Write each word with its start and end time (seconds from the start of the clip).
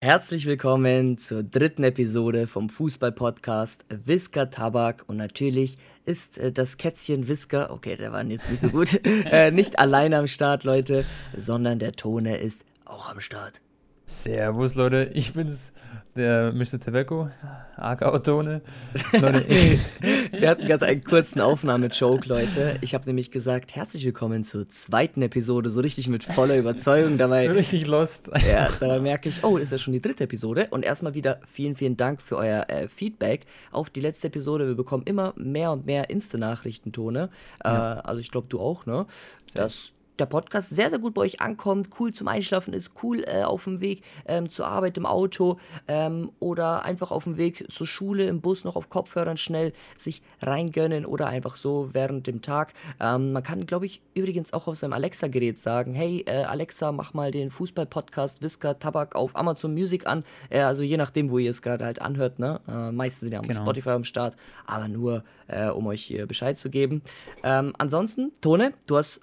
Herzlich 0.00 0.46
willkommen 0.46 1.18
zur 1.18 1.42
dritten 1.42 1.82
Episode 1.82 2.46
vom 2.46 2.68
Fußball-Podcast 2.68 3.84
Whisker 3.88 4.48
Tabak. 4.48 5.02
Und 5.08 5.16
natürlich 5.16 5.76
ist 6.04 6.38
äh, 6.38 6.52
das 6.52 6.76
Kätzchen 6.76 7.26
Whisker, 7.26 7.72
okay, 7.72 7.96
der 7.96 8.12
war 8.12 8.22
jetzt 8.22 8.48
nicht 8.48 8.60
so 8.60 8.68
gut, 8.68 9.00
äh, 9.04 9.50
nicht 9.50 9.80
alleine 9.80 10.18
am 10.18 10.28
Start, 10.28 10.62
Leute, 10.62 11.04
sondern 11.36 11.80
der 11.80 11.94
Tone 11.94 12.36
ist 12.36 12.64
auch 12.84 13.10
am 13.10 13.18
Start. 13.18 13.60
Servus, 14.08 14.74
Leute, 14.74 15.10
ich 15.12 15.34
bin's, 15.34 15.74
der 16.16 16.50
Mr. 16.54 16.80
Tobacco, 16.80 17.28
aka 17.76 18.14
Otone. 18.14 18.62
Wir 19.12 20.48
hatten 20.48 20.66
gerade 20.66 20.86
einen 20.86 21.04
kurzen 21.04 21.42
Aufnahme-Joke, 21.42 22.26
Leute. 22.26 22.78
Ich 22.80 22.94
habe 22.94 23.04
nämlich 23.04 23.30
gesagt, 23.30 23.76
herzlich 23.76 24.06
willkommen 24.06 24.44
zur 24.44 24.66
zweiten 24.66 25.20
Episode, 25.20 25.68
so 25.68 25.80
richtig 25.80 26.08
mit 26.08 26.24
voller 26.24 26.56
Überzeugung. 26.56 27.18
Dabei, 27.18 27.48
so 27.48 27.52
richtig 27.52 27.86
lost. 27.86 28.30
Ja, 28.50 28.70
dabei 28.80 28.98
merke 28.98 29.28
ich, 29.28 29.44
oh, 29.44 29.58
ist 29.58 29.72
ja 29.72 29.78
schon 29.78 29.92
die 29.92 30.00
dritte 30.00 30.24
Episode. 30.24 30.68
Und 30.70 30.86
erstmal 30.86 31.12
wieder 31.12 31.42
vielen, 31.46 31.76
vielen 31.76 31.98
Dank 31.98 32.22
für 32.22 32.38
euer 32.38 32.64
äh, 32.70 32.88
Feedback 32.88 33.44
auf 33.72 33.90
die 33.90 34.00
letzte 34.00 34.28
Episode. 34.28 34.66
Wir 34.68 34.74
bekommen 34.74 35.02
immer 35.04 35.34
mehr 35.36 35.70
und 35.70 35.84
mehr 35.84 36.08
Insta-Nachrichten, 36.08 36.92
Tone. 36.92 37.28
Äh, 37.62 37.68
ja. 37.68 38.00
Also 38.00 38.22
ich 38.22 38.30
glaube, 38.30 38.46
du 38.48 38.58
auch, 38.58 38.86
ne? 38.86 39.04
Das 39.52 39.92
der 40.18 40.26
Podcast 40.26 40.70
sehr, 40.70 40.90
sehr 40.90 40.98
gut 40.98 41.14
bei 41.14 41.22
euch 41.22 41.40
ankommt, 41.40 41.90
cool 41.98 42.12
zum 42.12 42.28
Einschlafen 42.28 42.72
ist, 42.72 42.92
cool 43.02 43.24
äh, 43.26 43.42
auf 43.42 43.64
dem 43.64 43.80
Weg 43.80 44.02
ähm, 44.26 44.48
zur 44.48 44.66
Arbeit 44.66 44.96
im 44.96 45.06
Auto 45.06 45.58
ähm, 45.86 46.32
oder 46.40 46.84
einfach 46.84 47.10
auf 47.10 47.24
dem 47.24 47.36
Weg 47.36 47.66
zur 47.70 47.86
Schule 47.86 48.26
im 48.26 48.40
Bus 48.40 48.64
noch 48.64 48.76
auf 48.76 48.90
Kopfhörern 48.90 49.36
schnell 49.36 49.72
sich 49.96 50.22
reingönnen 50.40 51.06
oder 51.06 51.26
einfach 51.28 51.56
so 51.56 51.90
während 51.92 52.26
dem 52.26 52.42
Tag. 52.42 52.74
Ähm, 53.00 53.32
man 53.32 53.42
kann, 53.42 53.66
glaube 53.66 53.86
ich, 53.86 54.02
übrigens 54.14 54.52
auch 54.52 54.66
auf 54.66 54.76
seinem 54.76 54.92
Alexa-Gerät 54.92 55.58
sagen, 55.58 55.94
hey 55.94 56.24
äh, 56.26 56.44
Alexa, 56.44 56.92
mach 56.92 57.14
mal 57.14 57.30
den 57.30 57.50
Fußball-Podcast 57.50 58.42
Whisker 58.42 58.78
Tabak 58.78 59.14
auf 59.14 59.36
Amazon 59.36 59.74
Music 59.74 60.06
an. 60.06 60.24
Äh, 60.50 60.60
also 60.60 60.82
je 60.82 60.96
nachdem, 60.96 61.30
wo 61.30 61.38
ihr 61.38 61.50
es 61.50 61.62
gerade 61.62 61.84
halt 61.84 62.02
anhört. 62.02 62.38
Ne? 62.38 62.60
Äh, 62.68 62.90
meistens 62.90 63.20
sind 63.20 63.32
ja 63.32 63.38
am 63.38 63.46
genau. 63.46 63.60
Spotify 63.60 63.90
am 63.90 64.04
Start, 64.04 64.36
aber 64.66 64.88
nur, 64.88 65.24
äh, 65.46 65.68
um 65.68 65.86
euch 65.86 66.14
Bescheid 66.26 66.56
zu 66.56 66.70
geben. 66.70 67.02
Ähm, 67.42 67.74
ansonsten, 67.78 68.32
Tone, 68.40 68.72
du 68.86 68.96
hast 68.96 69.20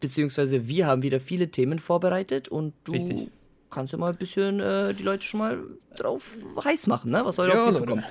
beziehungsweise 0.00 0.68
wir 0.68 0.86
haben 0.86 1.02
wieder 1.02 1.20
viele 1.20 1.48
Themen 1.48 1.78
vorbereitet 1.78 2.48
und 2.48 2.74
du 2.84 2.92
Richtig. 2.92 3.30
kannst 3.70 3.92
ja 3.92 3.98
mal 3.98 4.12
ein 4.12 4.18
bisschen 4.18 4.60
äh, 4.60 4.94
die 4.94 5.02
Leute 5.02 5.24
schon 5.24 5.38
mal 5.38 5.58
drauf 5.96 6.36
heiß 6.64 6.86
machen, 6.86 7.10
ne? 7.10 7.22
Was 7.24 7.36
soll 7.36 7.48
ja, 7.48 7.62
auf 7.62 7.68
die 7.70 7.76
zukommen? 7.76 8.04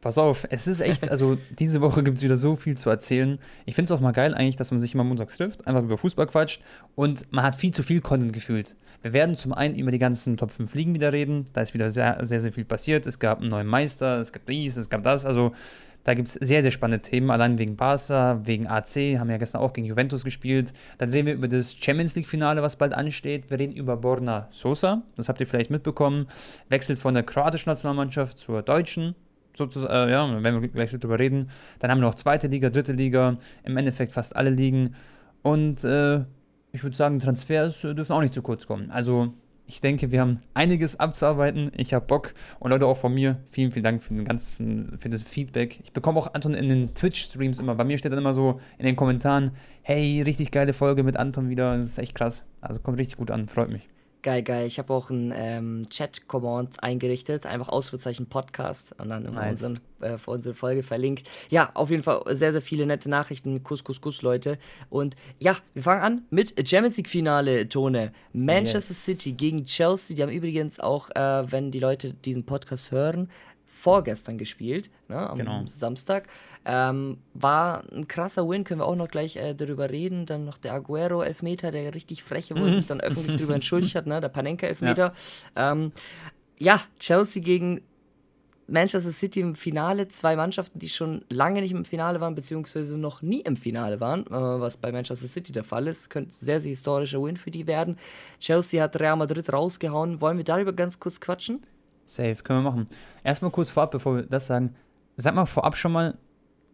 Pass 0.00 0.18
auf, 0.18 0.46
es 0.50 0.66
ist 0.66 0.80
echt, 0.80 1.10
also 1.10 1.38
diese 1.58 1.80
Woche 1.80 2.02
gibt 2.02 2.18
es 2.18 2.22
wieder 2.22 2.36
so 2.36 2.56
viel 2.56 2.76
zu 2.76 2.90
erzählen. 2.90 3.38
Ich 3.64 3.74
finde 3.74 3.86
es 3.92 3.98
auch 3.98 4.02
mal 4.02 4.12
geil 4.12 4.34
eigentlich, 4.34 4.56
dass 4.56 4.70
man 4.70 4.78
sich 4.78 4.92
immer 4.92 5.04
montags 5.04 5.38
trifft, 5.38 5.66
einfach 5.66 5.82
über 5.82 5.96
Fußball 5.96 6.26
quatscht 6.26 6.62
und 6.94 7.32
man 7.32 7.44
hat 7.44 7.56
viel 7.56 7.72
zu 7.72 7.82
viel 7.82 8.00
Content 8.00 8.32
gefühlt. 8.32 8.76
Wir 9.00 9.12
werden 9.12 9.36
zum 9.36 9.52
einen 9.52 9.76
über 9.76 9.90
die 9.90 9.98
ganzen 9.98 10.36
Top 10.36 10.50
5 10.50 10.74
Ligen 10.74 10.94
wieder 10.94 11.12
reden, 11.12 11.46
da 11.52 11.62
ist 11.62 11.74
wieder 11.74 11.90
sehr, 11.90 12.18
sehr, 12.24 12.40
sehr 12.40 12.52
viel 12.52 12.64
passiert. 12.64 13.06
Es 13.06 13.18
gab 13.18 13.40
einen 13.40 13.50
neuen 13.50 13.66
Meister, 13.66 14.18
es 14.20 14.32
gab 14.32 14.46
dies, 14.46 14.76
es 14.76 14.88
gab 14.88 15.02
das, 15.02 15.26
also 15.26 15.52
da 16.04 16.12
gibt 16.14 16.28
es 16.28 16.34
sehr, 16.34 16.62
sehr 16.62 16.70
spannende 16.70 17.02
Themen, 17.02 17.30
allein 17.30 17.58
wegen 17.58 17.76
Barca, 17.76 18.40
wegen 18.44 18.66
AC, 18.66 19.18
haben 19.18 19.30
ja 19.30 19.38
gestern 19.38 19.62
auch 19.62 19.72
gegen 19.72 19.86
Juventus 19.86 20.22
gespielt. 20.22 20.72
Dann 20.98 21.10
reden 21.10 21.26
wir 21.26 21.34
über 21.34 21.48
das 21.48 21.74
Champions 21.74 22.14
League-Finale, 22.14 22.62
was 22.62 22.76
bald 22.76 22.92
ansteht. 22.92 23.50
Wir 23.50 23.58
reden 23.58 23.72
über 23.72 23.96
Borna 23.96 24.48
Sosa, 24.50 25.02
das 25.16 25.28
habt 25.28 25.40
ihr 25.40 25.46
vielleicht 25.46 25.70
mitbekommen. 25.70 26.28
Wechselt 26.68 26.98
von 26.98 27.14
der 27.14 27.22
kroatischen 27.22 27.70
Nationalmannschaft 27.70 28.38
zur 28.38 28.62
deutschen, 28.62 29.14
sozusagen, 29.56 29.92
äh, 29.92 30.12
ja, 30.12 30.44
werden 30.44 30.60
wir 30.60 30.68
gleich 30.68 30.90
drüber 30.90 31.18
reden. 31.18 31.48
Dann 31.78 31.90
haben 31.90 31.98
wir 31.98 32.06
noch 32.06 32.16
zweite 32.16 32.48
Liga, 32.48 32.68
dritte 32.68 32.92
Liga, 32.92 33.38
im 33.64 33.76
Endeffekt 33.76 34.12
fast 34.12 34.36
alle 34.36 34.50
Ligen. 34.50 34.94
Und 35.42 35.84
äh, 35.84 36.24
ich 36.72 36.82
würde 36.82 36.96
sagen, 36.96 37.18
Transfers 37.18 37.80
dürfen 37.80 38.12
auch 38.12 38.20
nicht 38.20 38.34
zu 38.34 38.42
kurz 38.42 38.66
kommen. 38.66 38.90
Also 38.90 39.32
ich 39.66 39.80
denke, 39.80 40.10
wir 40.10 40.20
haben 40.20 40.40
einiges 40.52 41.00
abzuarbeiten. 41.00 41.72
Ich 41.76 41.94
habe 41.94 42.06
Bock. 42.06 42.34
Und 42.58 42.70
Leute, 42.70 42.86
auch 42.86 42.98
von 42.98 43.14
mir, 43.14 43.38
vielen, 43.50 43.72
vielen 43.72 43.84
Dank 43.84 44.02
für, 44.02 44.12
den 44.12 44.24
ganzen, 44.24 44.98
für 44.98 45.08
das 45.08 45.22
Feedback. 45.22 45.80
Ich 45.82 45.92
bekomme 45.92 46.18
auch 46.18 46.34
Anton 46.34 46.54
in 46.54 46.68
den 46.68 46.94
Twitch-Streams 46.94 47.58
immer. 47.58 47.74
Bei 47.74 47.84
mir 47.84 47.96
steht 47.96 48.12
dann 48.12 48.18
immer 48.18 48.34
so 48.34 48.60
in 48.78 48.84
den 48.84 48.96
Kommentaren: 48.96 49.52
Hey, 49.82 50.20
richtig 50.22 50.50
geile 50.50 50.72
Folge 50.74 51.02
mit 51.02 51.16
Anton 51.16 51.48
wieder. 51.48 51.76
Das 51.76 51.86
ist 51.86 51.98
echt 51.98 52.14
krass. 52.14 52.44
Also 52.60 52.80
kommt 52.80 52.98
richtig 52.98 53.16
gut 53.16 53.30
an. 53.30 53.48
Freut 53.48 53.70
mich. 53.70 53.88
Geil, 54.24 54.42
geil. 54.42 54.66
Ich 54.66 54.78
habe 54.78 54.90
auch 54.94 55.10
einen 55.10 55.34
ähm, 55.36 55.86
Chat-Command 55.90 56.82
eingerichtet, 56.82 57.44
einfach 57.44 57.68
Ausrufezeichen 57.68 58.24
Podcast 58.24 58.98
und 58.98 59.10
dann 59.10 59.26
immer 59.26 59.42
nice. 59.42 59.62
unseren, 59.62 59.80
äh, 60.00 60.16
für 60.16 60.30
unsere 60.30 60.54
Folge 60.54 60.82
verlinkt. 60.82 61.28
Ja, 61.50 61.70
auf 61.74 61.90
jeden 61.90 62.02
Fall 62.02 62.22
sehr, 62.34 62.52
sehr 62.52 62.62
viele 62.62 62.86
nette 62.86 63.10
Nachrichten. 63.10 63.62
Kuss, 63.62 63.84
Kuss, 63.84 64.00
Kuss, 64.00 64.22
Leute. 64.22 64.56
Und 64.88 65.14
ja, 65.40 65.54
wir 65.74 65.82
fangen 65.82 66.00
an 66.00 66.22
mit 66.30 66.54
Champions 66.66 66.96
League-Finale, 66.96 67.68
Tone. 67.68 68.14
Manchester 68.32 68.94
yes. 68.94 69.04
City 69.04 69.32
gegen 69.34 69.62
Chelsea. 69.66 70.16
Die 70.16 70.22
haben 70.22 70.32
übrigens 70.32 70.80
auch, 70.80 71.10
äh, 71.10 71.52
wenn 71.52 71.70
die 71.70 71.80
Leute 71.80 72.14
diesen 72.14 72.46
Podcast 72.46 72.92
hören, 72.92 73.28
vorgestern 73.84 74.38
gespielt, 74.38 74.88
ne, 75.08 75.28
am 75.28 75.36
genau. 75.36 75.62
Samstag. 75.66 76.26
Ähm, 76.64 77.18
war 77.34 77.84
ein 77.92 78.08
krasser 78.08 78.48
Win, 78.48 78.64
können 78.64 78.80
wir 78.80 78.86
auch 78.86 78.96
noch 78.96 79.08
gleich 79.08 79.36
äh, 79.36 79.52
darüber 79.52 79.90
reden. 79.90 80.24
Dann 80.24 80.46
noch 80.46 80.56
der 80.56 80.72
Aguero-Elfmeter, 80.72 81.70
der 81.70 81.94
richtig 81.94 82.24
freche, 82.24 82.54
wo 82.54 82.60
mhm. 82.60 82.68
er 82.68 82.74
sich 82.76 82.86
dann 82.86 83.02
öffentlich 83.02 83.36
darüber 83.36 83.54
entschuldigt 83.54 83.94
hat, 83.94 84.06
ne? 84.06 84.20
der 84.20 84.30
Panenka-Elfmeter. 84.30 85.12
Ja. 85.56 85.72
Ähm, 85.72 85.92
ja, 86.58 86.80
Chelsea 86.98 87.42
gegen 87.42 87.82
Manchester 88.66 89.10
City 89.10 89.40
im 89.40 89.54
Finale, 89.54 90.08
zwei 90.08 90.36
Mannschaften, 90.36 90.78
die 90.78 90.88
schon 90.88 91.24
lange 91.28 91.60
nicht 91.60 91.72
im 91.72 91.84
Finale 91.84 92.20
waren, 92.20 92.34
beziehungsweise 92.34 92.96
noch 92.96 93.20
nie 93.20 93.40
im 93.40 93.56
Finale 93.56 94.00
waren, 94.00 94.26
äh, 94.26 94.30
was 94.30 94.78
bei 94.78 94.92
Manchester 94.92 95.28
City 95.28 95.52
der 95.52 95.64
Fall 95.64 95.86
ist. 95.88 96.08
Könnte 96.08 96.34
sehr, 96.34 96.60
sehr 96.60 96.70
historischer 96.70 97.22
Win 97.22 97.36
für 97.36 97.50
die 97.50 97.66
werden. 97.66 97.98
Chelsea 98.40 98.82
hat 98.82 98.98
Real 98.98 99.16
Madrid 99.16 99.52
rausgehauen. 99.52 100.20
Wollen 100.20 100.38
wir 100.38 100.44
darüber 100.44 100.72
ganz 100.72 100.98
kurz 100.98 101.20
quatschen? 101.20 101.60
Safe, 102.04 102.36
können 102.42 102.62
wir 102.62 102.70
machen. 102.70 102.86
Erstmal 103.22 103.50
kurz 103.50 103.70
vorab, 103.70 103.90
bevor 103.90 104.16
wir 104.16 104.22
das 104.22 104.46
sagen. 104.46 104.74
Sag 105.16 105.34
mal 105.34 105.46
vorab 105.46 105.76
schon 105.76 105.92
mal, 105.92 106.18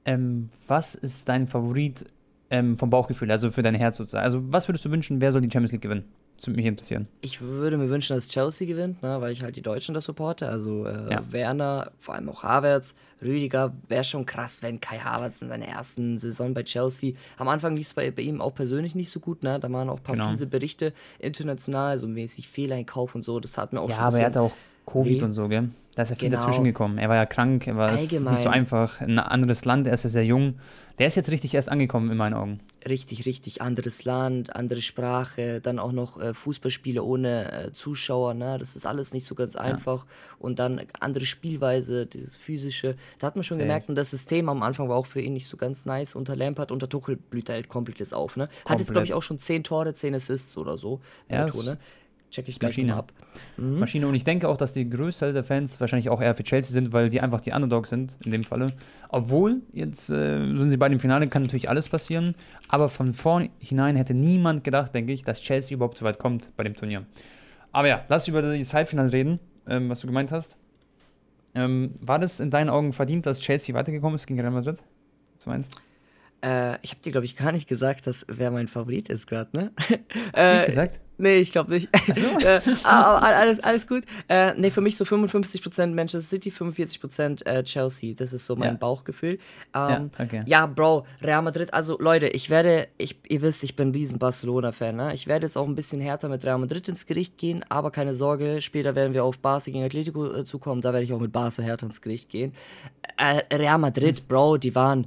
ähm, 0.04 0.50
was 0.66 0.94
ist 0.94 1.28
dein 1.28 1.46
Favorit 1.46 2.06
ähm, 2.50 2.78
vom 2.78 2.90
Bauchgefühl, 2.90 3.30
also 3.30 3.50
für 3.50 3.62
dein 3.62 3.74
Herz 3.74 3.96
sozusagen? 3.96 4.24
Also, 4.24 4.52
was 4.52 4.68
würdest 4.68 4.84
du 4.84 4.90
wünschen, 4.90 5.20
wer 5.20 5.32
soll 5.32 5.42
die 5.42 5.50
Champions 5.50 5.72
League 5.72 5.82
gewinnen? 5.82 6.04
Das 6.40 6.46
würde 6.46 6.56
mich 6.56 6.66
interessieren. 6.66 7.06
Ich 7.20 7.42
würde 7.42 7.76
mir 7.76 7.90
wünschen, 7.90 8.16
dass 8.16 8.28
Chelsea 8.28 8.66
gewinnt, 8.66 9.02
ne, 9.02 9.20
weil 9.20 9.30
ich 9.30 9.42
halt 9.42 9.56
die 9.56 9.60
Deutschen 9.60 9.94
das 9.94 10.06
supporte. 10.06 10.48
Also 10.48 10.86
äh, 10.86 11.12
ja. 11.12 11.22
Werner, 11.30 11.92
vor 11.98 12.14
allem 12.14 12.30
auch 12.30 12.42
Havertz, 12.42 12.94
Rüdiger. 13.20 13.74
Wäre 13.88 14.04
schon 14.04 14.24
krass, 14.24 14.62
wenn 14.62 14.80
Kai 14.80 15.00
Havertz 15.00 15.42
in 15.42 15.50
seiner 15.50 15.66
ersten 15.66 16.16
Saison 16.16 16.54
bei 16.54 16.62
Chelsea. 16.62 17.12
Am 17.36 17.46
Anfang 17.48 17.76
lief 17.76 17.88
es 17.88 17.94
bei, 17.94 18.10
bei, 18.10 18.22
ihm 18.22 18.40
auch 18.40 18.54
persönlich 18.54 18.94
nicht 18.94 19.10
so 19.10 19.20
gut. 19.20 19.42
Ne? 19.42 19.60
Da 19.60 19.70
waren 19.70 19.90
auch 19.90 19.98
ein 19.98 20.02
paar 20.02 20.14
genau. 20.14 20.30
fiese 20.30 20.46
Berichte 20.46 20.94
international, 21.18 21.98
so 21.98 22.08
mäßig 22.08 22.48
Fehleinkauf 22.48 23.14
und 23.14 23.20
so. 23.20 23.38
Das 23.38 23.58
hat 23.58 23.74
mir 23.74 23.80
auch 23.82 23.90
ja, 23.90 23.96
schon. 23.96 24.02
Ja, 24.02 24.08
aber 24.08 24.18
er 24.20 24.26
hatte 24.26 24.40
auch 24.40 24.52
Covid 24.90 25.22
und 25.22 25.32
so, 25.32 25.48
gell? 25.48 25.68
Da 25.96 26.02
ist 26.04 26.10
ja 26.10 26.16
viel 26.16 26.30
genau. 26.30 26.40
dazwischen 26.40 26.64
gekommen. 26.64 26.98
Er 26.98 27.08
war 27.08 27.16
ja 27.16 27.26
krank, 27.26 27.66
er 27.66 27.76
war 27.76 27.92
nicht 27.92 28.10
so 28.10 28.48
einfach. 28.48 29.00
Ein 29.00 29.18
anderes 29.18 29.64
Land, 29.64 29.86
er 29.86 29.94
ist 29.94 30.04
ja 30.04 30.10
sehr 30.10 30.24
jung. 30.24 30.54
Der 30.98 31.06
ist 31.06 31.14
jetzt 31.14 31.30
richtig 31.30 31.54
erst 31.54 31.70
angekommen 31.70 32.10
in 32.10 32.16
meinen 32.16 32.34
Augen. 32.34 32.60
Richtig, 32.86 33.24
richtig. 33.24 33.62
Anderes 33.62 34.04
Land, 34.04 34.54
andere 34.54 34.82
Sprache, 34.82 35.60
dann 35.60 35.78
auch 35.78 35.92
noch 35.92 36.20
äh, 36.20 36.34
Fußballspiele 36.34 37.02
ohne 37.02 37.52
äh, 37.52 37.72
Zuschauer. 37.72 38.34
Ne? 38.34 38.58
Das 38.58 38.76
ist 38.76 38.86
alles 38.86 39.12
nicht 39.14 39.24
so 39.26 39.34
ganz 39.34 39.56
einfach. 39.56 40.04
Ja. 40.04 40.10
Und 40.38 40.58
dann 40.58 40.82
andere 41.00 41.24
Spielweise, 41.24 42.06
dieses 42.06 42.36
physische. 42.36 42.96
Da 43.18 43.28
hat 43.28 43.34
man 43.34 43.42
schon 43.42 43.56
Safe. 43.56 43.64
gemerkt, 43.64 43.88
und 43.88 43.94
das 43.94 44.10
System 44.10 44.48
am 44.48 44.62
Anfang 44.62 44.88
war 44.88 44.96
auch 44.96 45.06
für 45.06 45.22
ihn 45.22 45.32
nicht 45.32 45.48
so 45.48 45.56
ganz 45.56 45.86
nice. 45.86 46.14
Unter 46.14 46.36
Lampard, 46.36 46.70
unter 46.70 46.88
Tuchel 46.88 47.16
blüht 47.16 47.48
er 47.48 47.54
halt 47.54 47.68
komplett 47.68 48.12
auf. 48.12 48.36
Ne? 48.36 48.48
Hat 48.66 48.78
jetzt, 48.78 48.92
glaube 48.92 49.06
ich, 49.06 49.14
auch 49.14 49.22
schon 49.22 49.38
10 49.38 49.64
Tore, 49.64 49.94
10 49.94 50.14
Assists 50.14 50.56
oder 50.58 50.76
so. 50.76 51.00
Ja, 51.28 51.46
Tone 51.46 51.78
check 52.30 52.48
ich 52.48 52.58
gleich 52.58 52.72
Maschine. 52.72 52.96
ab. 52.96 53.12
Mhm. 53.56 53.78
Maschine. 53.78 54.08
Und 54.08 54.14
ich 54.14 54.24
denke 54.24 54.48
auch, 54.48 54.56
dass 54.56 54.72
die 54.72 54.88
Größte 54.88 55.32
der 55.32 55.44
Fans 55.44 55.80
wahrscheinlich 55.80 56.08
auch 56.08 56.20
eher 56.20 56.34
für 56.34 56.44
Chelsea 56.44 56.72
sind, 56.72 56.92
weil 56.92 57.08
die 57.08 57.20
einfach 57.20 57.40
die 57.40 57.52
Underdogs 57.52 57.90
sind, 57.90 58.16
in 58.24 58.30
dem 58.30 58.44
Falle. 58.44 58.72
Obwohl, 59.08 59.62
jetzt 59.72 60.10
äh, 60.10 60.38
sind 60.56 60.70
sie 60.70 60.76
bei 60.76 60.88
dem 60.88 61.00
Finale, 61.00 61.26
kann 61.28 61.42
natürlich 61.42 61.68
alles 61.68 61.88
passieren. 61.88 62.34
Aber 62.68 62.88
von 62.88 63.14
vornherein 63.14 63.96
hätte 63.96 64.14
niemand 64.14 64.64
gedacht, 64.64 64.94
denke 64.94 65.12
ich, 65.12 65.24
dass 65.24 65.40
Chelsea 65.40 65.76
überhaupt 65.76 65.98
so 65.98 66.04
weit 66.04 66.18
kommt 66.18 66.56
bei 66.56 66.64
dem 66.64 66.74
Turnier. 66.74 67.06
Aber 67.72 67.88
ja, 67.88 68.04
lass 68.08 68.28
über 68.28 68.42
das 68.42 68.74
Halbfinale 68.74 69.12
reden, 69.12 69.38
ähm, 69.68 69.88
was 69.88 70.00
du 70.00 70.06
gemeint 70.06 70.32
hast. 70.32 70.56
Ähm, 71.54 71.94
war 72.00 72.18
das 72.18 72.40
in 72.40 72.50
deinen 72.50 72.70
Augen 72.70 72.92
verdient, 72.92 73.26
dass 73.26 73.40
Chelsea 73.40 73.74
weitergekommen 73.74 74.14
ist 74.14 74.26
gegen 74.26 74.40
Real 74.40 74.52
Madrid? 74.52 74.78
Was 75.38 75.46
meinst 75.46 75.74
du? 75.74 75.78
Äh, 76.46 76.78
ich 76.82 76.90
habe 76.90 77.02
dir, 77.02 77.12
glaube 77.12 77.24
ich, 77.24 77.36
gar 77.36 77.52
nicht 77.52 77.68
gesagt, 77.68 78.06
dass 78.06 78.24
wer 78.28 78.50
mein 78.50 78.68
Favorit 78.68 79.08
ist 79.08 79.26
gerade, 79.26 79.50
ne? 79.56 79.72
Hast 79.78 79.90
du 79.90 80.40
äh, 80.40 80.54
nicht 80.54 80.66
gesagt? 80.66 81.00
Nee, 81.20 81.40
ich 81.40 81.52
glaube 81.52 81.74
nicht. 81.74 81.88
So. 82.14 82.38
äh, 82.46 82.60
aber 82.84 83.22
alles, 83.22 83.60
alles 83.60 83.86
gut. 83.86 84.04
Äh, 84.26 84.54
nee, 84.56 84.70
für 84.70 84.80
mich 84.80 84.96
so 84.96 85.04
55% 85.04 85.88
Manchester 85.88 86.22
City, 86.22 86.50
45% 86.50 87.44
äh, 87.44 87.62
Chelsea. 87.62 88.14
Das 88.16 88.32
ist 88.32 88.46
so 88.46 88.56
mein 88.56 88.72
ja. 88.72 88.78
Bauchgefühl. 88.78 89.38
Ähm, 89.74 90.10
ja, 90.18 90.24
okay. 90.24 90.42
ja, 90.46 90.66
Bro, 90.66 91.06
Real 91.20 91.42
Madrid. 91.42 91.74
Also 91.74 91.98
Leute, 92.00 92.28
ich 92.28 92.48
werde, 92.48 92.88
ich, 92.96 93.18
ihr 93.28 93.42
wisst, 93.42 93.62
ich 93.64 93.76
bin 93.76 93.88
ein 93.88 93.92
riesen 93.92 94.18
Barcelona-Fan. 94.18 94.96
Ne? 94.96 95.12
Ich 95.12 95.26
werde 95.26 95.44
jetzt 95.44 95.58
auch 95.58 95.68
ein 95.68 95.74
bisschen 95.74 96.00
härter 96.00 96.30
mit 96.30 96.42
Real 96.42 96.58
Madrid 96.58 96.88
ins 96.88 97.04
Gericht 97.04 97.36
gehen, 97.36 97.66
aber 97.68 97.90
keine 97.90 98.14
Sorge, 98.14 98.62
später 98.62 98.94
werden 98.94 99.12
wir 99.12 99.24
auf 99.24 99.38
Barca 99.38 99.66
gegen 99.66 99.84
Atletico 99.84 100.32
äh, 100.32 100.44
zukommen. 100.46 100.80
Da 100.80 100.94
werde 100.94 101.04
ich 101.04 101.12
auch 101.12 101.20
mit 101.20 101.32
Barca 101.32 101.62
härter 101.62 101.84
ins 101.84 102.00
Gericht 102.00 102.30
gehen. 102.30 102.54
Äh, 103.18 103.42
Real 103.54 103.78
Madrid, 103.78 104.26
Bro, 104.26 104.56
die 104.56 104.74
waren 104.74 105.06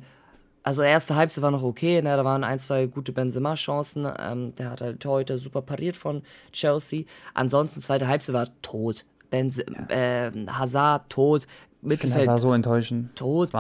also 0.64 0.82
erste 0.82 1.16
Halbzeit 1.16 1.42
war 1.44 1.52
noch 1.52 1.64
okay, 1.64 2.02
ne? 2.02 2.16
da 2.16 2.24
waren 2.24 2.44
ein, 2.44 2.58
zwei 2.58 2.86
gute 2.88 3.12
Benzema-Chancen. 3.12 4.08
Ähm, 4.18 4.56
der 4.56 4.72
hat 4.72 4.82
halt 4.82 5.06
heute 5.06 5.38
super 5.38 5.62
pariert 5.62 5.98
von 5.98 6.24
Chelsea. 6.52 7.04
Ansonsten 7.34 7.82
zweite 7.82 8.08
Halbzeit 8.08 8.34
war 8.34 8.48
tot. 8.62 9.06
Benz 9.30 9.60
äh, 9.90 10.32
Hazard 10.48 11.10
tot, 11.10 11.48
Mittelfeld 11.82 12.28
das 12.28 12.42
so 12.42 12.54
enttäuschend. 12.54 13.16
Tot, 13.16 13.52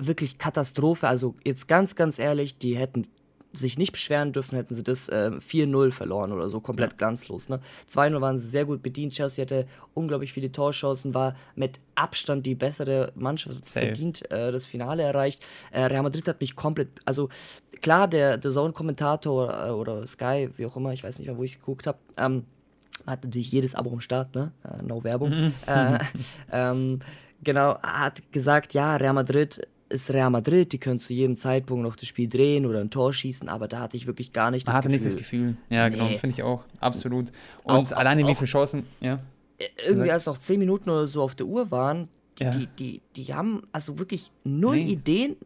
wirklich 0.00 0.38
Katastrophe. 0.38 1.08
Also 1.08 1.34
jetzt 1.44 1.66
ganz, 1.66 1.96
ganz 1.96 2.18
ehrlich, 2.18 2.58
die 2.58 2.76
hätten 2.76 3.08
sich 3.56 3.78
nicht 3.78 3.92
beschweren 3.92 4.32
dürfen, 4.32 4.56
hätten 4.56 4.74
sie 4.74 4.82
das 4.82 5.08
äh, 5.08 5.30
4-0 5.38 5.92
verloren 5.92 6.32
oder 6.32 6.48
so, 6.48 6.60
komplett 6.60 6.92
ja. 6.92 6.98
glanzlos. 6.98 7.48
Ne? 7.48 7.60
2-0 7.90 8.20
waren 8.20 8.38
sie 8.38 8.48
sehr 8.48 8.64
gut 8.64 8.82
bedient. 8.82 9.12
Chelsea 9.12 9.44
hatte 9.44 9.66
unglaublich 9.94 10.32
viele 10.32 10.50
Torchancen, 10.52 11.14
war 11.14 11.34
mit 11.54 11.80
Abstand 11.94 12.46
die 12.46 12.54
bessere 12.54 13.12
Mannschaft, 13.14 13.64
Safe. 13.64 13.86
verdient 13.86 14.30
äh, 14.30 14.52
das 14.52 14.66
Finale 14.66 15.02
erreicht. 15.02 15.42
Äh, 15.70 15.84
Real 15.84 16.02
Madrid 16.02 16.26
hat 16.28 16.40
mich 16.40 16.56
komplett, 16.56 16.88
also 17.04 17.28
klar, 17.80 18.08
der, 18.08 18.38
der 18.38 18.50
Zone-Kommentator 18.50 19.66
äh, 19.66 19.70
oder 19.70 20.06
Sky, 20.06 20.50
wie 20.56 20.66
auch 20.66 20.76
immer, 20.76 20.92
ich 20.92 21.04
weiß 21.04 21.18
nicht 21.18 21.28
mehr, 21.28 21.36
wo 21.36 21.44
ich 21.44 21.58
geguckt 21.58 21.86
habe, 21.86 21.98
ähm, 22.16 22.44
hat 23.06 23.24
natürlich 23.24 23.50
jedes 23.50 23.74
Abo 23.74 23.90
am 23.92 24.00
Start, 24.00 24.34
ne? 24.34 24.52
Äh, 24.64 24.82
no 24.82 25.04
Werbung. 25.04 25.30
Mhm. 25.30 25.54
Äh, 25.66 25.98
ähm, 26.52 27.00
genau, 27.42 27.78
hat 27.82 28.32
gesagt, 28.32 28.74
ja, 28.74 28.96
Real 28.96 29.12
Madrid 29.12 29.66
ist 29.88 30.10
Real 30.10 30.30
Madrid, 30.30 30.72
die 30.72 30.78
können 30.78 30.98
zu 30.98 31.12
jedem 31.12 31.36
Zeitpunkt 31.36 31.82
noch 31.82 31.96
das 31.96 32.08
Spiel 32.08 32.28
drehen 32.28 32.66
oder 32.66 32.80
ein 32.80 32.90
Tor 32.90 33.12
schießen, 33.12 33.48
aber 33.48 33.68
da 33.68 33.80
hatte 33.80 33.96
ich 33.96 34.06
wirklich 34.06 34.32
gar 34.32 34.50
nicht 34.50 34.66
das 34.66 34.74
hatte 34.74 34.88
Gefühl. 34.88 35.04
nicht 35.04 35.14
das 35.14 35.16
Gefühl. 35.18 35.56
Ja, 35.68 35.88
genau, 35.88 36.04
nee. 36.04 36.08
genau, 36.10 36.20
finde 36.20 36.34
ich 36.34 36.42
auch, 36.42 36.64
absolut. 36.80 37.32
Und 37.62 37.92
auch, 37.92 37.96
alleine 37.96 38.24
auch, 38.24 38.28
wie 38.28 38.34
viele 38.34 38.46
Chancen, 38.46 38.86
ja. 39.00 39.20
Irgendwie, 39.86 40.10
als 40.10 40.26
noch 40.26 40.36
zehn 40.36 40.58
Minuten 40.58 40.90
oder 40.90 41.06
so 41.06 41.22
auf 41.22 41.34
der 41.34 41.46
Uhr 41.46 41.70
waren, 41.70 42.08
die, 42.38 42.44
ja. 42.44 42.50
die, 42.50 42.66
die, 42.66 43.02
die, 43.16 43.34
haben 43.34 43.62
also 43.72 43.98
wirklich 43.98 44.30
null 44.42 44.76
nee. 44.76 44.92
Ideen. 44.92 45.36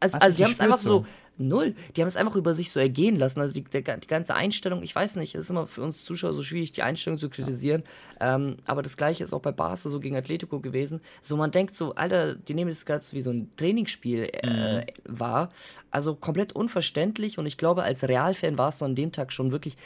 Also, 0.00 0.18
also 0.18 0.36
die 0.36 0.44
haben 0.44 0.52
es 0.52 0.60
einfach 0.60 0.78
so, 0.78 1.04
null. 1.40 1.74
Die 1.96 2.00
haben 2.00 2.08
es 2.08 2.16
einfach 2.16 2.36
über 2.36 2.54
sich 2.54 2.70
so 2.70 2.78
ergehen 2.80 3.16
lassen. 3.16 3.40
Also 3.40 3.54
die, 3.54 3.64
der, 3.64 3.96
die 3.96 4.06
ganze 4.06 4.34
Einstellung, 4.34 4.82
ich 4.82 4.94
weiß 4.94 5.16
nicht, 5.16 5.34
es 5.34 5.44
ist 5.44 5.50
immer 5.50 5.66
für 5.66 5.82
uns 5.82 6.04
Zuschauer 6.04 6.34
so 6.34 6.42
schwierig, 6.42 6.72
die 6.72 6.82
Einstellung 6.82 7.18
zu 7.18 7.28
kritisieren. 7.28 7.82
Ja. 8.20 8.36
Ähm, 8.36 8.56
aber 8.64 8.82
das 8.82 8.96
gleiche 8.96 9.24
ist 9.24 9.32
auch 9.32 9.40
bei 9.40 9.52
Barca 9.52 9.88
so 9.88 10.00
gegen 10.00 10.16
Atletico 10.16 10.60
gewesen. 10.60 11.00
So, 11.22 11.36
man 11.36 11.50
denkt 11.50 11.74
so, 11.74 11.94
Alter, 11.94 12.34
die 12.34 12.54
nehmen 12.54 12.70
das 12.70 12.86
Ganze 12.86 13.16
wie 13.16 13.20
so 13.20 13.30
ein 13.30 13.50
Trainingsspiel 13.56 14.30
äh, 14.32 14.80
mhm. 14.80 14.84
wahr. 15.04 15.48
Also 15.90 16.14
komplett 16.14 16.52
unverständlich 16.52 17.38
und 17.38 17.46
ich 17.46 17.56
glaube, 17.56 17.82
als 17.82 18.06
Realfan 18.06 18.58
warst 18.58 18.80
du 18.80 18.84
an 18.84 18.94
dem 18.94 19.12
Tag 19.12 19.32
schon 19.32 19.50
wirklich 19.50 19.76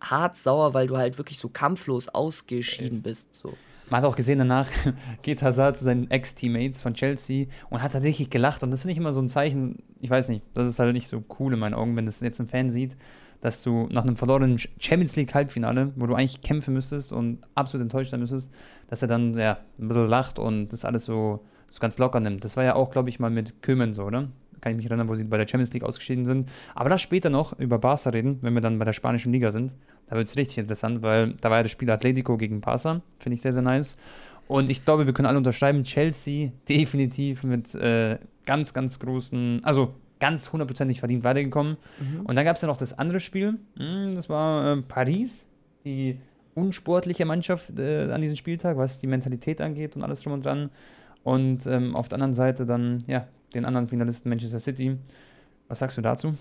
hart 0.00 0.36
sauer, 0.36 0.74
weil 0.74 0.86
du 0.86 0.96
halt 0.96 1.18
wirklich 1.18 1.38
so 1.38 1.48
kampflos 1.48 2.08
ausgeschieden 2.08 3.02
bist. 3.02 3.34
So. 3.34 3.54
Man 3.90 4.02
hat 4.02 4.08
auch 4.08 4.16
gesehen, 4.16 4.38
danach 4.38 4.68
geht 5.22 5.42
Hazard 5.42 5.76
zu 5.76 5.84
seinen 5.84 6.10
Ex-Teammates 6.10 6.80
von 6.80 6.94
Chelsea 6.94 7.46
und 7.70 7.82
hat 7.82 7.92
tatsächlich 7.92 8.30
gelacht. 8.30 8.62
Und 8.62 8.70
das 8.70 8.82
finde 8.82 8.92
ich 8.92 8.98
immer 8.98 9.12
so 9.12 9.20
ein 9.20 9.28
Zeichen, 9.28 9.82
ich 10.00 10.10
weiß 10.10 10.28
nicht, 10.28 10.42
das 10.54 10.66
ist 10.66 10.78
halt 10.78 10.94
nicht 10.94 11.08
so 11.08 11.22
cool 11.38 11.52
in 11.52 11.58
meinen 11.58 11.74
Augen, 11.74 11.96
wenn 11.96 12.06
das 12.06 12.20
jetzt 12.20 12.40
ein 12.40 12.48
Fan 12.48 12.70
sieht, 12.70 12.96
dass 13.40 13.62
du 13.62 13.88
nach 13.90 14.04
einem 14.04 14.16
verlorenen 14.16 14.58
Champions 14.78 15.16
League 15.16 15.34
Halbfinale, 15.34 15.92
wo 15.96 16.06
du 16.06 16.14
eigentlich 16.14 16.40
kämpfen 16.40 16.72
müsstest 16.72 17.12
und 17.12 17.40
absolut 17.54 17.82
enttäuscht 17.82 18.10
sein 18.10 18.20
müsstest, 18.20 18.50
dass 18.88 19.02
er 19.02 19.08
dann 19.08 19.34
ja, 19.34 19.58
ein 19.78 19.88
bisschen 19.88 20.06
lacht 20.06 20.38
und 20.38 20.68
das 20.72 20.86
alles 20.86 21.04
so, 21.04 21.44
so 21.70 21.80
ganz 21.80 21.98
locker 21.98 22.20
nimmt. 22.20 22.44
Das 22.44 22.56
war 22.56 22.64
ja 22.64 22.74
auch, 22.74 22.90
glaube 22.90 23.10
ich, 23.10 23.20
mal 23.20 23.30
mit 23.30 23.62
Kömen 23.62 23.92
so, 23.92 24.04
oder? 24.04 24.28
Kann 24.64 24.72
ich 24.72 24.76
mich 24.78 24.86
erinnern, 24.86 25.10
wo 25.10 25.14
sie 25.14 25.24
bei 25.24 25.36
der 25.36 25.46
Champions 25.46 25.74
League 25.74 25.84
ausgeschieden 25.84 26.24
sind. 26.24 26.50
Aber 26.74 26.88
lass 26.88 27.02
später 27.02 27.28
noch 27.28 27.58
über 27.58 27.78
Barca 27.78 28.08
reden, 28.08 28.38
wenn 28.40 28.54
wir 28.54 28.62
dann 28.62 28.78
bei 28.78 28.86
der 28.86 28.94
spanischen 28.94 29.30
Liga 29.30 29.50
sind. 29.50 29.74
Da 30.06 30.16
wird 30.16 30.26
es 30.26 30.38
richtig 30.38 30.56
interessant, 30.56 31.02
weil 31.02 31.34
da 31.34 31.50
war 31.50 31.58
ja 31.58 31.64
das 31.64 31.72
Spiel 31.72 31.90
Atletico 31.90 32.38
gegen 32.38 32.62
Barca. 32.62 33.02
Finde 33.18 33.34
ich 33.34 33.42
sehr, 33.42 33.52
sehr 33.52 33.60
nice. 33.60 33.98
Und 34.48 34.70
ich 34.70 34.86
glaube, 34.86 35.04
wir 35.04 35.12
können 35.12 35.26
alle 35.26 35.36
unterschreiben, 35.36 35.84
Chelsea 35.84 36.52
definitiv 36.66 37.42
mit 37.42 37.74
äh, 37.74 38.16
ganz, 38.46 38.72
ganz 38.72 38.98
großen, 38.98 39.62
also 39.64 39.96
ganz 40.18 40.50
hundertprozentig 40.50 40.98
verdient 40.98 41.24
weitergekommen. 41.24 41.76
Mhm. 42.00 42.20
Und 42.24 42.34
dann 42.36 42.46
gab 42.46 42.56
es 42.56 42.62
ja 42.62 42.68
noch 42.68 42.78
das 42.78 42.98
andere 42.98 43.20
Spiel. 43.20 43.58
Hm, 43.76 44.14
das 44.14 44.30
war 44.30 44.78
äh, 44.78 44.80
Paris, 44.80 45.44
die 45.84 46.18
unsportliche 46.54 47.26
Mannschaft 47.26 47.78
äh, 47.78 48.10
an 48.10 48.22
diesem 48.22 48.36
Spieltag, 48.36 48.78
was 48.78 48.98
die 48.98 49.08
Mentalität 49.08 49.60
angeht 49.60 49.94
und 49.94 50.02
alles 50.02 50.22
drum 50.22 50.32
und 50.32 50.46
dran. 50.46 50.70
Und 51.22 51.66
ähm, 51.66 51.96
auf 51.96 52.08
der 52.08 52.16
anderen 52.16 52.34
Seite 52.34 52.66
dann, 52.66 53.02
ja, 53.06 53.26
den 53.54 53.64
anderen 53.64 53.88
Finalisten 53.88 54.28
Manchester 54.28 54.60
City. 54.60 54.98
Was 55.68 55.78
sagst 55.78 55.96
du 55.96 56.02
dazu? 56.02 56.34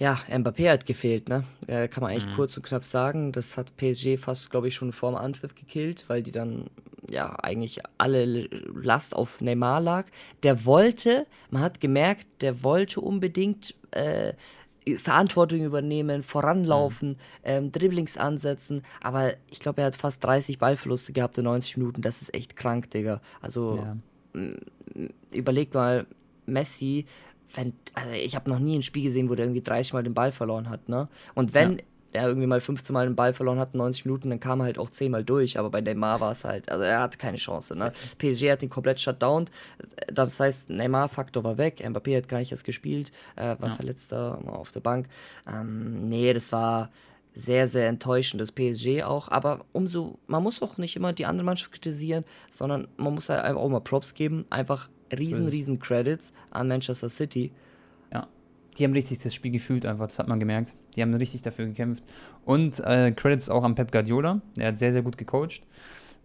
Ja, 0.00 0.18
Mbappé 0.30 0.70
hat 0.70 0.86
gefehlt, 0.86 1.28
ne? 1.28 1.44
Äh, 1.66 1.86
kann 1.88 2.02
man 2.02 2.10
eigentlich 2.10 2.30
mhm. 2.30 2.34
kurz 2.34 2.56
und 2.56 2.62
knapp 2.62 2.84
sagen. 2.84 3.32
Das 3.32 3.58
hat 3.58 3.76
PSG 3.76 4.16
fast, 4.16 4.50
glaube 4.50 4.68
ich, 4.68 4.74
schon 4.74 4.94
vor 4.94 5.10
dem 5.10 5.18
Anpfiff 5.18 5.54
gekillt, 5.54 6.06
weil 6.08 6.22
die 6.22 6.32
dann 6.32 6.70
ja 7.10 7.36
eigentlich 7.40 7.82
alle 7.98 8.48
Last 8.72 9.14
auf 9.14 9.42
Neymar 9.42 9.80
lag. 9.82 10.06
Der 10.42 10.64
wollte, 10.64 11.26
man 11.50 11.60
hat 11.60 11.80
gemerkt, 11.80 12.26
der 12.40 12.62
wollte 12.62 13.02
unbedingt 13.02 13.74
äh, 13.90 14.32
Verantwortung 14.96 15.62
übernehmen, 15.62 16.22
voranlaufen, 16.22 17.10
mhm. 17.10 17.16
ähm, 17.44 17.72
Dribblings 17.72 18.16
ansetzen, 18.16 18.82
aber 19.02 19.34
ich 19.50 19.60
glaube, 19.60 19.82
er 19.82 19.88
hat 19.88 19.96
fast 19.96 20.24
30 20.24 20.58
Ballverluste 20.58 21.12
gehabt 21.12 21.36
in 21.36 21.44
90 21.44 21.76
Minuten. 21.76 22.00
Das 22.00 22.22
ist 22.22 22.32
echt 22.32 22.56
krank, 22.56 22.90
Digga. 22.90 23.20
Also 23.42 23.76
ja 23.76 23.96
überleg 25.32 25.74
mal, 25.74 26.06
Messi, 26.46 27.06
wenn, 27.54 27.72
also 27.94 28.12
ich 28.12 28.36
habe 28.36 28.50
noch 28.50 28.58
nie 28.58 28.76
ein 28.76 28.82
Spiel 28.82 29.04
gesehen, 29.04 29.28
wo 29.28 29.34
der 29.34 29.46
irgendwie 29.46 29.62
30 29.62 29.92
Mal 29.92 30.02
den 30.02 30.14
Ball 30.14 30.32
verloren 30.32 30.68
hat, 30.68 30.88
ne? 30.88 31.08
Und 31.34 31.54
wenn 31.54 31.78
ja. 31.78 31.84
er 32.12 32.28
irgendwie 32.28 32.46
mal 32.46 32.60
15 32.60 32.92
Mal 32.92 33.06
den 33.06 33.16
Ball 33.16 33.32
verloren 33.32 33.58
hat, 33.58 33.74
90 33.74 34.04
Minuten, 34.04 34.30
dann 34.30 34.40
kam 34.40 34.60
er 34.60 34.66
halt 34.66 34.78
auch 34.78 34.90
10 34.90 35.10
Mal 35.10 35.24
durch, 35.24 35.58
aber 35.58 35.70
bei 35.70 35.80
Neymar 35.80 36.20
war 36.20 36.30
es 36.32 36.44
halt, 36.44 36.70
also 36.70 36.84
er 36.84 37.00
hatte 37.00 37.18
keine 37.18 37.38
Chance, 37.38 37.76
ne? 37.76 37.92
PSG 38.18 38.50
hat 38.50 38.62
ihn 38.62 38.68
komplett 38.68 39.00
shutdown, 39.00 39.46
das 40.12 40.38
heißt, 40.38 40.70
Neymar-Faktor 40.70 41.42
war 41.42 41.58
weg, 41.58 41.82
Mbappé 41.84 42.16
hat 42.16 42.28
gar 42.28 42.38
nicht 42.38 42.52
erst 42.52 42.64
gespielt, 42.64 43.10
äh, 43.36 43.56
war 43.58 43.70
ja. 43.70 43.74
verletzt 43.74 44.12
da 44.12 44.34
auf 44.46 44.70
der 44.70 44.80
Bank. 44.80 45.08
Ähm, 45.48 46.08
nee, 46.08 46.32
das 46.32 46.52
war, 46.52 46.90
sehr, 47.32 47.66
sehr 47.66 47.88
enttäuschend, 47.88 48.40
das 48.40 48.52
PSG 48.52 49.02
auch. 49.02 49.28
Aber 49.28 49.64
umso, 49.72 50.18
man 50.26 50.42
muss 50.42 50.62
auch 50.62 50.78
nicht 50.78 50.96
immer 50.96 51.12
die 51.12 51.26
andere 51.26 51.44
Mannschaft 51.44 51.72
kritisieren, 51.72 52.24
sondern 52.50 52.88
man 52.96 53.14
muss 53.14 53.28
halt 53.28 53.42
einfach 53.42 53.60
auch 53.60 53.68
mal 53.68 53.80
Props 53.80 54.14
geben. 54.14 54.44
Einfach 54.50 54.88
riesen, 55.16 55.48
riesen 55.48 55.78
Credits 55.78 56.32
an 56.50 56.68
Manchester 56.68 57.08
City. 57.08 57.52
Ja, 58.12 58.28
die 58.78 58.84
haben 58.84 58.92
richtig 58.92 59.18
das 59.18 59.34
Spiel 59.34 59.50
gefühlt 59.52 59.86
einfach, 59.86 60.06
das 60.06 60.18
hat 60.18 60.28
man 60.28 60.40
gemerkt. 60.40 60.74
Die 60.96 61.02
haben 61.02 61.14
richtig 61.14 61.42
dafür 61.42 61.66
gekämpft. 61.66 62.04
Und 62.44 62.80
äh, 62.80 63.12
Credits 63.12 63.48
auch 63.48 63.64
an 63.64 63.74
Pep 63.74 63.92
Guardiola, 63.92 64.40
der 64.56 64.68
hat 64.68 64.78
sehr, 64.78 64.92
sehr 64.92 65.02
gut 65.02 65.16
gecoacht 65.16 65.62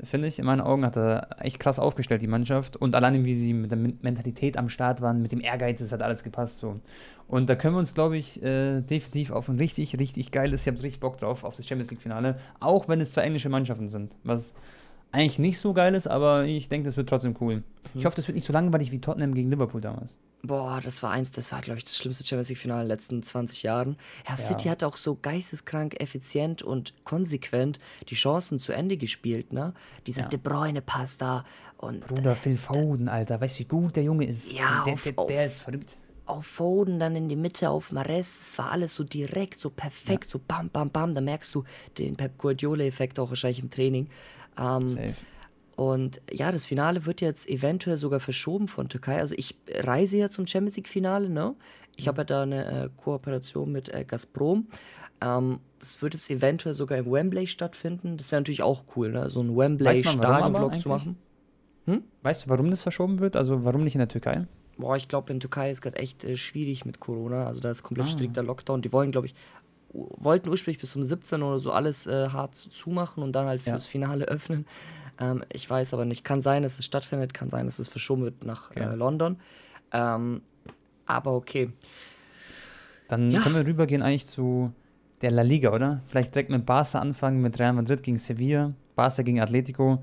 finde 0.03 0.27
ich. 0.27 0.39
In 0.39 0.45
meinen 0.45 0.62
Augen 0.62 0.86
hat 0.86 0.97
er 0.97 1.27
echt 1.39 1.59
krass 1.59 1.80
aufgestellt, 1.80 2.21
die 2.21 2.27
Mannschaft. 2.27 2.75
Und 2.77 2.95
alleine, 2.95 3.24
wie 3.24 3.36
sie 3.36 3.53
mit 3.53 3.71
der 3.71 3.77
Mentalität 3.77 4.57
am 4.57 4.69
Start 4.69 5.01
waren, 5.01 5.21
mit 5.21 5.31
dem 5.31 5.42
Ehrgeiz, 5.42 5.80
das 5.80 5.92
hat 5.92 6.01
alles 6.01 6.24
gepasst. 6.24 6.57
So. 6.57 6.80
Und 7.27 7.50
da 7.50 7.56
können 7.56 7.75
wir 7.75 7.80
uns, 7.80 7.94
glaube 7.94 8.18
ich, 8.18 8.42
äh, 8.44 8.81
definitiv 8.81 9.31
auf 9.31 9.47
ein 9.47 9.57
richtig, 9.57 9.97
richtig 10.00 10.31
geiles, 10.31 10.62
ich 10.62 10.68
habe 10.68 10.81
richtig 10.81 11.00
Bock 11.00 11.18
drauf, 11.18 11.44
auf 11.44 11.56
das 11.56 11.68
Champions 11.68 11.92
League-Finale. 11.92 12.38
Auch 12.59 12.88
wenn 12.88 13.01
es 13.01 13.12
zwei 13.12 13.21
englische 13.21 13.50
Mannschaften 13.50 13.89
sind. 13.89 14.15
Was 14.24 14.53
eigentlich 15.12 15.39
nicht 15.39 15.59
so 15.59 15.74
geil 15.74 15.95
ist, 15.95 16.07
aber 16.07 16.45
ich 16.45 16.69
denke, 16.69 16.86
das 16.86 16.98
wird 16.98 17.09
trotzdem 17.09 17.36
cool. 17.39 17.58
Mhm. 17.58 17.63
Ich 17.93 18.05
hoffe, 18.05 18.15
das 18.15 18.27
wird 18.27 18.36
nicht 18.36 18.46
so 18.46 18.53
langweilig 18.53 18.91
wie 18.91 19.00
Tottenham 19.00 19.34
gegen 19.34 19.50
Liverpool 19.50 19.81
damals. 19.81 20.15
Boah, 20.47 20.79
das 20.83 21.01
war 21.03 21.11
eins, 21.11 21.31
das 21.31 21.51
war, 21.51 21.61
glaube 21.61 21.77
ich, 21.77 21.85
das 21.85 21.97
schlimmste 21.97 22.25
Champions 22.25 22.49
League-Finale 22.49 22.81
in 22.81 22.87
den 22.87 22.91
letzten 22.91 23.23
20 23.23 23.63
Jahren. 23.63 23.97
Herr 24.23 24.37
ja. 24.37 24.43
City 24.43 24.69
hat 24.69 24.83
auch 24.83 24.97
so 24.97 25.17
geisteskrank, 25.21 25.99
effizient 25.99 26.61
und 26.61 26.93
konsequent 27.03 27.79
die 28.09 28.15
Chancen 28.15 28.59
zu 28.59 28.71
Ende 28.73 28.97
gespielt, 28.97 29.53
ne? 29.53 29.73
Dieser 30.07 30.23
ja. 30.23 30.27
De 30.27 30.39
Bruyne-Pass 30.39 31.17
da 31.17 31.45
und. 31.77 32.05
Bruder, 32.07 32.35
Phil 32.35 32.55
Foden, 32.55 33.09
Alter, 33.09 33.39
weißt 33.39 33.55
du, 33.55 33.59
wie 33.59 33.67
gut 33.67 33.95
der 33.95 34.03
Junge 34.03 34.25
ist? 34.25 34.51
Ja, 34.51 34.83
der, 34.85 34.93
auf, 34.93 35.03
der, 35.03 35.13
der, 35.13 35.25
der 35.25 35.45
ist 35.45 35.59
verrückt. 35.59 35.97
Auf 36.25 36.45
Foden, 36.45 36.99
dann 36.99 37.15
in 37.15 37.29
die 37.29 37.35
Mitte, 37.35 37.69
auf 37.69 37.91
Mares, 37.91 38.49
es 38.51 38.57
war 38.57 38.71
alles 38.71 38.95
so 38.95 39.03
direkt, 39.03 39.57
so 39.57 39.69
perfekt, 39.69 40.25
ja. 40.25 40.31
so 40.31 40.41
bam, 40.45 40.69
bam, 40.69 40.89
bam. 40.89 41.13
Da 41.13 41.21
merkst 41.21 41.53
du 41.53 41.63
den 41.97 42.15
Pep 42.15 42.37
Guardiola-Effekt 42.37 43.19
auch 43.19 43.29
wahrscheinlich 43.29 43.59
im 43.59 43.69
Training. 43.69 44.09
Ähm, 44.57 44.87
Safe. 44.87 45.13
Und 45.75 46.22
ja, 46.32 46.51
das 46.51 46.65
Finale 46.65 47.05
wird 47.05 47.22
jetzt 47.22 47.50
eventuell 47.50 47.98
sogar 47.98 48.20
verschoben 48.20 48.67
von 48.67 48.88
Türkei. 48.88 49.20
Also 49.20 49.36
ich 49.38 49.58
reise 49.70 50.17
ja 50.17 50.29
zum 50.29 50.48
Champions 50.48 50.77
League-Finale, 50.77 51.29
ne? 51.29 51.55
Ich 51.98 52.08
habe 52.08 52.20
ja 52.20 52.24
da 52.24 52.44
eine 52.44 52.65
äh, 52.65 52.89
Kooperation 52.98 53.72
mit 53.72 53.89
äh, 53.89 54.05
Gazprom. 54.05 54.67
Ähm, 55.22 55.60
das 55.79 56.01
wird 56.01 56.13
es 56.13 56.29
eventuell 56.29 56.75
sogar 56.75 56.98
im 56.98 57.12
Wembley 57.12 57.48
stattfinden. 57.48 58.17
Das 58.17 58.32
wäre 58.32 58.41
natürlich 58.41 58.63
auch 58.63 58.84
cool, 58.96 59.12
ne? 59.12 59.29
So 59.29 59.41
ein 59.41 59.55
Wembley-Stadion-Vlog 59.55 60.79
zu 60.79 60.89
machen. 60.89 61.17
Hm? 61.86 62.03
Weißt 62.24 62.46
du, 62.46 62.50
warum 62.50 62.70
das 62.72 62.82
verschoben 62.82 63.20
wird? 63.20 63.36
Also 63.36 63.63
warum 63.63 63.84
nicht 63.84 63.96
in 63.96 64.00
der 64.00 64.08
Türkei? 64.08 64.48
Boah, 64.77 64.98
ich 64.98 65.08
glaube, 65.08 65.32
in 65.32 65.39
Türkei 65.39 65.72
ist 65.72 65.82
gerade 65.82 65.98
echt 65.98 66.24
äh, 66.24 66.36
schwierig 66.36 66.86
mit 66.86 67.00
Corona. 67.00 67.48
Also 67.48 67.62
da 67.62 67.70
ist 67.70 67.84
komplett 67.84 68.08
ah. 68.08 68.12
strikter 68.12 68.44
Lockdown. 68.44 68.82
Die 68.82 68.91
wollen, 68.91 69.12
glaube 69.12 69.27
ich, 69.27 69.36
wollten 69.94 70.50
ursprünglich 70.50 70.79
bis 70.79 70.91
zum 70.91 71.03
17 71.03 71.41
oder 71.41 71.60
so 71.60 71.72
alles 71.72 72.08
äh, 72.08 72.29
hart 72.29 72.55
zumachen 72.55 73.24
und 73.24 73.34
dann 73.34 73.46
halt 73.46 73.62
fürs 73.62 73.86
ja. 73.86 73.91
Finale 73.91 74.25
öffnen. 74.25 74.65
Ähm, 75.19 75.43
ich 75.51 75.69
weiß 75.69 75.93
aber 75.93 76.05
nicht. 76.05 76.24
Kann 76.24 76.41
sein, 76.41 76.63
dass 76.63 76.79
es 76.79 76.86
stattfindet, 76.86 77.34
kann 77.34 77.50
sein, 77.50 77.65
dass 77.65 77.79
es 77.79 77.88
verschoben 77.88 78.24
wird 78.24 78.43
nach 78.45 78.72
okay. 78.72 78.81
äh, 78.81 78.95
London. 78.95 79.38
Ähm, 79.91 80.41
aber 81.05 81.34
okay. 81.34 81.72
Dann 83.07 83.31
ja. 83.31 83.41
können 83.41 83.55
wir 83.55 83.65
rübergehen 83.65 84.01
eigentlich 84.01 84.27
zu 84.27 84.72
der 85.22 85.31
La 85.31 85.43
Liga, 85.43 85.72
oder? 85.72 86.01
Vielleicht 86.07 86.34
direkt 86.34 86.50
mit 86.50 86.65
Barca 86.65 87.00
anfangen, 87.00 87.41
mit 87.41 87.60
Real 87.60 87.74
Madrid 87.74 88.03
gegen 88.03 88.17
Sevilla. 88.17 88.74
Barca 88.95 89.24
gegen 89.24 89.39
Atletico. 89.39 90.01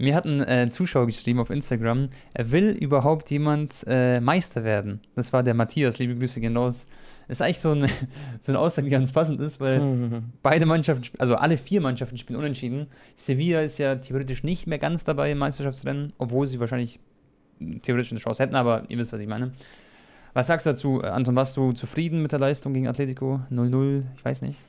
Mir 0.00 0.14
hat 0.14 0.24
ein 0.24 0.40
äh, 0.40 0.70
Zuschauer 0.70 1.04
geschrieben 1.04 1.40
auf 1.40 1.50
Instagram, 1.50 2.08
er 2.32 2.50
will 2.50 2.70
überhaupt 2.70 3.30
jemand 3.30 3.84
äh, 3.86 4.18
Meister 4.20 4.64
werden. 4.64 5.00
Das 5.14 5.34
war 5.34 5.42
der 5.42 5.52
Matthias, 5.52 5.98
liebe 5.98 6.16
Grüße 6.16 6.40
gehen 6.40 6.56
raus. 6.56 6.86
Das 7.28 7.36
ist 7.36 7.42
eigentlich 7.42 7.58
so 7.58 7.72
eine, 7.72 7.86
so 8.40 8.52
eine 8.52 8.58
Aussage, 8.58 8.86
die 8.86 8.90
ganz 8.90 9.12
passend 9.12 9.40
ist, 9.40 9.60
weil 9.60 10.22
beide 10.42 10.64
Mannschaften, 10.64 11.04
also 11.18 11.34
alle 11.34 11.58
vier 11.58 11.82
Mannschaften 11.82 12.16
spielen 12.16 12.38
unentschieden. 12.38 12.86
Sevilla 13.14 13.60
ist 13.60 13.76
ja 13.76 13.96
theoretisch 13.96 14.42
nicht 14.42 14.66
mehr 14.66 14.78
ganz 14.78 15.04
dabei 15.04 15.32
im 15.32 15.38
Meisterschaftsrennen, 15.38 16.14
obwohl 16.16 16.46
sie 16.46 16.60
wahrscheinlich 16.60 16.98
theoretisch 17.82 18.10
eine 18.10 18.20
Chance 18.20 18.42
hätten, 18.42 18.54
aber 18.54 18.84
ihr 18.88 18.96
wisst, 18.96 19.12
was 19.12 19.20
ich 19.20 19.28
meine. 19.28 19.52
Was 20.32 20.46
sagst 20.46 20.64
du 20.64 20.70
dazu, 20.70 21.02
Anton? 21.02 21.36
Warst 21.36 21.58
du 21.58 21.72
zufrieden 21.72 22.22
mit 22.22 22.32
der 22.32 22.38
Leistung 22.38 22.72
gegen 22.72 22.88
Atletico? 22.88 23.40
0-0, 23.50 24.04
ich 24.16 24.24
weiß 24.24 24.40
nicht. 24.42 24.62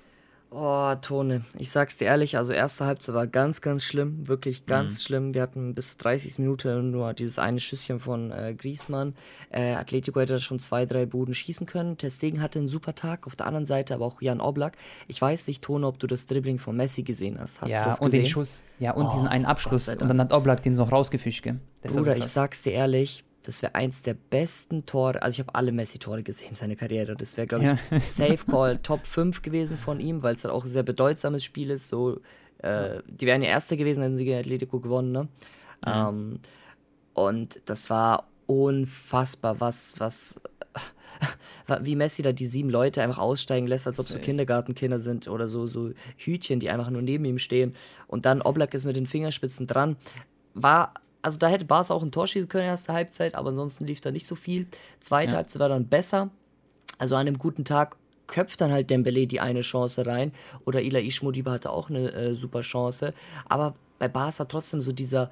Oh, 0.53 0.93
Tone, 1.01 1.45
ich 1.57 1.71
sag's 1.71 1.95
dir 1.95 2.05
ehrlich, 2.05 2.35
also 2.35 2.51
erste 2.51 2.85
Halbzeit 2.85 3.15
war 3.15 3.25
ganz, 3.25 3.61
ganz 3.61 3.85
schlimm, 3.85 4.27
wirklich 4.27 4.65
ganz 4.65 4.95
mhm. 4.95 5.01
schlimm. 5.01 5.33
Wir 5.33 5.43
hatten 5.43 5.73
bis 5.73 5.91
zur 5.91 5.97
30. 5.99 6.39
Minute 6.39 6.83
nur 6.83 7.13
dieses 7.13 7.39
eine 7.39 7.61
Schüsschen 7.61 8.01
von 8.01 8.31
äh, 8.31 8.53
Griezmann. 8.53 9.15
Äh, 9.49 9.75
Atletico 9.75 10.19
hätte 10.19 10.41
schon 10.41 10.59
zwei, 10.59 10.85
drei 10.85 11.05
Boden 11.05 11.33
schießen 11.33 11.65
können. 11.67 11.97
Testegen 11.97 12.41
hatte 12.41 12.59
einen 12.59 12.67
super 12.67 12.95
Tag, 12.95 13.27
auf 13.27 13.37
der 13.37 13.47
anderen 13.47 13.65
Seite 13.65 13.93
aber 13.93 14.05
auch 14.05 14.21
Jan 14.21 14.41
Oblak. 14.41 14.75
Ich 15.07 15.21
weiß 15.21 15.47
nicht, 15.47 15.63
Tone, 15.63 15.87
ob 15.87 15.99
du 15.99 16.07
das 16.07 16.25
Dribbling 16.25 16.59
von 16.59 16.75
Messi 16.75 17.03
gesehen 17.03 17.39
hast. 17.39 17.61
Hast 17.61 17.71
ja, 17.71 17.83
du 17.83 17.85
das 17.85 17.99
gesehen? 17.99 18.05
und 18.05 18.13
den 18.13 18.25
Schuss, 18.25 18.65
ja, 18.77 18.91
und 18.91 19.05
oh, 19.05 19.11
diesen 19.13 19.29
einen 19.29 19.45
Abschluss. 19.45 19.87
Und 19.87 20.05
dann 20.05 20.19
hat 20.19 20.33
Oblak 20.33 20.63
den 20.63 20.75
noch 20.75 20.91
rausgefischt, 20.91 21.43
gell? 21.43 21.61
Bruder, 21.81 22.17
ich 22.17 22.27
sag's 22.27 22.61
dir 22.61 22.73
ehrlich, 22.73 23.23
das 23.43 23.61
wäre 23.61 23.75
eins 23.75 24.01
der 24.01 24.13
besten 24.13 24.85
Tore. 24.85 25.21
Also 25.21 25.35
ich 25.35 25.39
habe 25.39 25.55
alle 25.55 25.71
Messi-Tore 25.71 26.23
gesehen, 26.23 26.53
seine 26.53 26.75
Karriere. 26.75 27.15
Das 27.15 27.37
wäre, 27.37 27.47
glaube 27.47 27.63
ich, 27.65 27.91
ja. 27.91 27.99
Safe 28.07 28.45
Call 28.49 28.77
Top 28.79 29.05
5 29.07 29.41
gewesen 29.41 29.77
von 29.77 29.99
ihm, 29.99 30.21
weil 30.23 30.35
es 30.35 30.43
halt 30.43 30.53
auch 30.53 30.63
ein 30.63 30.69
sehr 30.69 30.83
bedeutsames 30.83 31.43
Spiel 31.43 31.71
ist. 31.71 31.87
So, 31.87 32.19
äh, 32.59 33.01
die 33.07 33.25
wären 33.25 33.41
ja 33.41 33.49
Erster 33.49 33.77
gewesen, 33.77 34.03
hätten 34.03 34.17
sie 34.17 34.25
gegen 34.25 34.39
Atletico 34.39 34.79
gewonnen. 34.79 35.11
Ne? 35.11 35.27
Ja. 35.85 36.09
Ähm, 36.09 36.39
und 37.13 37.61
das 37.65 37.89
war 37.89 38.27
unfassbar, 38.45 39.59
was, 39.59 39.99
was, 39.99 40.39
wie 41.81 41.95
Messi 41.95 42.21
da 42.21 42.31
die 42.31 42.47
sieben 42.47 42.69
Leute 42.69 43.01
einfach 43.01 43.19
aussteigen 43.19 43.67
lässt, 43.67 43.87
als 43.87 43.99
ob 43.99 44.05
es 44.05 44.11
so 44.11 44.19
Kindergartenkinder 44.19 44.99
sind 44.99 45.27
oder 45.27 45.47
so, 45.47 45.65
so 45.65 45.91
Hütchen, 46.17 46.59
die 46.59 46.69
einfach 46.69 46.89
nur 46.89 47.01
neben 47.01 47.25
ihm 47.25 47.39
stehen. 47.39 47.73
Und 48.07 48.25
dann 48.25 48.41
Oblak 48.41 48.73
ist 48.73 48.85
mit 48.85 48.95
den 48.95 49.07
Fingerspitzen 49.07 49.65
dran. 49.65 49.97
War 50.53 50.93
also 51.21 51.37
da 51.37 51.47
hätte 51.47 51.65
Barca 51.65 51.93
auch 51.93 52.03
ein 52.03 52.11
Tor 52.11 52.27
schießen 52.27 52.49
können, 52.49 52.65
erste 52.65 52.93
Halbzeit, 52.93 53.35
aber 53.35 53.49
ansonsten 53.49 53.85
lief 53.85 54.01
da 54.01 54.11
nicht 54.11 54.27
so 54.27 54.35
viel. 54.35 54.67
Zweite 54.99 55.31
ja. 55.31 55.37
Halbzeit 55.37 55.59
war 55.59 55.69
dann 55.69 55.87
besser. 55.87 56.29
Also 56.97 57.15
an 57.15 57.27
einem 57.27 57.37
guten 57.37 57.65
Tag 57.65 57.97
köpft 58.27 58.61
dann 58.61 58.71
halt 58.71 58.89
Dembele 58.89 59.27
die 59.27 59.39
eine 59.39 59.61
Chance 59.61 60.05
rein 60.05 60.31
oder 60.65 60.81
Ila 60.81 60.99
Ishmodiba 60.99 61.51
hatte 61.51 61.69
auch 61.71 61.89
eine 61.89 62.11
äh, 62.13 62.35
super 62.35 62.61
Chance. 62.61 63.13
Aber 63.49 63.75
bei 63.99 64.07
Barca 64.07 64.45
trotzdem 64.45 64.81
so 64.81 64.91
dieser, 64.91 65.31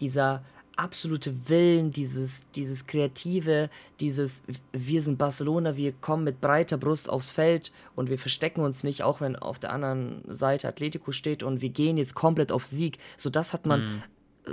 dieser 0.00 0.44
absolute 0.76 1.48
Willen, 1.48 1.90
dieses, 1.90 2.46
dieses 2.54 2.86
Kreative, 2.86 3.70
dieses 3.98 4.44
wir 4.72 5.02
sind 5.02 5.18
Barcelona, 5.18 5.76
wir 5.76 5.92
kommen 5.92 6.22
mit 6.22 6.40
breiter 6.40 6.76
Brust 6.76 7.08
aufs 7.08 7.30
Feld 7.30 7.72
und 7.96 8.10
wir 8.10 8.18
verstecken 8.18 8.60
uns 8.60 8.84
nicht, 8.84 9.02
auch 9.02 9.20
wenn 9.20 9.34
auf 9.34 9.58
der 9.58 9.72
anderen 9.72 10.22
Seite 10.28 10.68
Atletico 10.68 11.10
steht 11.10 11.42
und 11.42 11.60
wir 11.60 11.70
gehen 11.70 11.96
jetzt 11.96 12.14
komplett 12.14 12.52
auf 12.52 12.66
Sieg. 12.66 12.98
So 13.16 13.30
das 13.30 13.52
hat 13.52 13.66
man 13.66 13.80
mhm 13.82 14.02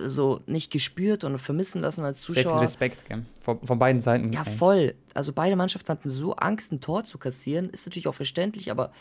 so 0.06 0.40
nicht 0.46 0.72
gespürt 0.72 1.24
und 1.24 1.38
vermissen 1.40 1.82
lassen 1.82 2.04
als 2.04 2.22
Zuschauer. 2.22 2.44
Sehr 2.44 2.52
viel 2.52 2.60
Respekt, 2.60 3.06
gell? 3.08 3.26
Von, 3.42 3.60
von 3.66 3.80
beiden 3.80 4.02
Seiten. 4.02 4.32
Ja, 4.32 4.42
eigentlich. 4.42 4.58
voll. 4.58 4.96
Also 5.14 5.34
beide 5.34 5.56
Mannschaften 5.56 5.90
hatten 5.90 6.10
so 6.10 6.36
Angst, 6.36 6.72
ein 6.72 6.82
Tor 6.82 7.04
zu 7.04 7.18
kassieren. 7.18 7.70
Ist 7.70 7.86
natürlich 7.86 8.08
auch 8.08 8.16
verständlich, 8.16 8.72
aber 8.72 8.92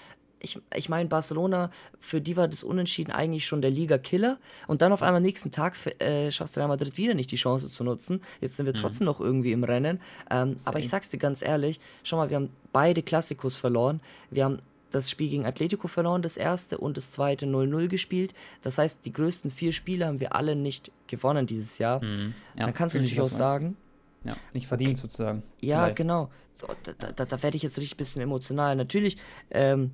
ich, 0.45 0.61
ich 0.75 0.89
meine, 0.89 1.09
Barcelona, 1.09 1.71
für 1.99 2.21
die 2.21 2.37
war 2.37 2.47
das 2.47 2.63
Unentschieden 2.63 3.11
eigentlich 3.11 3.47
schon 3.47 3.63
der 3.63 3.71
Liga-Killer. 3.71 4.39
Und 4.67 4.83
dann 4.83 4.93
auf 4.93 5.03
einmal 5.03 5.21
nächsten 5.21 5.51
Tag 5.51 5.75
äh, 6.01 6.31
schaffst 6.31 6.57
Real 6.59 6.69
Madrid 6.69 6.97
wieder 6.97 7.15
nicht 7.15 7.31
die 7.31 7.37
Chance 7.37 7.71
zu 7.71 7.83
nutzen. 7.83 8.21
Jetzt 8.41 8.57
sind 8.57 8.67
wir 8.67 8.75
mhm. 8.75 8.79
trotzdem 8.79 9.07
noch 9.07 9.21
irgendwie 9.21 9.53
im 9.53 9.65
Rennen. 9.65 10.01
Ähm, 10.31 10.57
aber 10.65 10.79
ich 10.79 10.89
sag's 10.89 11.09
dir 11.09 11.19
ganz 11.19 11.43
ehrlich, 11.43 11.81
schau 12.03 12.19
mal, 12.19 12.29
wir 12.29 12.37
haben 12.37 12.51
beide 12.73 13.03
Klassikus 13.03 13.57
verloren. 13.57 14.01
Wir 14.31 14.45
haben 14.45 14.59
das 14.95 15.11
Spiel 15.11 15.29
gegen 15.29 15.47
Atletico 15.47 15.89
verloren, 15.89 16.23
das 16.23 16.37
erste, 16.37 16.79
und 16.79 16.97
das 16.97 17.11
zweite 17.11 17.47
0-0 17.47 17.89
gespielt. 17.89 18.35
Das 18.63 18.79
heißt, 18.79 19.05
die 19.05 19.13
größten 19.13 19.51
vier 19.51 19.73
Spiele 19.73 20.07
haben 20.07 20.21
wir 20.21 20.35
alle 20.35 20.57
nicht 20.57 20.93
gewonnen 21.07 21.47
dieses 21.47 21.79
Jahr. 21.79 22.03
Mhm. 22.03 22.35
Ja, 22.57 22.65
Dann 22.65 22.75
kannst 22.75 22.95
du 22.95 23.01
natürlich 23.01 23.21
auch 23.21 23.29
sagen. 23.29 23.77
Ja, 24.25 24.37
nicht 24.53 24.67
verdient 24.67 24.93
okay. 24.93 25.01
sozusagen. 25.01 25.43
Ja, 25.61 25.83
Vielleicht. 25.83 25.97
genau. 25.97 26.31
So, 26.55 26.69
da, 26.85 27.13
da, 27.13 27.25
da 27.25 27.43
werde 27.43 27.57
ich 27.57 27.63
jetzt 27.65 27.77
richtig 27.79 27.95
ein 27.95 27.99
bisschen 27.99 28.23
emotional. 28.23 28.77
Natürlich 28.77 29.19
ähm, 29.51 29.91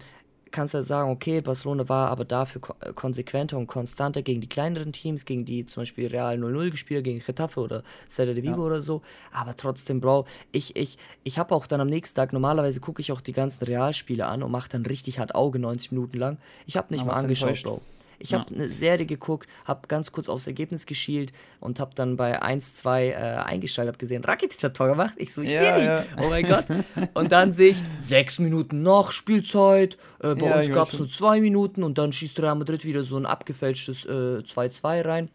kannst 0.51 0.75
du 0.75 0.79
halt 0.79 0.87
sagen, 0.87 1.11
okay, 1.11 1.41
Barcelona 1.41 1.89
war 1.89 2.09
aber 2.11 2.25
dafür 2.25 2.61
äh, 2.81 2.93
konsequenter 2.93 3.57
und 3.59 3.67
konstanter 3.67 4.23
gegen 4.23 4.41
die 4.41 4.49
kleineren 4.49 4.93
Teams, 4.93 5.25
gegen 5.25 5.45
die 5.45 5.67
zum 5.67 5.83
Beispiel 5.83 6.09
Real 6.09 6.37
0-0 6.37 6.71
gespielt, 6.71 7.05
gegen 7.05 7.25
Getafe 7.25 7.61
oder 7.61 7.83
Celta 8.09 8.35
de 8.35 8.43
Vigo 8.43 8.57
ja. 8.57 8.67
oder 8.67 8.83
so. 8.83 9.03
Aber 9.33 9.57
trotzdem, 9.57 10.01
Bro, 10.01 10.27
ich, 10.53 10.77
ich, 10.77 10.99
ich 11.25 11.39
habe 11.39 11.55
auch 11.55 11.67
dann 11.67 11.81
am 11.81 11.89
nächsten 11.89 12.17
Tag, 12.17 12.33
normalerweise 12.33 12.81
gucke 12.81 13.01
ich 13.01 13.13
auch 13.13 13.21
die 13.21 13.33
ganzen 13.33 13.65
Realspiele 13.65 14.27
an 14.27 14.43
und 14.43 14.51
mache 14.51 14.69
dann 14.69 14.87
richtig 14.87 15.19
hart 15.19 15.35
Auge 15.35 15.59
90 15.59 15.93
Minuten 15.93 16.19
lang. 16.19 16.39
Ich 16.67 16.77
habe 16.77 16.93
nicht 16.93 17.03
aber 17.03 17.13
mal 17.13 17.19
angeschaut, 17.19 17.63
Bro. 17.63 17.81
Ich 18.21 18.35
habe 18.35 18.45
ja. 18.51 18.57
eine 18.57 18.71
Serie 18.71 19.07
geguckt, 19.07 19.49
habe 19.65 19.89
ganz 19.89 20.13
kurz 20.13 20.29
aufs 20.29 20.47
Ergebnis 20.47 20.85
geschielt 20.87 21.33
und 21.59 21.81
habe 21.81 21.93
dann 21.95 22.17
bei 22.17 22.41
1, 22.41 22.75
2 22.75 23.09
äh, 23.09 23.15
eingeschaltet, 23.15 23.95
habe 23.95 23.99
gesehen, 23.99 24.23
Rakitic 24.23 24.63
hat 24.63 24.77
Tor 24.77 24.89
gemacht. 24.89 25.15
Ich 25.17 25.33
so, 25.33 25.43
ja, 25.43 25.79
ja. 25.79 26.05
oh 26.23 26.29
mein 26.29 26.47
Gott. 26.47 26.67
Und 27.15 27.33
dann 27.33 27.51
sehe 27.51 27.71
ich, 27.71 27.83
sechs 27.99 28.39
Minuten 28.39 28.83
noch 28.83 29.11
Spielzeit, 29.11 29.97
äh, 30.23 30.35
bei 30.35 30.47
ja, 30.47 30.59
uns 30.59 30.71
gab 30.71 30.93
es 30.93 30.99
nur 30.99 31.09
zwei 31.09 31.41
Minuten 31.41 31.83
und 31.83 31.97
dann 31.97 32.13
schießt 32.13 32.39
Real 32.41 32.55
Madrid 32.55 32.85
wieder 32.85 33.05
so 33.05 33.17
ein 33.17 33.25
abgefälschtes 33.27 34.07
2-2 34.07 34.95
äh, 34.95 35.01
rein. 35.01 35.31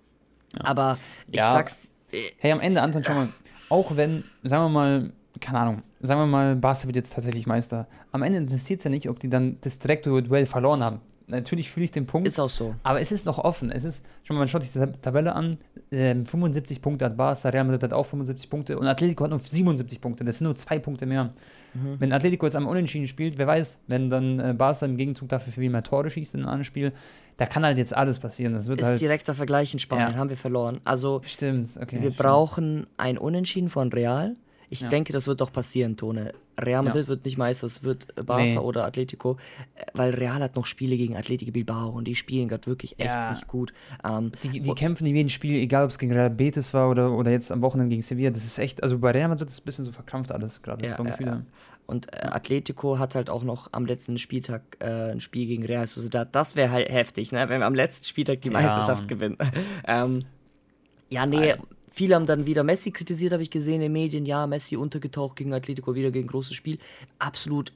Aber 0.59 0.97
ich 1.31 1.41
sag's. 1.41 1.97
Äh, 2.11 2.29
hey, 2.37 2.51
am 2.51 2.59
Ende, 2.59 2.81
Anton, 2.81 3.03
schau 3.05 3.15
mal, 3.15 3.29
auch 3.69 3.95
wenn, 3.97 4.23
sagen 4.43 4.63
wir 4.63 4.69
mal, 4.69 5.11
keine 5.41 5.59
Ahnung, 5.59 5.81
sagen 6.01 6.21
wir 6.21 6.27
mal, 6.27 6.55
Barca 6.55 6.85
wird 6.85 6.95
jetzt 6.95 7.13
tatsächlich 7.13 7.47
Meister. 7.47 7.87
Am 8.11 8.21
Ende 8.21 8.37
interessiert 8.37 8.79
es 8.79 8.83
ja 8.83 8.91
nicht, 8.91 9.09
ob 9.09 9.19
die 9.19 9.29
dann 9.29 9.57
das 9.61 9.79
direkte 9.79 10.21
Duell 10.21 10.45
verloren 10.45 10.83
haben 10.83 11.01
natürlich 11.27 11.70
fühle 11.70 11.86
ich 11.86 11.91
den 11.91 12.05
Punkt. 12.05 12.27
Ist 12.27 12.39
auch 12.39 12.50
so. 12.50 12.75
Aber 12.84 13.01
es 13.01 13.12
ist 13.12 13.25
noch 13.25 13.39
offen. 13.39 13.72
Es 13.72 13.84
ist, 13.84 14.03
schon 14.24 14.36
mal, 14.36 14.41
man 14.41 14.48
schaut 14.48 14.63
sich 14.63 14.72
die 14.72 15.01
Tabelle 15.01 15.34
an. 15.34 15.58
Ähm, 15.91 16.25
75 16.25 16.82
Punkte 16.82 17.05
hat 17.05 17.17
Barca, 17.17 17.50
Real 17.50 17.63
Madrid 17.63 17.84
hat 17.84 17.94
auch 17.94 18.05
75 18.05 18.50
Punkte 18.50 18.77
und 18.77 18.88
Atletico 18.88 19.24
hat 19.24 19.32
nur 19.32 19.39
77 19.39 20.01
Punkte. 20.01 20.24
Das 20.24 20.38
sind 20.38 20.46
nur 20.46 20.55
zwei 20.55 20.79
Punkte 20.79 21.05
mehr. 21.05 21.32
Mhm. 21.74 21.96
Wenn 22.00 22.13
Atletico 22.13 22.46
jetzt 22.46 22.55
am 22.55 22.67
Unentschieden 22.67 23.08
spielt, 23.08 23.38
wer 23.38 23.48
weiß, 23.48 23.79
wenn 23.88 24.10
dann 24.10 24.39
äh, 24.39 24.53
Barca 24.58 24.86
im 24.86 24.98
Gegenzug 24.98 25.29
dafür 25.29 25.53
viel 25.53 25.70
mehr 25.70 25.84
Tore 25.84 26.10
schießt 26.10 26.36
in 26.36 26.46
einem 26.46 26.63
Spiel, 26.63 26.94
da 27.38 27.46
kann 27.46 27.65
halt 27.65 27.77
jetzt 27.77 27.96
alles 27.96 28.20
passieren. 28.20 28.53
Das 28.53 28.67
wird 28.67 28.79
ist 28.79 28.88
halt 28.88 29.01
direkter 29.01 29.34
Vergleich 29.34 29.74
in 29.74 29.79
Spanien, 29.79 30.12
ja. 30.12 30.17
haben 30.17 30.29
wir 30.29 30.38
verloren. 30.38 30.79
Also, 30.86 31.22
stimmt, 31.25 31.70
okay. 31.75 31.98
Wir 31.98 32.12
stimmt. 32.12 32.17
brauchen 32.17 32.88
ein 32.98 33.17
Unentschieden 33.17 33.70
von 33.70 33.91
Real 33.91 34.36
ich 34.69 34.81
ja. 34.81 34.89
denke, 34.89 35.13
das 35.13 35.27
wird 35.27 35.41
doch 35.41 35.51
passieren, 35.51 35.98
Tone. 35.98 36.34
Real 36.60 36.84
Madrid 36.84 37.03
ja. 37.03 37.07
wird 37.10 37.25
nicht 37.25 37.38
Meister, 37.38 37.67
es 37.67 37.84
wird 37.84 38.13
Barca 38.15 38.43
nee. 38.43 38.57
oder 38.57 38.86
Atletico, 38.86 39.38
äh, 39.75 39.86
weil 39.93 40.13
Real 40.13 40.39
hat 40.39 40.55
noch 40.55 40.65
Spiele 40.65 40.95
gegen 40.98 41.15
Atletico 41.15 41.51
Bilbao 41.51 41.89
und 41.89 42.05
die 42.05 42.15
spielen 42.15 42.48
gerade 42.48 42.65
wirklich 42.67 43.00
echt 43.00 43.13
ja. 43.13 43.29
nicht 43.29 43.48
gut. 43.48 43.74
Ähm, 44.03 44.31
die, 44.43 44.62
die 44.62 44.74
kämpfen 44.74 45.05
in 45.05 45.15
jedem 45.15 45.29
Spiel, 45.29 45.55
egal 45.55 45.84
ob 45.84 45.91
es 45.91 46.00
gegen 46.00 46.13
Real 46.13 46.29
Betis 46.29 46.74
war 46.74 46.89
oder, 46.89 47.12
oder 47.12 47.31
jetzt 47.31 47.51
am 47.51 47.62
Wochenende 47.62 47.89
gegen 47.89 48.01
Sevilla, 48.01 48.29
das 48.29 48.45
ist 48.45 48.57
echt, 48.57 48.84
also 48.84 49.00
bei 49.00 49.12
Real 49.12 49.29
Madrid 49.29 49.48
ist 49.48 49.55
es 49.55 49.62
ein 49.62 49.65
bisschen 49.65 49.86
so 49.86 49.91
verkrampft 49.91 50.31
alles 50.31 50.62
gerade. 50.62 50.86
Ja, 50.86 50.98
ja, 51.19 51.41
Und 51.86 52.13
äh, 52.13 52.27
Atletico 52.27 53.00
hat 53.00 53.15
halt 53.15 53.29
auch 53.29 53.43
noch 53.43 53.69
am 53.74 53.86
letzten 53.86 54.17
Spieltag 54.17 54.77
äh, 54.79 55.12
ein 55.12 55.19
Spiel 55.19 55.48
gegen 55.48 55.65
Real 55.65 55.86
Sociedad. 55.86 56.34
Das 56.34 56.55
wäre 56.55 56.72
halt 56.72 56.89
heftig, 56.89 57.31
ne? 57.31 57.50
wenn 57.50 57.60
wir 57.60 57.65
am 57.65 57.75
letzten 57.75 58.05
Spieltag 58.05 58.41
die 58.41 58.50
Meisterschaft 58.50 59.07
gewinnen. 59.07 59.38
ähm, 59.88 60.24
ja, 61.10 61.25
nee, 61.25 61.55
Viele 61.95 62.15
haben 62.15 62.25
dann 62.25 62.45
wieder 62.45 62.65
Messi 62.65 62.91
kritisiert, 62.91 63.31
habe 63.31 63.41
ich 63.41 63.49
gesehen 63.49 63.75
in 63.75 63.81
den 63.83 63.93
Medien. 63.93 64.25
Ja, 64.25 64.47
Messi 64.47 64.75
untergetaucht 64.75 65.37
gegen 65.37 65.53
Atletico, 65.53 65.95
wieder 65.95 66.11
gegen 66.11 66.27
großes 66.27 66.53
Spiel. 66.53 66.77
Absolut, 67.19 67.71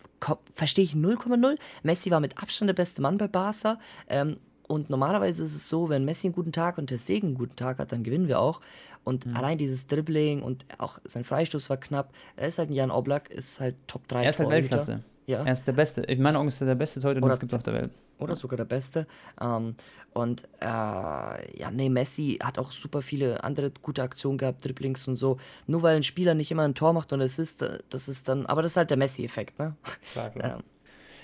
verstehe 0.54 0.84
ich 0.84 0.92
0,0. 0.92 1.58
Messi 1.84 2.12
war 2.12 2.20
mit 2.20 2.38
Abstand 2.38 2.68
der 2.68 2.74
beste 2.74 3.02
Mann 3.02 3.18
bei 3.18 3.30
Barca. 3.30 3.80
Ähm, 4.10 4.36
und 4.68 4.90
normalerweise 4.90 5.42
ist 5.42 5.56
es 5.56 5.70
so, 5.70 5.88
wenn 5.88 6.04
Messi 6.04 6.28
einen 6.28 6.36
guten 6.36 6.52
Tag 6.52 6.78
und 6.78 6.90
der 6.90 6.98
Stegen 6.98 7.28
einen 7.28 7.38
guten 7.38 7.56
Tag 7.56 7.80
hat, 7.80 7.94
dann 7.94 8.04
gewinnen 8.04 8.28
wir 8.28 8.42
auch. 8.42 8.60
Und 9.06 9.26
mhm. 9.26 9.38
allein 9.38 9.58
dieses 9.58 9.88
Dribbling 9.88 10.42
und 10.42 10.66
auch 10.80 11.00
sein 11.06 11.24
Freistoß 11.24 11.70
war 11.70 11.78
knapp. 11.78 12.12
Er 12.36 12.50
ist 12.50 12.60
halt 12.60 12.72
ein 12.72 12.74
Jan 12.74 12.92
Oblak, 12.92 13.30
ist 13.30 13.62
halt 13.62 13.78
Top 13.88 14.06
3 14.10 14.24
Er 14.26 14.30
ist 14.32 14.40
halt 14.40 14.50
Weltklasse. 14.50 15.02
Ja. 15.30 15.44
Er 15.44 15.54
ist 15.54 15.68
der 15.68 15.74
Beste. 15.74 16.02
In 16.02 16.24
meiner 16.24 16.40
Augen 16.40 16.48
ist 16.48 16.60
er 16.60 16.66
der 16.66 16.76
beste 16.76 17.00
Torhüter, 17.00 17.22
den 17.22 17.30
es 17.30 17.40
gibt 17.40 17.54
auf 17.54 17.62
der 17.62 17.74
Welt. 17.76 17.92
Oder 18.18 18.36
sogar 18.36 18.58
der 18.58 18.66
Beste. 18.66 19.06
Ähm, 19.40 19.76
und 20.14 20.46
äh, 20.60 20.66
ja, 20.66 21.70
nee, 21.72 21.88
Messi 21.88 22.40
hat 22.42 22.58
auch 22.58 22.72
super 22.72 23.04
viele 23.04 23.44
andere 23.44 23.72
gute 23.84 24.02
Aktionen 24.02 24.40
gehabt, 24.40 24.66
Dribblings 24.66 25.08
und 25.08 25.18
so. 25.18 25.38
Nur 25.68 25.84
weil 25.84 25.98
ein 25.98 26.04
Spieler 26.04 26.34
nicht 26.34 26.50
immer 26.50 26.64
ein 26.64 26.74
Tor 26.74 26.94
macht 26.94 27.14
und 27.14 27.22
es 27.22 27.38
ist, 27.38 27.64
das 27.90 28.10
ist 28.10 28.28
dann, 28.28 28.48
aber 28.48 28.64
das 28.64 28.72
ist 28.72 28.78
halt 28.78 28.90
der 28.90 28.98
Messi-Effekt, 28.98 29.60
ne? 29.60 29.76
Klar, 30.14 30.30
klar. 30.32 30.56
Ähm, 30.56 30.64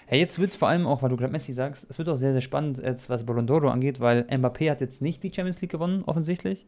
Hey, 0.08 0.20
jetzt 0.20 0.38
wird 0.38 0.52
es 0.52 0.56
vor 0.56 0.68
allem 0.68 0.86
auch, 0.86 1.02
weil 1.02 1.10
du 1.10 1.18
gerade 1.18 1.32
Messi 1.32 1.52
sagst, 1.54 1.88
es 1.90 1.98
wird 1.98 2.08
auch 2.10 2.18
sehr, 2.18 2.32
sehr 2.32 2.42
spannend, 2.42 2.78
jetzt, 2.78 3.10
was 3.10 3.26
Ballon 3.26 3.48
d'Oro 3.48 3.70
angeht, 3.70 4.00
weil 4.00 4.22
Mbappé 4.30 4.70
hat 4.70 4.80
jetzt 4.80 5.02
nicht 5.02 5.24
die 5.24 5.34
Champions 5.34 5.62
League 5.62 5.72
gewonnen, 5.72 6.04
offensichtlich. 6.06 6.68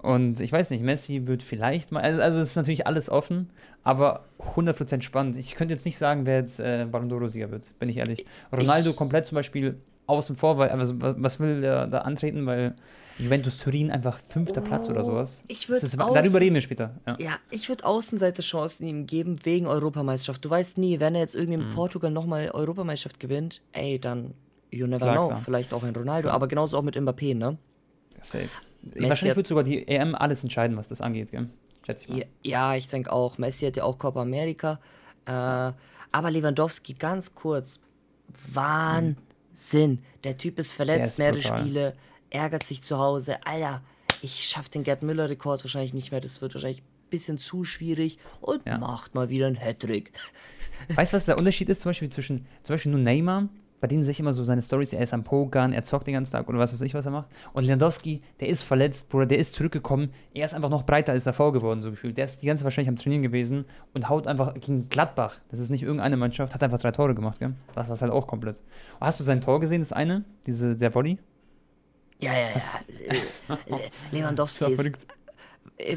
Und 0.00 0.40
ich 0.40 0.52
weiß 0.52 0.70
nicht, 0.70 0.82
Messi 0.82 1.26
wird 1.26 1.42
vielleicht 1.42 1.90
mal, 1.90 2.02
also, 2.02 2.22
also 2.22 2.40
es 2.40 2.50
ist 2.50 2.56
natürlich 2.56 2.86
alles 2.86 3.10
offen, 3.10 3.50
aber 3.82 4.24
100% 4.54 5.02
spannend. 5.02 5.36
Ich 5.36 5.56
könnte 5.56 5.74
jetzt 5.74 5.84
nicht 5.84 5.98
sagen, 5.98 6.24
wer 6.24 6.38
jetzt 6.38 6.60
äh, 6.60 6.86
Ballon 6.90 7.10
d'Oro-Sieger 7.10 7.50
wird, 7.50 7.78
bin 7.78 7.88
ich 7.88 7.96
ehrlich. 7.96 8.24
Ronaldo 8.56 8.90
ich, 8.90 8.96
komplett 8.96 9.26
zum 9.26 9.36
Beispiel 9.36 9.76
außen 10.06 10.36
vor, 10.36 10.56
weil 10.58 10.70
also, 10.70 10.94
was 10.98 11.40
will 11.40 11.60
der 11.60 11.86
da 11.86 11.98
antreten, 11.98 12.46
weil 12.46 12.74
Juventus 13.18 13.58
Turin 13.58 13.90
einfach 13.90 14.18
fünfter 14.28 14.62
oh, 14.62 14.64
Platz 14.64 14.88
oder 14.88 15.00
oh, 15.00 15.06
sowas. 15.06 15.42
Ich 15.48 15.68
würde 15.68 15.86
darüber 15.96 16.40
reden 16.40 16.54
wir 16.54 16.62
später. 16.62 16.94
Ja, 17.06 17.16
ja 17.18 17.36
ich 17.50 17.68
würde 17.68 17.84
Außenseiterchancen 17.84 18.86
ihm 18.86 19.06
geben 19.06 19.44
wegen 19.44 19.66
Europameisterschaft. 19.66 20.44
Du 20.44 20.50
weißt 20.50 20.78
nie, 20.78 21.00
wenn 21.00 21.14
er 21.14 21.22
jetzt 21.22 21.34
irgendwie 21.34 21.60
in 21.60 21.68
mhm. 21.68 21.74
Portugal 21.74 22.10
nochmal 22.10 22.50
Europameisterschaft 22.50 23.18
gewinnt, 23.18 23.62
ey, 23.72 23.98
dann 23.98 24.34
you 24.70 24.86
never 24.86 25.06
klar, 25.06 25.16
know. 25.16 25.28
Klar. 25.28 25.40
Vielleicht 25.44 25.74
auch 25.74 25.82
ein 25.82 25.94
Ronaldo, 25.94 26.30
aber 26.30 26.46
genauso 26.46 26.78
auch 26.78 26.82
mit 26.82 26.96
Mbappé, 26.96 27.34
ne? 27.34 27.58
Safe. 28.20 28.48
Messi 28.82 29.08
Wahrscheinlich 29.08 29.36
wird 29.36 29.46
sogar 29.46 29.64
die 29.64 29.86
EM 29.86 30.14
alles 30.14 30.42
entscheiden, 30.42 30.76
was 30.76 30.88
das 30.88 31.00
angeht, 31.00 31.30
gell? 31.30 31.48
Schätze 31.84 32.04
ich 32.04 32.10
mal. 32.10 32.26
Ja, 32.42 32.74
ich 32.74 32.88
denke 32.88 33.12
auch. 33.12 33.38
Messi 33.38 33.66
hat 33.66 33.76
ja 33.76 33.84
auch 33.84 33.98
Copa 33.98 34.22
America. 34.22 34.78
Äh, 35.26 35.30
aber 35.30 36.30
Lewandowski, 36.30 36.94
ganz 36.94 37.34
kurz. 37.34 37.80
Wahnsinn. 38.52 40.02
Der 40.24 40.36
Typ 40.36 40.58
ist 40.58 40.72
verletzt, 40.72 41.12
ist 41.12 41.18
mehrere 41.18 41.40
brutal. 41.40 41.60
Spiele, 41.60 41.96
ärgert 42.30 42.64
sich 42.64 42.82
zu 42.82 42.98
Hause. 42.98 43.38
Alter, 43.44 43.82
ich 44.22 44.44
schaffe 44.44 44.70
den 44.70 44.84
Gerd 44.84 45.02
Müller-Rekord 45.02 45.64
wahrscheinlich 45.64 45.94
nicht 45.94 46.10
mehr. 46.10 46.20
Das 46.20 46.40
wird 46.40 46.54
wahrscheinlich 46.54 46.80
ein 46.80 47.10
bisschen 47.10 47.38
zu 47.38 47.64
schwierig 47.64 48.18
und 48.40 48.64
ja. 48.66 48.78
macht 48.78 49.14
mal 49.14 49.28
wieder 49.28 49.46
einen 49.46 49.56
Hattrick. 49.56 50.12
Weißt 50.94 51.12
du, 51.12 51.16
was 51.16 51.26
der 51.26 51.38
Unterschied 51.38 51.68
ist 51.68 51.80
zum 51.80 51.90
Beispiel 51.90 52.10
zwischen 52.10 52.46
zum 52.62 52.74
Beispiel 52.74 52.92
nur 52.92 53.00
Neymar 53.00 53.48
bei 53.80 53.86
denen 53.86 54.04
sich 54.04 54.18
immer 54.18 54.32
so 54.32 54.42
seine 54.42 54.62
Stories, 54.62 54.92
er 54.92 55.02
ist 55.02 55.14
am 55.14 55.24
Pokern, 55.24 55.72
er 55.72 55.82
zockt 55.82 56.06
den 56.06 56.14
ganzen 56.14 56.32
Tag 56.32 56.48
oder 56.48 56.58
was 56.58 56.72
weiß 56.72 56.80
ich, 56.82 56.94
was 56.94 57.06
er 57.06 57.12
macht. 57.12 57.28
Und 57.52 57.64
Lewandowski, 57.64 58.22
der 58.40 58.48
ist 58.48 58.62
verletzt, 58.62 59.08
Bruder, 59.08 59.26
der 59.26 59.38
ist 59.38 59.54
zurückgekommen, 59.54 60.10
er 60.34 60.46
ist 60.46 60.54
einfach 60.54 60.70
noch 60.70 60.84
breiter 60.84 61.12
als 61.12 61.24
davor 61.24 61.52
geworden, 61.52 61.82
so 61.82 61.90
gefühlt. 61.90 62.16
Der 62.16 62.24
ist 62.24 62.42
die 62.42 62.46
ganze 62.46 62.60
Zeit 62.60 62.64
wahrscheinlich 62.64 62.88
am 62.88 62.96
Trainieren 62.96 63.22
gewesen 63.22 63.64
und 63.94 64.08
haut 64.08 64.26
einfach 64.26 64.54
gegen 64.54 64.88
Gladbach, 64.88 65.40
das 65.50 65.58
ist 65.58 65.70
nicht 65.70 65.82
irgendeine 65.82 66.16
Mannschaft, 66.16 66.54
hat 66.54 66.62
einfach 66.62 66.78
drei 66.78 66.90
Tore 66.90 67.14
gemacht, 67.14 67.38
gell? 67.38 67.54
Das 67.74 67.88
war 67.88 67.96
halt 68.00 68.12
auch 68.12 68.26
komplett. 68.26 68.58
Und 68.98 69.06
hast 69.06 69.20
du 69.20 69.24
sein 69.24 69.40
Tor 69.40 69.60
gesehen, 69.60 69.80
das 69.80 69.92
eine, 69.92 70.24
diese, 70.46 70.76
der 70.76 70.94
Volley? 70.94 71.18
Ja, 72.20 72.32
ja, 72.32 72.48
ja. 72.50 73.78
Lewandowski 74.10 74.72
ist 74.72 75.06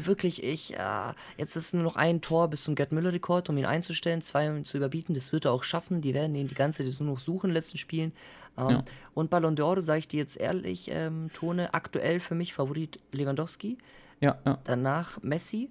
wirklich, 0.00 0.42
ich, 0.42 0.74
äh, 0.74 1.12
jetzt 1.36 1.56
ist 1.56 1.74
nur 1.74 1.82
noch 1.82 1.96
ein 1.96 2.20
Tor 2.20 2.48
bis 2.48 2.64
zum 2.64 2.74
Gerd 2.74 2.92
Müller-Rekord, 2.92 3.50
um 3.50 3.56
ihn 3.56 3.64
einzustellen, 3.64 4.22
zwei 4.22 4.50
um 4.50 4.58
ihn 4.58 4.64
zu 4.64 4.76
überbieten. 4.76 5.14
Das 5.14 5.32
wird 5.32 5.44
er 5.44 5.52
auch 5.52 5.62
schaffen. 5.62 6.00
Die 6.00 6.14
werden 6.14 6.34
ihn 6.34 6.48
die 6.48 6.54
ganze 6.54 6.84
Zeit 6.84 7.00
nur 7.00 7.14
noch 7.14 7.20
suchen 7.20 7.46
in 7.46 7.50
den 7.50 7.54
letzten 7.54 7.78
Spielen. 7.78 8.12
Ähm, 8.56 8.68
ja. 8.68 8.84
Und 9.14 9.30
Ballon 9.30 9.56
d'Or, 9.56 9.80
sage 9.80 10.00
ich 10.00 10.08
dir 10.08 10.18
jetzt 10.18 10.36
ehrlich, 10.36 10.88
ähm, 10.90 11.30
Tone, 11.32 11.74
aktuell 11.74 12.20
für 12.20 12.34
mich 12.34 12.54
Favorit 12.54 13.00
Lewandowski. 13.12 13.78
Ja, 14.20 14.38
ja. 14.44 14.58
Danach 14.64 15.22
Messi. 15.22 15.70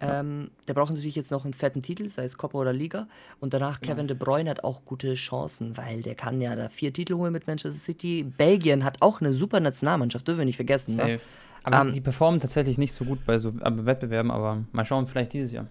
Ähm, 0.00 0.50
der 0.66 0.74
braucht 0.74 0.90
natürlich 0.90 1.14
jetzt 1.14 1.30
noch 1.30 1.44
einen 1.44 1.54
fetten 1.54 1.80
Titel, 1.80 2.08
sei 2.08 2.24
es 2.24 2.36
Copa 2.36 2.58
oder 2.58 2.72
Liga. 2.72 3.06
Und 3.38 3.54
danach 3.54 3.80
Kevin 3.80 4.08
De 4.08 4.16
Bruyne 4.16 4.50
hat 4.50 4.64
auch 4.64 4.84
gute 4.84 5.14
Chancen, 5.14 5.76
weil 5.76 6.02
der 6.02 6.16
kann 6.16 6.40
ja 6.40 6.56
da 6.56 6.70
vier 6.70 6.92
Titel 6.92 7.14
holen 7.14 7.32
mit 7.32 7.46
Manchester 7.46 7.78
City. 7.78 8.24
Belgien 8.24 8.82
hat 8.82 9.00
auch 9.00 9.20
eine 9.20 9.32
super 9.32 9.60
Nationalmannschaft, 9.60 10.26
dürfen 10.26 10.38
wir 10.38 10.44
nicht 10.44 10.56
vergessen. 10.56 10.96
Ne? 10.96 11.02
Safe. 11.02 11.12
Ne? 11.12 11.20
Aber 11.64 11.80
ähm, 11.80 11.92
die 11.92 12.00
performen 12.00 12.40
tatsächlich 12.40 12.78
nicht 12.78 12.92
so 12.92 13.04
gut 13.04 13.24
bei 13.24 13.38
so 13.38 13.52
Wettbewerben, 13.54 14.30
aber 14.30 14.64
mal 14.72 14.84
schauen, 14.84 15.06
vielleicht 15.06 15.32
dieses 15.32 15.52
Jahr. 15.52 15.66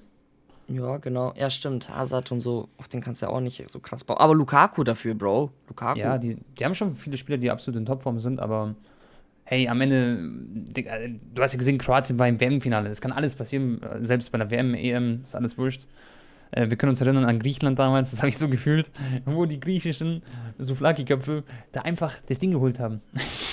Ja, 0.67 0.97
genau. 0.97 1.33
Ja, 1.35 1.49
stimmt. 1.49 1.89
Hazard 1.89 2.31
und 2.31 2.41
so, 2.41 2.69
auf 2.77 2.87
den 2.87 3.01
kannst 3.01 3.21
du 3.21 3.25
ja 3.25 3.31
auch 3.31 3.41
nicht 3.41 3.69
so 3.69 3.79
krass 3.79 4.03
bauen. 4.03 4.17
Aber 4.19 4.33
Lukaku 4.33 4.83
dafür, 4.83 5.15
Bro. 5.15 5.51
Lukaku. 5.67 5.99
Ja, 5.99 6.17
die, 6.17 6.37
die 6.57 6.65
haben 6.65 6.75
schon 6.75 6.95
viele 6.95 7.17
Spieler, 7.17 7.37
die 7.37 7.51
absolut 7.51 7.79
in 7.79 7.85
Topform 7.85 8.19
sind, 8.19 8.39
aber 8.39 8.75
hey, 9.43 9.67
am 9.67 9.81
Ende, 9.81 10.29
du 10.73 11.41
hast 11.41 11.51
ja 11.51 11.59
gesehen, 11.59 11.77
Kroatien 11.77 12.17
war 12.17 12.27
im 12.27 12.39
WM-Finale. 12.39 12.87
Das 12.87 13.01
kann 13.01 13.11
alles 13.11 13.35
passieren, 13.35 13.81
selbst 13.99 14.31
bei 14.31 14.37
der 14.37 14.49
WM, 14.49 14.73
EM, 14.73 15.23
ist 15.23 15.35
alles 15.35 15.57
wurscht. 15.57 15.87
Äh, 16.51 16.69
wir 16.69 16.77
können 16.77 16.91
uns 16.91 17.01
erinnern 17.01 17.25
an 17.25 17.39
Griechenland 17.39 17.77
damals, 17.77 18.11
das 18.11 18.19
habe 18.21 18.29
ich 18.29 18.37
so 18.37 18.47
gefühlt, 18.47 18.89
wo 19.25 19.45
die 19.45 19.59
griechischen 19.59 20.23
Souflaki-Köpfe 20.57 21.43
da 21.73 21.81
einfach 21.81 22.15
das 22.27 22.39
Ding 22.39 22.51
geholt 22.51 22.79
haben. 22.79 23.01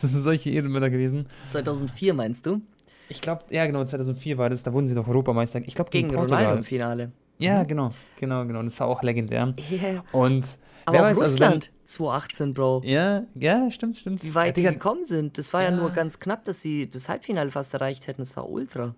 das 0.00 0.12
sind 0.12 0.22
solche 0.22 0.50
Ehrenmänner 0.50 0.90
gewesen. 0.90 1.26
2004 1.44 2.14
meinst 2.14 2.46
du? 2.46 2.60
Ich 3.08 3.20
glaube, 3.20 3.44
ja 3.50 3.66
genau, 3.66 3.84
2004 3.84 4.38
war 4.38 4.50
das, 4.50 4.62
da 4.62 4.72
wurden 4.72 4.88
sie 4.88 4.94
doch 4.94 5.08
Europameister. 5.08 5.60
Ich 5.66 5.74
glaube 5.74 5.90
gegen, 5.90 6.08
gegen 6.08 6.16
Portugal. 6.16 6.40
Ronaldo 6.40 6.58
im 6.58 6.64
Finale. 6.64 7.12
Ja, 7.38 7.62
genau, 7.62 7.90
genau, 8.18 8.44
genau. 8.44 8.62
Das 8.62 8.78
war 8.80 8.88
auch 8.88 9.02
legendär. 9.02 9.54
Yeah. 9.70 10.04
Und 10.12 10.44
aber 10.84 10.98
wer 10.98 11.04
weiß, 11.04 11.20
Russland 11.20 11.54
also 11.54 11.70
wenn, 11.70 11.86
2018, 11.86 12.54
Bro. 12.54 12.82
Ja, 12.84 13.22
ja, 13.34 13.70
stimmt, 13.70 13.96
stimmt. 13.96 14.22
Wie 14.24 14.34
weit 14.34 14.56
ja, 14.56 14.70
die 14.70 14.74
gekommen 14.74 15.04
sind. 15.04 15.38
Das 15.38 15.52
war 15.52 15.62
ja. 15.62 15.70
ja. 15.70 15.76
nur 15.76 15.90
ganz 15.90 16.18
knapp, 16.18 16.44
dass 16.44 16.62
sie 16.62 16.88
das 16.88 17.08
Halbfinale 17.08 17.50
fast 17.50 17.74
erreicht 17.74 18.06
hätten. 18.06 18.22
Das 18.22 18.36
war 18.36 18.48
ultra. 18.48 18.94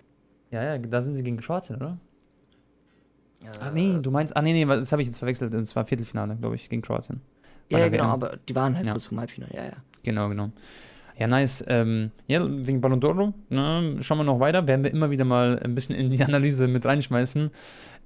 Ja, 0.50 0.62
ja, 0.62 0.78
da 0.78 1.02
sind 1.02 1.16
sie 1.16 1.22
gegen 1.22 1.36
Kroatien, 1.36 1.76
oder? 1.76 1.98
Ja. 3.42 3.50
Ah, 3.60 3.70
nee, 3.70 3.98
du 4.00 4.10
meinst, 4.10 4.36
ah, 4.36 4.42
nee, 4.42 4.52
nee, 4.52 4.64
das 4.64 4.92
habe 4.92 5.02
ich 5.02 5.08
jetzt 5.08 5.18
verwechselt. 5.18 5.52
Das 5.52 5.74
war 5.74 5.84
Viertelfinale, 5.84 6.36
glaube 6.36 6.54
ich, 6.56 6.68
gegen 6.68 6.82
Kroatien. 6.82 7.20
Ja, 7.68 7.78
ja 7.78 7.88
genau, 7.88 8.04
aber 8.04 8.36
die 8.48 8.54
waren 8.54 8.76
halt 8.76 8.88
kurz 8.90 9.06
vom 9.06 9.18
Halbfinale, 9.18 9.54
ja, 9.54 9.64
ja. 9.64 9.76
Genau, 10.02 10.28
genau. 10.28 10.50
Ja, 11.18 11.26
nice. 11.26 11.62
Ähm, 11.68 12.12
ja, 12.26 12.40
wegen 12.42 12.80
Ballon 12.80 13.00
d'Oro, 13.00 13.34
ne, 13.50 13.96
schauen 14.00 14.18
wir 14.18 14.24
noch 14.24 14.40
weiter. 14.40 14.66
Werden 14.66 14.84
wir 14.84 14.90
immer 14.90 15.10
wieder 15.10 15.26
mal 15.26 15.60
ein 15.62 15.74
bisschen 15.74 15.94
in 15.94 16.10
die 16.10 16.24
Analyse 16.24 16.66
mit 16.66 16.86
reinschmeißen. 16.86 17.50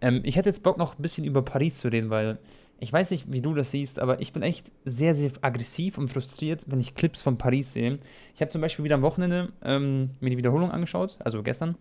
Ähm, 0.01 0.21
ich 0.25 0.37
hätte 0.37 0.49
jetzt 0.49 0.65
Bock, 0.65 0.79
noch 0.79 0.99
ein 0.99 1.03
bisschen 1.03 1.25
über 1.25 1.43
Paris 1.43 1.79
zu 1.79 1.89
reden, 1.89 2.11
weil 2.11 2.39
ich 2.81 2.93
weiß 2.93 3.13
nicht, 3.13 3.31
wie 3.31 3.41
du 3.41 3.55
das 3.55 3.71
siehst, 3.71 4.01
aber 4.01 4.21
ich 4.21 4.33
bin 4.33 4.43
echt 4.43 4.73
sehr, 4.85 5.15
sehr 5.15 5.31
aggressiv 5.43 5.97
und 5.97 6.09
frustriert, 6.09 6.65
wenn 6.67 6.81
ich 6.81 6.97
Clips 6.97 7.23
von 7.23 7.39
Paris 7.39 7.73
sehe. 7.73 7.99
Ich 8.35 8.41
habe 8.41 8.51
zum 8.51 8.61
Beispiel 8.61 8.85
wieder 8.85 8.97
am 8.97 9.03
Wochenende 9.03 9.53
ähm, 9.63 10.11
mir 10.21 10.31
die 10.31 10.37
Wiederholung 10.37 10.73
angeschaut, 10.73 11.17
also 11.21 11.43
gestern. 11.43 11.77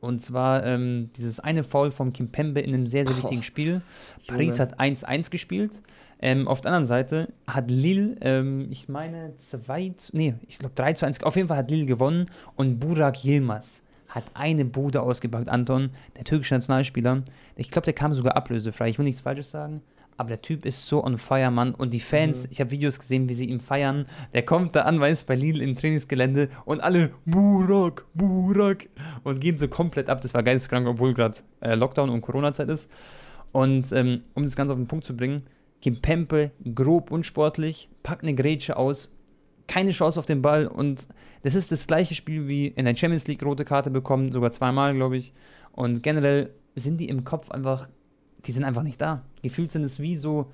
Und 0.00 0.22
zwar 0.22 0.64
ähm, 0.64 1.10
dieses 1.16 1.40
eine 1.40 1.64
Foul 1.64 1.90
von 1.90 2.12
Kim 2.12 2.28
Pembe 2.28 2.60
in 2.60 2.72
einem 2.72 2.86
sehr, 2.86 3.04
sehr 3.04 3.16
wichtigen 3.16 3.42
Spiel. 3.42 3.82
Paris 4.28 4.60
hat 4.60 4.78
1-1 4.78 5.30
gespielt. 5.30 5.82
Ähm, 6.20 6.48
auf 6.48 6.60
der 6.60 6.70
anderen 6.70 6.86
Seite 6.86 7.28
hat 7.46 7.70
Lille, 7.70 8.16
ähm, 8.20 8.68
ich 8.70 8.88
meine, 8.88 9.36
2 9.36 9.94
nee, 10.12 10.34
ich 10.46 10.58
glaube 10.58 10.74
3 10.74 10.94
zu 10.94 11.06
1, 11.06 11.22
auf 11.22 11.36
jeden 11.36 11.48
Fall 11.48 11.58
hat 11.58 11.70
Lille 11.70 11.86
gewonnen 11.86 12.30
und 12.56 12.78
Burak 12.78 13.22
Yilmaz 13.22 13.82
hat 14.08 14.24
eine 14.32 14.64
Bude 14.64 15.02
ausgepackt, 15.02 15.48
Anton, 15.48 15.90
der 16.16 16.24
türkische 16.24 16.54
Nationalspieler. 16.54 17.22
Ich 17.56 17.70
glaube, 17.70 17.84
der 17.84 17.92
kam 17.92 18.14
sogar 18.14 18.34
ablösefrei. 18.34 18.88
Ich 18.88 18.98
will 18.98 19.04
nichts 19.04 19.20
Falsches 19.20 19.50
sagen, 19.50 19.82
aber 20.16 20.30
der 20.30 20.40
Typ 20.40 20.64
ist 20.64 20.86
so 20.86 21.04
on 21.04 21.18
fire, 21.18 21.50
Mann. 21.50 21.74
Und 21.74 21.92
die 21.92 22.00
Fans, 22.00 22.44
mhm. 22.44 22.48
ich 22.52 22.60
habe 22.60 22.70
Videos 22.70 22.98
gesehen, 22.98 23.28
wie 23.28 23.34
sie 23.34 23.44
ihn 23.44 23.60
feiern. 23.60 24.06
Der 24.32 24.44
kommt 24.44 24.74
da 24.74 24.82
an, 24.82 24.98
weiß, 25.00 25.24
bei 25.24 25.34
Lille 25.34 25.62
im 25.62 25.74
Trainingsgelände 25.74 26.48
und 26.64 26.82
alle 26.82 27.10
Burak, 27.26 28.06
Burak 28.14 28.88
und 29.24 29.40
gehen 29.40 29.58
so 29.58 29.68
komplett 29.68 30.08
ab. 30.08 30.22
Das 30.22 30.32
war 30.32 30.42
geisteskrank, 30.42 30.88
obwohl 30.88 31.12
gerade 31.12 31.36
äh, 31.60 31.74
Lockdown 31.74 32.08
und 32.08 32.22
Corona-Zeit 32.22 32.68
ist. 32.68 32.90
Und 33.52 33.92
ähm, 33.92 34.22
um 34.34 34.44
das 34.44 34.56
Ganze 34.56 34.72
auf 34.72 34.78
den 34.78 34.88
Punkt 34.88 35.04
zu 35.04 35.16
bringen, 35.16 35.42
Kim 35.82 36.00
Pempe, 36.00 36.50
grob 36.74 37.10
unsportlich, 37.10 37.88
packt 38.02 38.22
eine 38.22 38.34
Grätsche 38.34 38.76
aus, 38.76 39.12
keine 39.66 39.92
Chance 39.92 40.18
auf 40.18 40.26
den 40.26 40.42
Ball 40.42 40.66
und 40.66 41.08
das 41.42 41.54
ist 41.54 41.70
das 41.72 41.86
gleiche 41.86 42.14
Spiel 42.14 42.48
wie 42.48 42.68
in 42.68 42.84
der 42.84 42.96
Champions 42.96 43.26
League 43.26 43.44
rote 43.44 43.64
Karte 43.64 43.90
bekommen, 43.90 44.32
sogar 44.32 44.50
zweimal, 44.52 44.94
glaube 44.94 45.16
ich. 45.16 45.32
Und 45.72 46.02
generell 46.02 46.50
sind 46.74 46.98
die 46.98 47.08
im 47.08 47.24
Kopf 47.24 47.50
einfach, 47.50 47.88
die 48.44 48.52
sind 48.52 48.64
einfach 48.64 48.82
nicht 48.82 49.00
da. 49.00 49.24
Gefühlt 49.42 49.72
sind 49.72 49.84
es 49.84 50.00
wie 50.00 50.16
so 50.16 50.50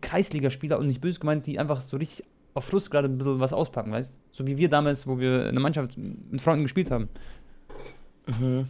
Kreisligaspieler 0.00 0.78
und 0.78 0.86
nicht 0.86 1.00
böse 1.00 1.20
gemeint, 1.20 1.46
die 1.46 1.58
einfach 1.58 1.80
so 1.80 1.96
richtig 1.96 2.24
auf 2.54 2.64
Frust 2.64 2.90
gerade 2.90 3.08
ein 3.08 3.18
bisschen 3.18 3.40
was 3.40 3.52
auspacken, 3.52 3.92
weißt 3.92 4.14
So 4.32 4.46
wie 4.46 4.58
wir 4.58 4.68
damals, 4.68 5.06
wo 5.06 5.18
wir 5.18 5.46
eine 5.48 5.60
Mannschaft 5.60 5.96
mit 5.96 6.40
Freunden 6.40 6.64
gespielt 6.64 6.90
haben. 6.90 7.08
Mhm. 8.26 8.68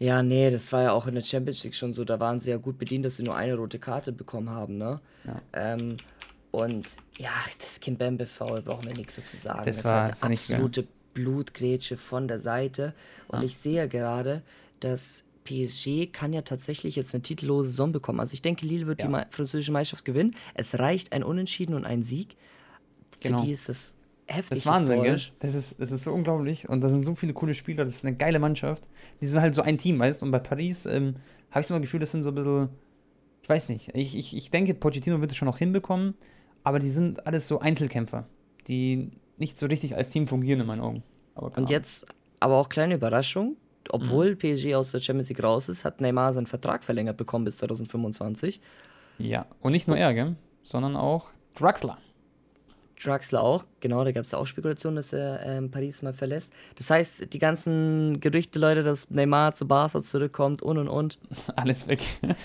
Ja, 0.00 0.22
nee, 0.22 0.50
das 0.50 0.72
war 0.72 0.82
ja 0.82 0.92
auch 0.92 1.06
in 1.06 1.14
der 1.14 1.22
Champions 1.22 1.62
League 1.62 1.74
schon 1.74 1.92
so. 1.92 2.04
Da 2.04 2.18
waren 2.18 2.40
sie 2.40 2.50
ja 2.50 2.56
gut 2.56 2.78
bedient, 2.78 3.04
dass 3.04 3.18
sie 3.18 3.22
nur 3.22 3.36
eine 3.36 3.54
rote 3.54 3.78
Karte 3.78 4.12
bekommen 4.12 4.48
haben, 4.48 4.78
ne? 4.78 4.96
Ja. 5.24 5.42
Ähm, 5.52 5.98
und 6.50 6.86
ja, 7.18 7.30
das 7.58 7.80
Kimbembe-Foul 7.80 8.62
brauchen 8.62 8.86
wir 8.86 8.96
nichts 8.96 9.16
dazu 9.16 9.36
sagen. 9.36 9.62
Das, 9.66 9.82
das 9.82 9.84
war, 9.84 10.04
eine 10.22 10.34
absolute 10.34 10.88
Blutgrätsche 11.12 11.98
von 11.98 12.28
der 12.28 12.38
Seite. 12.38 12.94
Und 13.28 13.40
ja. 13.40 13.44
ich 13.44 13.56
sehe 13.58 13.74
ja 13.74 13.86
gerade, 13.86 14.42
dass 14.80 15.26
PSG 15.44 16.10
kann 16.10 16.32
ja 16.32 16.42
tatsächlich 16.42 16.96
jetzt 16.96 17.14
eine 17.14 17.22
titellose 17.22 17.68
Saison 17.68 17.92
bekommen. 17.92 18.20
Also 18.20 18.32
ich 18.32 18.40
denke, 18.42 18.66
Lille 18.66 18.86
wird 18.86 19.02
ja. 19.02 19.24
die 19.24 19.34
französische 19.34 19.70
Meisterschaft 19.70 20.06
gewinnen. 20.06 20.34
Es 20.54 20.78
reicht 20.78 21.12
ein 21.12 21.22
Unentschieden 21.22 21.74
und 21.74 21.84
ein 21.84 22.04
Sieg. 22.04 22.36
Für 23.20 23.28
genau. 23.28 23.44
die 23.44 23.52
ist 23.52 23.68
das 23.68 23.96
heftig. 24.30 24.48
Das 24.50 24.58
ist 24.58 24.66
Wahnsinn, 24.66 25.02
gell? 25.02 25.20
Das 25.38 25.54
ist, 25.54 25.80
das 25.80 25.90
ist 25.90 26.04
so 26.04 26.12
unglaublich. 26.12 26.68
Und 26.68 26.80
da 26.80 26.88
sind 26.88 27.04
so 27.04 27.14
viele 27.14 27.32
coole 27.32 27.54
Spieler. 27.54 27.84
Das 27.84 27.94
ist 27.94 28.04
eine 28.04 28.16
geile 28.16 28.38
Mannschaft. 28.38 28.84
Die 29.20 29.26
sind 29.26 29.40
halt 29.40 29.54
so 29.54 29.62
ein 29.62 29.78
Team, 29.78 29.98
weißt 29.98 30.20
du? 30.20 30.26
Und 30.26 30.30
bei 30.30 30.38
Paris 30.38 30.86
ähm, 30.86 31.16
habe 31.50 31.60
ich 31.60 31.66
so 31.66 31.74
das 31.74 31.82
Gefühl, 31.82 32.00
das 32.00 32.10
sind 32.10 32.22
so 32.22 32.30
ein 32.30 32.34
bisschen. 32.34 32.68
Ich 33.42 33.48
weiß 33.48 33.68
nicht. 33.68 33.90
Ich, 33.94 34.16
ich, 34.16 34.36
ich 34.36 34.50
denke, 34.50 34.74
Pochettino 34.74 35.20
wird 35.20 35.30
es 35.30 35.36
schon 35.36 35.46
noch 35.46 35.58
hinbekommen. 35.58 36.14
Aber 36.62 36.78
die 36.78 36.90
sind 36.90 37.26
alles 37.26 37.48
so 37.48 37.58
Einzelkämpfer, 37.58 38.26
die 38.68 39.10
nicht 39.38 39.58
so 39.58 39.66
richtig 39.66 39.96
als 39.96 40.10
Team 40.10 40.26
fungieren 40.26 40.60
in 40.60 40.66
meinen 40.66 40.82
Augen. 40.82 41.02
Und 41.34 41.70
jetzt 41.70 42.06
aber 42.38 42.56
auch 42.56 42.68
kleine 42.68 42.94
Überraschung. 42.94 43.56
Obwohl 43.88 44.32
mhm. 44.32 44.38
PSG 44.38 44.74
aus 44.74 44.92
der 44.92 45.00
Champions 45.00 45.30
League 45.30 45.42
raus 45.42 45.68
ist, 45.68 45.84
hat 45.84 46.00
Neymar 46.00 46.32
seinen 46.32 46.46
Vertrag 46.46 46.84
verlängert 46.84 47.16
bekommen 47.16 47.44
bis 47.44 47.56
2025. 47.56 48.60
Ja, 49.18 49.46
und 49.60 49.72
nicht 49.72 49.88
nur 49.88 49.96
er, 49.96 50.14
gell? 50.14 50.36
sondern 50.62 50.96
auch 50.96 51.28
Draxler. 51.54 51.98
Draxler 53.02 53.42
auch, 53.42 53.64
genau, 53.80 54.04
da 54.04 54.12
gab 54.12 54.24
es 54.24 54.34
auch 54.34 54.46
Spekulationen, 54.46 54.96
dass 54.96 55.12
er 55.12 55.40
ähm, 55.44 55.70
Paris 55.70 56.02
mal 56.02 56.12
verlässt. 56.12 56.52
Das 56.76 56.90
heißt, 56.90 57.32
die 57.32 57.38
ganzen 57.38 58.20
Gerüchte, 58.20 58.58
Leute, 58.58 58.82
dass 58.82 59.10
Neymar 59.10 59.54
zu 59.54 59.66
Barca 59.66 60.02
zurückkommt 60.02 60.62
und 60.62 60.78
und 60.78 60.88
und. 60.88 61.18
Alles 61.56 61.88
weg. 61.88 62.00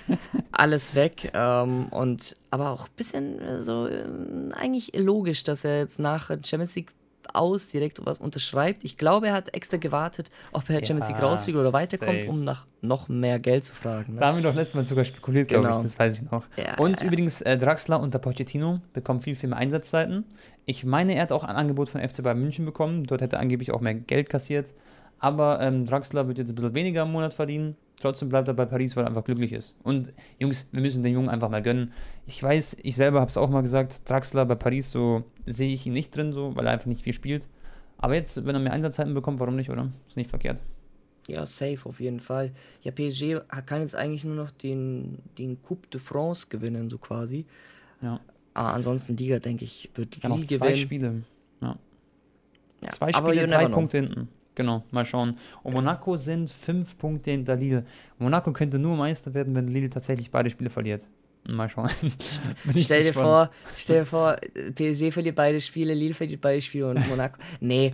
alles 0.51 0.95
weg. 0.95 1.31
Ähm, 1.33 1.87
und 1.89 2.37
aber 2.49 2.69
auch 2.69 2.87
ein 2.87 2.95
bisschen 2.95 3.39
äh, 3.41 3.61
so 3.61 3.87
äh, 3.87 4.05
eigentlich 4.53 4.95
logisch, 4.95 5.43
dass 5.43 5.65
er 5.65 5.79
jetzt 5.79 5.99
nach 5.99 6.29
Champions 6.43 6.75
League 6.75 6.91
aus 7.33 7.69
direkt 7.69 8.05
was 8.05 8.19
unterschreibt. 8.19 8.83
Ich 8.83 8.97
glaube, 8.97 9.27
er 9.27 9.33
hat 9.33 9.53
extra 9.53 9.77
gewartet, 9.77 10.29
ob 10.51 10.69
er 10.69 10.79
ja, 10.79 10.85
Champions 10.85 11.09
League 11.09 11.21
rausfliegt 11.21 11.57
oder 11.57 11.73
weiterkommt, 11.73 12.21
safe. 12.21 12.29
um 12.29 12.43
nach 12.43 12.65
noch 12.81 13.07
mehr 13.07 13.39
Geld 13.39 13.63
zu 13.63 13.73
fragen. 13.73 14.13
Ne? 14.13 14.19
Da 14.19 14.27
haben 14.27 14.37
wir 14.37 14.43
doch 14.43 14.55
letztes 14.55 14.75
Mal 14.75 14.83
sogar 14.83 15.05
spekuliert, 15.05 15.47
genau. 15.47 15.61
glaube 15.61 15.77
ich, 15.77 15.83
das 15.83 15.99
weiß 15.99 16.21
ich 16.21 16.31
noch. 16.31 16.45
Ja, 16.57 16.77
und 16.77 17.01
ja. 17.01 17.07
übrigens, 17.07 17.41
äh, 17.41 17.57
Draxler 17.57 17.99
unter 17.99 18.19
Pochettino 18.19 18.81
bekommen 18.93 19.21
viel, 19.21 19.35
viel 19.35 19.49
mehr 19.49 19.57
Einsatzzeiten. 19.57 20.25
Ich 20.65 20.83
meine, 20.83 21.15
er 21.15 21.23
hat 21.23 21.31
auch 21.31 21.43
ein 21.43 21.55
Angebot 21.55 21.89
von 21.89 22.01
FC 22.01 22.23
Bayern 22.23 22.39
München 22.39 22.65
bekommen. 22.65 23.03
Dort 23.03 23.21
hätte 23.21 23.37
er 23.37 23.39
angeblich 23.39 23.71
auch 23.71 23.81
mehr 23.81 23.95
Geld 23.95 24.29
kassiert. 24.29 24.73
Aber 25.19 25.61
ähm, 25.61 25.85
Draxler 25.85 26.27
wird 26.27 26.37
jetzt 26.37 26.49
ein 26.49 26.55
bisschen 26.55 26.75
weniger 26.75 27.03
im 27.03 27.11
Monat 27.11 27.33
verdienen. 27.33 27.75
Trotzdem 27.99 28.29
bleibt 28.29 28.47
er 28.47 28.53
bei 28.53 28.65
Paris, 28.65 28.95
weil 28.95 29.05
er 29.05 29.07
einfach 29.07 29.23
glücklich 29.23 29.53
ist. 29.53 29.75
Und 29.83 30.11
Jungs, 30.37 30.67
wir 30.71 30.81
müssen 30.81 31.01
den 31.01 31.13
Jungen 31.13 31.29
einfach 31.29 31.49
mal 31.49 31.61
gönnen. 31.61 31.93
Ich 32.25 32.41
weiß, 32.41 32.77
ich 32.83 32.95
selber 32.95 33.21
habe 33.21 33.29
es 33.29 33.37
auch 33.37 33.49
mal 33.49 33.61
gesagt, 33.61 34.09
Draxler 34.09 34.45
bei 34.45 34.55
Paris, 34.55 34.91
so 34.91 35.23
sehe 35.45 35.73
ich 35.73 35.85
ihn 35.85 35.93
nicht 35.93 36.15
drin, 36.15 36.33
so, 36.33 36.55
weil 36.55 36.65
er 36.65 36.73
einfach 36.73 36.87
nicht 36.87 37.03
viel 37.03 37.13
spielt. 37.13 37.47
Aber 37.97 38.15
jetzt, 38.15 38.45
wenn 38.45 38.55
er 38.55 38.59
mehr 38.59 38.73
Einsatzzeiten 38.73 39.13
bekommt, 39.13 39.39
warum 39.39 39.55
nicht, 39.55 39.69
oder? 39.69 39.89
Ist 40.07 40.17
nicht 40.17 40.29
verkehrt. 40.29 40.61
Ja, 41.27 41.45
safe 41.45 41.79
auf 41.85 41.99
jeden 41.99 42.19
Fall. 42.19 42.51
Ja, 42.83 42.91
PSG 42.91 43.39
kann 43.65 43.81
jetzt 43.81 43.95
eigentlich 43.95 44.23
nur 44.23 44.35
noch 44.35 44.51
den, 44.51 45.19
den 45.37 45.61
Coupe 45.61 45.87
de 45.87 45.99
France 45.99 46.47
gewinnen, 46.49 46.89
so 46.89 46.97
quasi. 46.97 47.45
Ja. 48.01 48.19
Aber 48.53 48.73
ansonsten 48.73 49.17
Liga, 49.17 49.39
denke 49.39 49.65
ich, 49.65 49.89
wird 49.95 50.15
die 50.15 50.19
ja, 50.21 50.29
gewinnen. 50.29 50.47
Zwei 50.47 50.75
Spiele. 50.75 51.23
Ja. 51.61 51.79
ja. 52.81 52.89
Zwei 52.89 53.11
Spiele, 53.11 53.47
drei 53.47 53.67
Punkte 53.67 53.97
hinten. 53.97 54.29
Genau, 54.55 54.83
mal 54.91 55.05
schauen. 55.05 55.37
Und 55.63 55.73
Monaco 55.73 56.15
sind 56.17 56.49
fünf 56.49 56.97
Punkte 56.97 57.31
hinter 57.31 57.55
Lille. 57.55 57.85
Monaco 58.17 58.51
könnte 58.53 58.79
nur 58.79 58.95
Meister 58.95 59.33
werden, 59.33 59.53
wenn 59.53 59.67
Lille 59.67 59.89
tatsächlich 59.89 60.31
beide 60.31 60.49
Spiele 60.49 60.69
verliert. 60.69 61.07
Mal 61.51 61.69
schauen. 61.69 61.89
stell, 62.77 63.03
dir 63.03 63.13
vor, 63.13 63.51
stell 63.77 63.99
dir 63.99 64.05
vor, 64.05 64.37
PSG 64.73 65.11
verliert 65.11 65.35
beide 65.35 65.61
Spiele, 65.61 65.93
Lille 65.93 66.13
verliert 66.13 66.41
beide 66.41 66.61
Spiele 66.61 66.87
und 66.87 67.07
Monaco. 67.07 67.37
nee, 67.59 67.93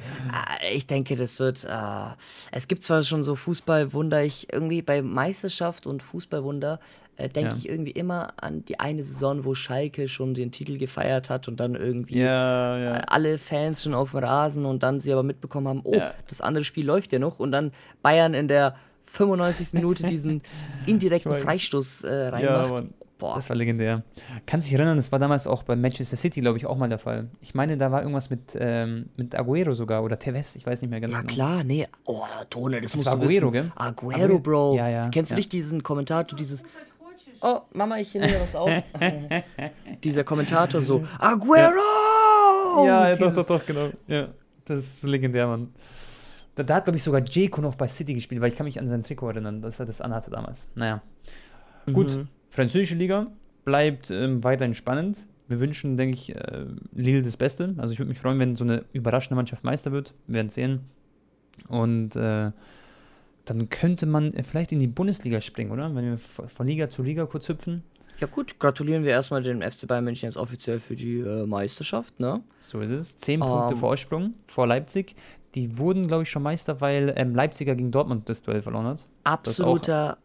äh, 0.61 0.73
ich 0.73 0.87
denke, 0.87 1.15
das 1.15 1.39
wird. 1.39 1.65
Uh, 1.65 2.13
es 2.51 2.67
gibt 2.67 2.83
zwar 2.83 3.03
schon 3.03 3.23
so 3.23 3.35
Fußballwunder, 3.35 4.23
ich 4.23 4.53
irgendwie 4.53 4.81
bei 4.81 5.01
Meisterschaft 5.01 5.85
und 5.85 6.01
Fußballwunder 6.01 6.79
äh, 7.21 7.29
denke 7.29 7.51
ja. 7.51 7.57
ich 7.57 7.69
irgendwie 7.69 7.91
immer 7.91 8.33
an 8.41 8.65
die 8.65 8.79
eine 8.79 9.03
Saison, 9.03 9.45
wo 9.45 9.55
Schalke 9.55 10.07
schon 10.07 10.33
den 10.33 10.51
Titel 10.51 10.77
gefeiert 10.77 11.29
hat 11.29 11.47
und 11.47 11.59
dann 11.59 11.75
irgendwie 11.75 12.19
ja, 12.19 12.77
ja. 12.77 12.91
Alle 13.07 13.37
Fans 13.37 13.83
schon 13.83 13.93
auf 13.93 14.11
dem 14.11 14.19
Rasen 14.19 14.65
und 14.65 14.83
dann 14.83 14.99
sie 14.99 15.11
aber 15.11 15.23
mitbekommen 15.23 15.67
haben, 15.67 15.81
oh, 15.83 16.01
das 16.27 16.41
andere 16.41 16.63
Spiel 16.63 16.85
läuft 16.85 17.13
ja 17.13 17.19
noch 17.19 17.39
und 17.39 17.51
dann 17.51 17.71
Bayern 18.01 18.33
in 18.33 18.47
der 18.47 18.75
95. 19.05 19.73
Minute 19.73 20.03
diesen 20.07 20.41
indirekten 20.85 21.35
Freistoß 21.35 22.03
äh, 22.03 22.27
reinmacht. 22.27 22.85
Boah. 23.21 23.35
Das 23.35 23.49
war 23.49 23.55
legendär. 23.55 24.01
Kannst 24.47 24.65
dich 24.65 24.73
erinnern, 24.73 24.97
das 24.97 25.11
war 25.11 25.19
damals 25.19 25.45
auch 25.45 25.61
bei 25.61 25.75
Manchester 25.75 26.17
City, 26.17 26.41
glaube 26.41 26.57
ich, 26.57 26.65
auch 26.65 26.75
mal 26.75 26.89
der 26.89 26.97
Fall. 26.97 27.29
Ich 27.39 27.53
meine, 27.53 27.77
da 27.77 27.91
war 27.91 28.01
irgendwas 28.01 28.31
mit, 28.31 28.57
ähm, 28.59 29.09
mit 29.15 29.35
Aguero 29.35 29.75
sogar 29.75 30.03
oder 30.03 30.17
Tevez, 30.17 30.55
ich 30.55 30.65
weiß 30.65 30.81
nicht 30.81 30.89
mehr 30.89 30.99
ja, 30.99 31.05
genau. 31.05 31.19
Ja, 31.19 31.23
klar, 31.23 31.63
nee. 31.63 31.85
Oh, 32.05 32.23
Tone, 32.49 32.81
das, 32.81 32.93
das 32.93 32.95
musst 32.95 33.05
war 33.05 33.17
du 33.17 33.25
Aguero, 33.25 33.53
wissen. 33.53 33.69
Gell? 33.69 33.71
Aguero, 33.75 34.15
Aguero, 34.15 34.39
Bro. 34.39 34.75
Ja, 34.75 34.89
ja. 34.89 35.09
Kennst 35.09 35.29
du 35.29 35.35
nicht 35.35 35.53
diesen 35.53 35.83
Kommentator, 35.83 36.35
dieses 36.35 36.63
oh, 37.41 37.61
Mama, 37.73 37.97
ich 37.99 38.13
nehme 38.13 38.39
was 38.39 38.55
auf. 38.55 38.69
Dieser 40.03 40.23
Kommentator 40.23 40.81
so, 40.81 41.03
Aguero! 41.19 42.85
Ja, 42.85 43.09
ja 43.09 43.15
doch, 43.15 43.33
doch, 43.33 43.45
doch, 43.45 43.65
genau. 43.65 43.89
Ja, 44.07 44.29
das 44.65 44.79
ist 44.79 45.03
legendär, 45.03 45.47
Mann. 45.47 45.73
Da, 46.55 46.63
da 46.63 46.75
hat, 46.75 46.83
glaube 46.85 46.97
ich, 46.97 47.03
sogar 47.03 47.21
Jeko 47.21 47.61
noch 47.61 47.75
bei 47.75 47.87
City 47.87 48.13
gespielt, 48.13 48.41
weil 48.41 48.51
ich 48.51 48.55
kann 48.55 48.65
mich 48.65 48.79
an 48.79 48.89
sein 48.89 49.03
Trikot 49.03 49.29
erinnern, 49.29 49.61
dass 49.61 49.79
er 49.79 49.85
das 49.85 50.01
anhatte 50.01 50.31
damals. 50.31 50.67
Naja. 50.75 51.01
Mhm. 51.85 51.93
Gut, 51.93 52.25
französische 52.49 52.95
Liga 52.95 53.27
bleibt 53.65 54.11
ähm, 54.11 54.43
weiterhin 54.43 54.75
spannend. 54.75 55.27
Wir 55.47 55.59
wünschen, 55.59 55.97
denke 55.97 56.13
ich, 56.13 56.35
äh, 56.35 56.65
Lille 56.93 57.21
das 57.21 57.37
Beste. 57.37 57.73
Also 57.77 57.93
ich 57.93 57.99
würde 57.99 58.09
mich 58.09 58.19
freuen, 58.19 58.39
wenn 58.39 58.55
so 58.55 58.63
eine 58.63 58.85
überraschende 58.93 59.35
Mannschaft 59.35 59.63
Meister 59.63 59.91
wird. 59.91 60.13
Wir 60.27 60.35
werden 60.35 60.49
sehen. 60.49 60.81
Und 61.67 62.15
äh, 62.15 62.51
dann 63.45 63.69
könnte 63.69 64.05
man 64.05 64.33
vielleicht 64.43 64.71
in 64.71 64.79
die 64.79 64.87
Bundesliga 64.87 65.41
springen, 65.41 65.71
oder? 65.71 65.93
Wenn 65.95 66.11
wir 66.11 66.17
von 66.17 66.67
Liga 66.67 66.89
zu 66.89 67.03
Liga 67.03 67.25
kurz 67.25 67.49
hüpfen. 67.49 67.83
Ja 68.19 68.27
gut, 68.27 68.59
gratulieren 68.59 69.03
wir 69.03 69.11
erstmal 69.11 69.41
dem 69.41 69.61
FC 69.61 69.87
Bayern 69.87 70.03
München 70.03 70.27
jetzt 70.27 70.37
offiziell 70.37 70.79
für 70.79 70.95
die 70.95 71.19
äh, 71.19 71.47
Meisterschaft, 71.47 72.19
ne? 72.19 72.41
So 72.59 72.79
ist 72.81 72.91
es. 72.91 73.17
Zehn 73.17 73.41
um, 73.41 73.47
Punkte 73.47 73.73
ähm. 73.73 73.79
Vorsprung 73.79 74.33
vor 74.47 74.67
Leipzig. 74.67 75.15
Die 75.55 75.77
wurden, 75.77 76.07
glaube 76.07 76.23
ich, 76.23 76.29
schon 76.29 76.43
Meister, 76.43 76.81
weil 76.81 77.13
ähm, 77.17 77.33
Leipziger 77.33 77.75
gegen 77.75 77.91
Dortmund 77.91 78.29
das 78.29 78.41
Duell 78.43 78.61
verloren 78.61 78.85
hat. 78.85 79.07
Absoluter 79.23 80.17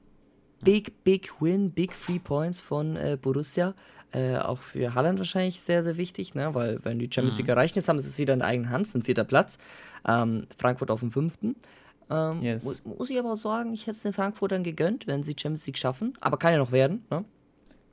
Big, 0.63 1.05
Big 1.05 1.41
Win, 1.41 1.71
Big 1.71 1.93
Three 1.99 2.19
Points 2.19 2.61
von 2.61 2.97
äh, 2.97 3.17
Borussia. 3.21 3.75
Äh, 4.13 4.37
auch 4.39 4.59
für 4.59 4.95
Halland 4.95 5.19
wahrscheinlich 5.19 5.61
sehr, 5.61 5.83
sehr 5.83 5.97
wichtig, 5.97 6.35
ne? 6.35 6.55
weil 6.55 6.79
wenn 6.85 6.99
die 6.99 7.11
Champions 7.13 7.39
League 7.39 7.49
mhm. 7.49 7.53
erreichen, 7.53 7.77
jetzt 7.77 7.89
haben 7.89 7.99
sie 7.99 8.09
es 8.09 8.19
wieder 8.19 8.35
in 8.35 8.39
der 8.39 8.49
eigenen 8.49 8.71
Hand, 8.71 8.89
sind 8.89 9.05
vierter 9.05 9.25
Platz. 9.25 9.59
Ähm, 10.07 10.47
Frankfurt 10.57 10.91
auf 10.91 11.01
dem 11.01 11.11
fünften. 11.11 11.57
Ähm, 12.09 12.43
yes. 12.43 12.63
muss, 12.63 12.85
muss, 12.85 13.11
ich 13.11 13.19
aber 13.19 13.33
auch 13.33 13.37
sagen, 13.37 13.73
ich 13.73 13.83
hätte 13.83 13.97
es 13.97 14.03
den 14.03 14.13
Frankfurtern 14.13 14.63
gegönnt, 14.63 15.07
wenn 15.07 15.23
sie 15.23 15.35
Champions 15.39 15.67
League 15.67 15.79
schaffen. 15.79 16.17
Aber 16.21 16.37
kann 16.37 16.53
ja 16.53 16.59
noch 16.59 16.73
werden. 16.73 17.05
Ne? 17.11 17.25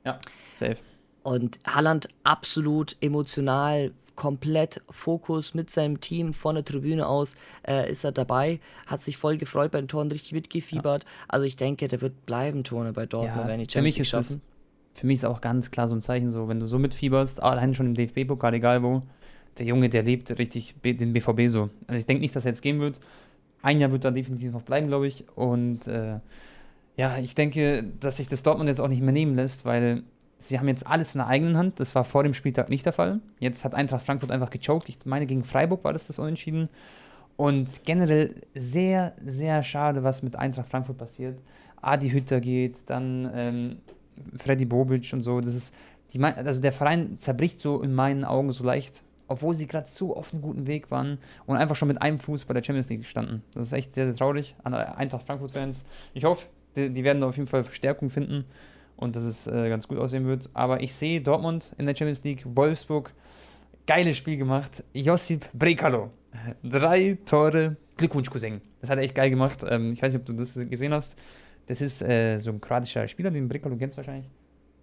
Ja, 0.04 0.18
safe. 0.54 0.76
Und 1.22 1.58
Halland 1.66 2.08
absolut 2.22 2.96
emotional, 3.00 3.92
komplett 4.14 4.82
Fokus 4.90 5.54
mit 5.54 5.70
seinem 5.70 6.00
Team 6.00 6.32
von 6.32 6.54
der 6.54 6.64
Tribüne 6.64 7.06
aus 7.06 7.34
äh, 7.66 7.90
ist 7.90 8.04
er 8.04 8.12
dabei, 8.12 8.60
hat 8.86 9.00
sich 9.00 9.16
voll 9.16 9.36
gefreut 9.36 9.72
bei 9.72 9.80
den 9.80 9.88
Toren, 9.88 10.10
richtig 10.10 10.32
mitgefiebert. 10.32 11.04
Ja. 11.04 11.10
Also 11.28 11.46
ich 11.46 11.56
denke, 11.56 11.88
der 11.88 12.00
wird 12.00 12.26
bleiben, 12.26 12.62
Tone 12.62 12.92
bei 12.92 13.06
Dortmund, 13.06 13.36
ja, 13.36 13.48
wenn 13.48 13.58
die 13.58 13.66
Champions 13.68 13.96
League 13.96 14.06
schaffen. 14.06 14.42
Das, 14.92 15.00
für 15.00 15.06
mich 15.06 15.16
ist 15.16 15.24
auch 15.24 15.40
ganz 15.40 15.70
klar 15.70 15.88
so 15.88 15.94
ein 15.94 16.02
Zeichen, 16.02 16.30
so 16.30 16.46
wenn 16.48 16.60
du 16.60 16.66
so 16.66 16.78
mitfieberst, 16.78 17.42
allein 17.42 17.74
schon 17.74 17.86
im 17.86 17.94
DFB-Pokal, 17.94 18.54
egal 18.54 18.82
wo, 18.82 19.02
der 19.58 19.66
Junge, 19.66 19.88
der 19.88 20.02
lebt 20.02 20.36
richtig 20.38 20.74
den 20.84 21.12
BVB 21.12 21.48
so. 21.48 21.70
Also 21.86 21.98
ich 21.98 22.06
denke 22.06 22.20
nicht, 22.20 22.36
dass 22.36 22.44
er 22.44 22.52
jetzt 22.52 22.62
gehen 22.62 22.80
wird. 22.80 23.00
Ein 23.64 23.80
Jahr 23.80 23.92
wird 23.92 24.04
er 24.04 24.12
definitiv 24.12 24.52
noch 24.52 24.60
bleiben, 24.60 24.88
glaube 24.88 25.06
ich. 25.06 25.24
Und 25.36 25.86
äh, 25.86 26.18
ja, 26.98 27.16
ich 27.16 27.34
denke, 27.34 27.82
dass 27.98 28.18
sich 28.18 28.28
das 28.28 28.42
Dortmund 28.42 28.68
jetzt 28.68 28.78
auch 28.78 28.88
nicht 28.88 29.02
mehr 29.02 29.14
nehmen 29.14 29.34
lässt, 29.34 29.64
weil 29.64 30.02
sie 30.36 30.58
haben 30.58 30.68
jetzt 30.68 30.86
alles 30.86 31.14
in 31.14 31.20
der 31.20 31.28
eigenen 31.28 31.56
Hand. 31.56 31.80
Das 31.80 31.94
war 31.94 32.04
vor 32.04 32.24
dem 32.24 32.34
Spieltag 32.34 32.68
nicht 32.68 32.84
der 32.84 32.92
Fall. 32.92 33.20
Jetzt 33.40 33.64
hat 33.64 33.74
Eintracht 33.74 34.04
Frankfurt 34.04 34.30
einfach 34.30 34.50
gechoked. 34.50 34.90
Ich 34.90 34.98
meine, 35.06 35.24
gegen 35.24 35.44
Freiburg 35.44 35.82
war 35.82 35.94
das 35.94 36.06
das 36.06 36.18
Unentschieden. 36.18 36.68
Und 37.38 37.84
generell 37.86 38.34
sehr, 38.54 39.14
sehr 39.24 39.62
schade, 39.62 40.04
was 40.04 40.22
mit 40.22 40.36
Eintracht 40.36 40.68
Frankfurt 40.68 40.98
passiert. 40.98 41.38
Adi 41.80 42.10
Hütter 42.10 42.42
geht, 42.42 42.90
dann 42.90 43.30
ähm, 43.34 43.76
Freddy 44.36 44.66
Bobic 44.66 45.10
und 45.14 45.22
so. 45.22 45.40
Das 45.40 45.54
ist, 45.54 45.74
die, 46.12 46.22
also 46.22 46.60
der 46.60 46.72
Verein 46.72 47.18
zerbricht 47.18 47.60
so 47.60 47.80
in 47.80 47.94
meinen 47.94 48.26
Augen 48.26 48.52
so 48.52 48.62
leicht 48.62 49.02
obwohl 49.28 49.54
sie 49.54 49.66
gerade 49.66 49.88
so 49.88 50.16
auf 50.16 50.32
einem 50.32 50.42
guten 50.42 50.66
Weg 50.66 50.90
waren 50.90 51.18
und 51.46 51.56
einfach 51.56 51.76
schon 51.76 51.88
mit 51.88 52.00
einem 52.00 52.18
Fuß 52.18 52.44
bei 52.44 52.54
der 52.54 52.62
Champions 52.62 52.88
League 52.88 53.06
standen. 53.06 53.42
Das 53.54 53.66
ist 53.66 53.72
echt 53.72 53.94
sehr, 53.94 54.06
sehr 54.06 54.14
traurig 54.14 54.54
an 54.62 54.74
Eintracht 54.74 55.26
Frankfurt-Fans. 55.26 55.84
Ich 56.12 56.24
hoffe, 56.24 56.46
die, 56.76 56.90
die, 56.90 57.04
werden 57.04 57.20
da 57.20 57.28
auf 57.28 57.36
jeden 57.36 57.48
Fall 57.48 57.64
Verstärkung 57.64 58.10
finden 58.10 58.44
und 58.96 59.16
dass 59.16 59.24
es 59.24 59.46
äh, 59.46 59.68
ganz 59.68 59.88
gut 59.88 59.98
aussehen 59.98 60.26
wird. 60.26 60.50
Aber 60.54 60.80
ich 60.80 60.94
sehe 60.94 61.20
Dortmund 61.20 61.74
in 61.78 61.86
der 61.86 61.94
Champions 61.94 62.22
League, 62.24 62.44
Wolfsburg, 62.44 63.12
geiles 63.86 64.16
Spiel 64.16 64.36
gemacht. 64.36 64.84
Josip 64.92 65.48
Brekalo, 65.52 66.10
drei 66.62 67.18
Tore, 67.24 67.76
Glückwunsch, 67.96 68.30
Cousin. 68.30 68.60
Das 68.80 68.90
hat 68.90 68.98
er 68.98 69.04
echt 69.04 69.14
geil 69.14 69.30
gemacht. 69.30 69.64
Ähm, 69.68 69.92
ich 69.92 70.02
weiß 70.02 70.12
nicht, 70.12 70.20
ob 70.20 70.26
du 70.26 70.32
das 70.34 70.54
gesehen 70.54 70.92
hast. 70.92 71.16
Das 71.66 71.80
ist 71.80 72.02
äh, 72.02 72.38
so 72.38 72.50
ein 72.50 72.60
kroatischer 72.60 73.08
Spieler, 73.08 73.30
den 73.30 73.48
Brekalo 73.48 73.76
kennst 73.76 73.96
wahrscheinlich. 73.96 74.28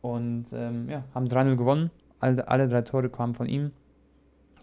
Und 0.02 0.46
ähm, 0.54 0.90
ja, 0.90 1.04
haben 1.14 1.28
3-0 1.28 1.56
gewonnen. 1.56 1.92
Alle, 2.20 2.48
alle 2.48 2.68
drei 2.68 2.82
Tore 2.82 3.10
kamen 3.10 3.36
von 3.36 3.48
ihm. 3.48 3.72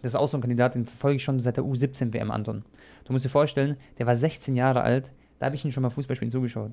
Das 0.01 0.11
ist 0.11 0.15
auch 0.15 0.27
so 0.27 0.37
ein 0.37 0.41
Kandidat, 0.41 0.75
den 0.75 0.85
verfolge 0.85 1.17
ich 1.17 1.23
schon 1.23 1.39
seit 1.39 1.57
der 1.57 1.63
U17 1.63 2.13
WM, 2.13 2.31
Anton. 2.31 2.63
Du 3.05 3.13
musst 3.13 3.25
dir 3.25 3.29
vorstellen, 3.29 3.77
der 3.97 4.05
war 4.05 4.15
16 4.15 4.55
Jahre 4.55 4.81
alt, 4.81 5.11
da 5.39 5.47
habe 5.47 5.55
ich 5.55 5.65
ihn 5.65 5.71
schon 5.71 5.83
mal 5.83 5.89
Fußballspielen 5.89 6.31
zugeschaut. 6.31 6.71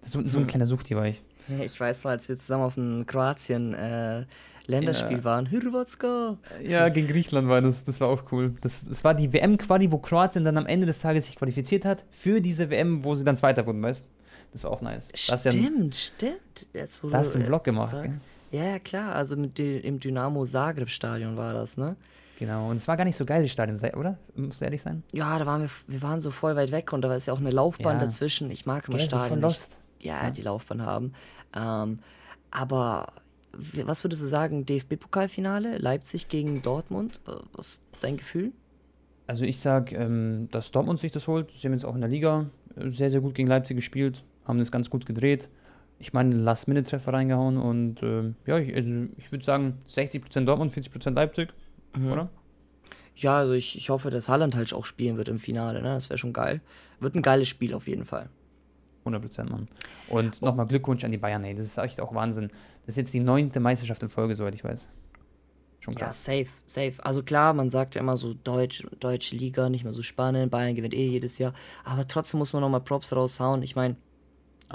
Das 0.00 0.14
ist 0.14 0.32
so, 0.32 0.38
ein 0.38 0.42
hm. 0.42 0.46
kleiner 0.46 0.66
Suchtier 0.66 0.96
war 0.96 1.06
ich. 1.06 1.22
Ich 1.62 1.78
weiß 1.78 2.04
noch, 2.04 2.10
als 2.10 2.28
wir 2.28 2.36
zusammen 2.36 2.64
auf 2.64 2.74
dem 2.74 3.06
Kroatien 3.06 3.74
äh, 3.74 4.24
ja. 4.66 5.24
waren. 5.24 5.46
Hrvatska! 5.46 6.38
Ja, 6.62 6.88
gegen 6.88 7.08
Griechenland 7.08 7.48
war 7.48 7.60
das. 7.60 7.84
Das 7.84 8.00
war 8.00 8.08
auch 8.08 8.24
cool. 8.32 8.54
Das, 8.60 8.84
das 8.84 9.04
war 9.04 9.14
die 9.14 9.32
WM-Quali, 9.32 9.90
wo 9.92 9.98
Kroatien 9.98 10.44
dann 10.44 10.56
am 10.56 10.66
Ende 10.66 10.86
des 10.86 11.00
Tages 11.00 11.26
sich 11.26 11.36
qualifiziert 11.36 11.84
hat 11.84 12.04
für 12.10 12.40
diese 12.40 12.70
WM, 12.70 13.04
wo 13.04 13.14
sie 13.14 13.24
dann 13.24 13.36
Zweiter 13.36 13.66
wurden, 13.66 13.82
weißt 13.82 14.06
Das 14.52 14.64
war 14.64 14.70
auch 14.70 14.80
nice. 14.80 15.08
Stimmt, 15.14 15.44
ja 15.44 15.50
ein, 15.52 15.92
stimmt. 15.92 16.66
Jetzt, 16.72 17.00
das 17.02 17.12
hast 17.12 17.34
du 17.34 17.38
einen 17.38 17.46
Vlog 17.46 17.64
gemacht, 17.64 17.94
gell? 18.02 18.12
Ja, 18.52 18.78
klar. 18.78 19.14
Also 19.14 19.36
mit 19.36 19.58
im 19.58 20.00
Dynamo 20.00 20.44
Zagreb-Stadion 20.44 21.36
war 21.36 21.52
das, 21.52 21.76
ne? 21.76 21.96
Genau, 22.40 22.70
und 22.70 22.76
es 22.76 22.88
war 22.88 22.96
gar 22.96 23.04
nicht 23.04 23.18
so 23.18 23.26
geil, 23.26 23.42
das 23.42 23.52
Stadion, 23.52 23.78
oder? 23.96 24.16
Muss 24.34 24.62
ehrlich 24.62 24.80
sein? 24.80 25.02
Ja, 25.12 25.38
da 25.38 25.44
waren 25.44 25.60
wir, 25.60 25.70
wir 25.88 26.00
waren 26.00 26.22
so 26.22 26.30
voll 26.30 26.56
weit 26.56 26.72
weg 26.72 26.90
und 26.94 27.02
da 27.02 27.14
ist 27.14 27.26
ja 27.26 27.34
auch 27.34 27.38
eine 27.38 27.50
Laufbahn 27.50 27.98
ja. 27.98 28.06
dazwischen. 28.06 28.50
Ich 28.50 28.64
mag 28.64 28.88
immer 28.88 28.98
Stadien. 28.98 29.24
So 29.24 29.28
von 29.28 29.40
Lost. 29.42 29.78
Ja, 30.00 30.22
ja, 30.22 30.30
die 30.30 30.40
Laufbahn 30.40 30.80
haben. 30.80 31.12
Ähm, 31.54 31.98
aber 32.50 33.12
was 33.84 34.04
würdest 34.04 34.22
du 34.22 34.26
sagen, 34.26 34.64
DFB-Pokalfinale, 34.64 35.76
Leipzig 35.76 36.30
gegen 36.30 36.62
Dortmund? 36.62 37.20
Was 37.52 37.72
ist 37.72 37.82
dein 38.00 38.16
Gefühl? 38.16 38.52
Also 39.26 39.44
ich 39.44 39.60
sage, 39.60 39.94
ähm, 39.96 40.48
dass 40.50 40.70
Dortmund 40.70 40.98
sich 40.98 41.12
das 41.12 41.28
holt. 41.28 41.50
Sie 41.52 41.66
haben 41.66 41.74
jetzt 41.74 41.84
auch 41.84 41.94
in 41.94 42.00
der 42.00 42.08
Liga 42.08 42.46
äh, 42.74 42.88
sehr, 42.88 43.10
sehr 43.10 43.20
gut 43.20 43.34
gegen 43.34 43.48
Leipzig 43.48 43.76
gespielt, 43.76 44.24
haben 44.46 44.58
das 44.58 44.72
ganz 44.72 44.88
gut 44.88 45.04
gedreht. 45.04 45.50
Ich 45.98 46.14
meine, 46.14 46.34
Last-Minute-Treffer 46.34 47.12
reingehauen 47.12 47.58
und 47.58 48.02
äh, 48.02 48.32
ja, 48.46 48.56
ich, 48.56 48.74
also 48.74 49.08
ich 49.18 49.30
würde 49.30 49.44
sagen 49.44 49.82
60% 49.86 50.46
Dortmund, 50.46 50.72
40% 50.72 51.10
Leipzig, 51.10 51.52
mhm. 51.96 52.12
oder? 52.12 52.28
Ja, 53.16 53.38
also 53.38 53.52
ich, 53.52 53.76
ich 53.76 53.90
hoffe, 53.90 54.10
dass 54.10 54.28
Haaland 54.28 54.56
halt 54.56 54.72
auch 54.72 54.86
spielen 54.86 55.16
wird 55.16 55.28
im 55.28 55.38
Finale, 55.38 55.82
ne? 55.82 55.94
Das 55.94 56.08
wäre 56.08 56.18
schon 56.18 56.32
geil. 56.32 56.60
Wird 57.00 57.14
ein 57.14 57.22
geiles 57.22 57.48
Spiel 57.48 57.74
auf 57.74 57.86
jeden 57.86 58.04
Fall. 58.04 58.28
100% 59.04 59.50
Mann. 59.50 59.68
Und 60.08 60.40
nochmal 60.42 60.66
Glückwunsch 60.66 61.04
an 61.04 61.10
die 61.10 61.18
Bayern, 61.18 61.44
ey. 61.44 61.54
Das 61.54 61.66
ist 61.66 61.78
echt 61.78 62.00
auch 62.00 62.14
Wahnsinn. 62.14 62.48
Das 62.86 62.94
ist 62.94 62.96
jetzt 62.96 63.14
die 63.14 63.20
neunte 63.20 63.60
Meisterschaft 63.60 64.02
in 64.02 64.08
Folge, 64.08 64.34
soweit 64.34 64.54
ich 64.54 64.64
weiß. 64.64 64.88
Schon 65.80 65.94
krass. 65.94 66.26
Ja, 66.26 66.44
safe, 66.44 66.50
safe. 66.66 66.94
Also 67.04 67.22
klar, 67.22 67.54
man 67.54 67.70
sagt 67.70 67.94
ja 67.94 68.02
immer 68.02 68.16
so 68.16 68.34
Deutsch, 68.34 68.86
deutsche 69.00 69.36
Liga, 69.36 69.70
nicht 69.70 69.84
mehr 69.84 69.94
so 69.94 70.02
spannend, 70.02 70.50
Bayern 70.50 70.74
gewinnt 70.74 70.94
eh 70.94 71.08
jedes 71.08 71.38
Jahr. 71.38 71.54
Aber 71.84 72.06
trotzdem 72.06 72.38
muss 72.38 72.52
man 72.52 72.60
nochmal 72.60 72.82
Props 72.82 73.14
raushauen. 73.14 73.62
Ich 73.62 73.76
meine, 73.76 73.96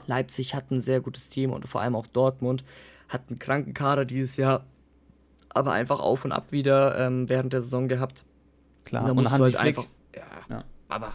Leipzig 0.08 0.56
hat 0.56 0.72
ein 0.72 0.82
sehr 0.82 1.02
gutes 1.02 1.30
Team 1.30 1.52
und 1.52 1.68
vor 1.68 1.82
allem 1.82 1.96
auch 1.96 2.08
Dortmund 2.08 2.64
hat 3.08 3.30
einen 3.30 3.38
kranken 3.38 3.74
Kader 3.74 4.06
dieses 4.06 4.36
Jahr, 4.38 4.66
aber 5.56 5.72
einfach 5.72 6.00
auf 6.00 6.26
und 6.26 6.32
ab 6.32 6.52
wieder 6.52 6.98
ähm, 6.98 7.30
während 7.30 7.54
der 7.54 7.62
Saison 7.62 7.88
gehabt. 7.88 8.24
Klar, 8.84 9.10
und, 9.10 9.18
und 9.18 9.32
Hansi 9.32 9.52
halt 9.52 9.56
Flick. 9.56 9.78
Einfach, 9.78 9.90
ja, 10.16 10.56
ja. 10.56 10.64
Aber 10.90 11.12